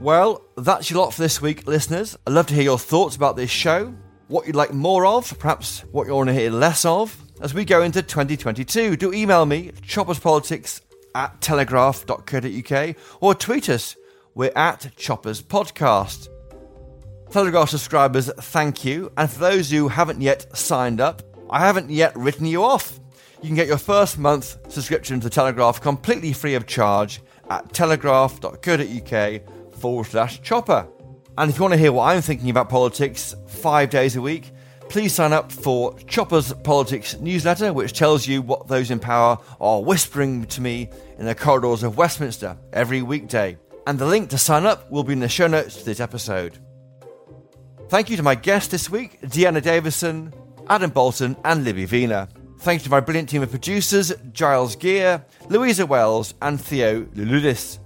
Well, 0.00 0.44
that's 0.56 0.90
your 0.90 1.00
lot 1.00 1.12
for 1.12 1.22
this 1.22 1.42
week, 1.42 1.66
listeners. 1.66 2.16
I'd 2.24 2.32
love 2.32 2.46
to 2.46 2.54
hear 2.54 2.62
your 2.62 2.78
thoughts 2.78 3.16
about 3.16 3.34
this 3.34 3.50
show, 3.50 3.92
what 4.28 4.46
you'd 4.46 4.54
like 4.54 4.72
more 4.72 5.04
of, 5.04 5.36
perhaps 5.40 5.80
what 5.90 6.06
you 6.06 6.14
want 6.14 6.28
to 6.28 6.34
hear 6.34 6.52
less 6.52 6.84
of. 6.84 7.16
As 7.40 7.52
we 7.52 7.64
go 7.64 7.82
into 7.82 8.00
2022, 8.00 8.96
do 8.96 9.12
email 9.12 9.44
me, 9.44 9.72
chopperspolitics 9.82 10.82
at 11.16 11.40
telegraph.co.uk, 11.40 12.96
or 13.20 13.34
tweet 13.34 13.68
us. 13.68 13.96
We're 14.36 14.52
at 14.54 14.88
Choppers 14.94 15.42
Podcast. 15.42 16.28
Telegraph 17.32 17.70
subscribers, 17.70 18.30
thank 18.32 18.84
you. 18.84 19.10
And 19.16 19.28
for 19.28 19.40
those 19.40 19.68
who 19.68 19.88
haven't 19.88 20.20
yet 20.20 20.56
signed 20.56 21.00
up, 21.00 21.22
I 21.50 21.58
haven't 21.58 21.90
yet 21.90 22.16
written 22.16 22.46
you 22.46 22.62
off. 22.62 23.00
You 23.42 23.48
can 23.48 23.56
get 23.56 23.66
your 23.66 23.78
first 23.78 24.16
month 24.16 24.58
subscription 24.72 25.18
to 25.20 25.30
Telegraph 25.30 25.80
completely 25.80 26.32
free 26.32 26.54
of 26.54 26.68
charge 26.68 27.20
at 27.50 27.72
telegraph.co.uk 27.72 29.57
forward 29.78 30.06
slash 30.06 30.42
chopper. 30.42 30.86
And 31.36 31.50
if 31.50 31.56
you 31.56 31.62
want 31.62 31.74
to 31.74 31.78
hear 31.78 31.92
what 31.92 32.04
I'm 32.04 32.20
thinking 32.20 32.50
about 32.50 32.68
politics 32.68 33.34
five 33.46 33.90
days 33.90 34.16
a 34.16 34.20
week, 34.20 34.50
please 34.88 35.14
sign 35.14 35.32
up 35.32 35.52
for 35.52 35.96
Chopper's 36.00 36.52
Politics 36.52 37.18
newsletter, 37.20 37.72
which 37.72 37.92
tells 37.92 38.26
you 38.26 38.42
what 38.42 38.68
those 38.68 38.90
in 38.90 38.98
power 38.98 39.38
are 39.60 39.82
whispering 39.82 40.46
to 40.46 40.60
me 40.60 40.90
in 41.18 41.26
the 41.26 41.34
corridors 41.34 41.82
of 41.82 41.96
Westminster 41.96 42.56
every 42.72 43.02
weekday. 43.02 43.56
And 43.86 43.98
the 43.98 44.06
link 44.06 44.30
to 44.30 44.38
sign 44.38 44.66
up 44.66 44.90
will 44.90 45.04
be 45.04 45.12
in 45.12 45.20
the 45.20 45.28
show 45.28 45.46
notes 45.46 45.76
to 45.76 45.84
this 45.84 46.00
episode. 46.00 46.58
Thank 47.88 48.10
you 48.10 48.16
to 48.16 48.22
my 48.22 48.34
guests 48.34 48.70
this 48.70 48.90
week, 48.90 49.20
Dehenna 49.22 49.62
Davison, 49.62 50.34
Adam 50.68 50.90
Boulton, 50.90 51.36
and 51.44 51.64
Libby 51.64 51.86
Wiener. 51.86 52.28
Thank 52.60 52.80
you 52.80 52.84
to 52.84 52.90
my 52.90 53.00
brilliant 53.00 53.28
team 53.28 53.42
of 53.42 53.50
producers, 53.50 54.12
Giles 54.32 54.74
Gear, 54.74 55.24
Louisa 55.48 55.86
Wells, 55.86 56.34
and 56.42 56.60
Theo 56.60 57.02
Luludis. 57.14 57.78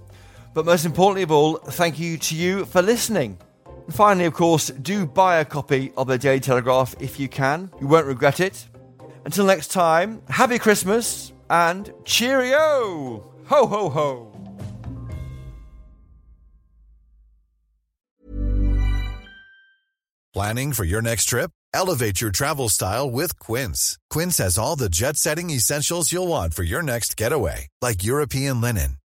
But 0.53 0.65
most 0.65 0.85
importantly 0.85 1.23
of 1.23 1.31
all, 1.31 1.55
thank 1.55 1.99
you 1.99 2.17
to 2.17 2.35
you 2.35 2.65
for 2.65 2.81
listening. 2.81 3.37
And 3.65 3.93
finally, 3.93 4.25
of 4.25 4.33
course, 4.33 4.67
do 4.69 5.05
buy 5.05 5.37
a 5.37 5.45
copy 5.45 5.91
of 5.97 6.07
the 6.07 6.17
Daily 6.17 6.39
Telegraph 6.39 6.95
if 6.99 7.19
you 7.19 7.27
can. 7.27 7.71
You 7.81 7.87
won't 7.87 8.05
regret 8.05 8.39
it. 8.39 8.67
Until 9.25 9.45
next 9.45 9.71
time, 9.71 10.21
happy 10.29 10.59
Christmas 10.59 11.31
and 11.49 11.91
cheerio! 12.05 13.29
Ho 13.45 13.67
ho 13.67 13.89
ho! 13.89 14.29
Planning 20.33 20.73
for 20.73 20.83
your 20.83 21.01
next 21.01 21.25
trip? 21.25 21.51
Elevate 21.75 22.19
your 22.19 22.31
travel 22.31 22.69
style 22.69 23.09
with 23.09 23.37
Quince. 23.39 23.99
Quince 24.09 24.39
has 24.39 24.57
all 24.57 24.75
the 24.75 24.89
jet 24.89 25.15
setting 25.15 25.49
essentials 25.51 26.11
you'll 26.11 26.27
want 26.27 26.53
for 26.53 26.63
your 26.63 26.81
next 26.81 27.17
getaway, 27.17 27.67
like 27.81 28.03
European 28.03 28.59
linen 28.59 28.97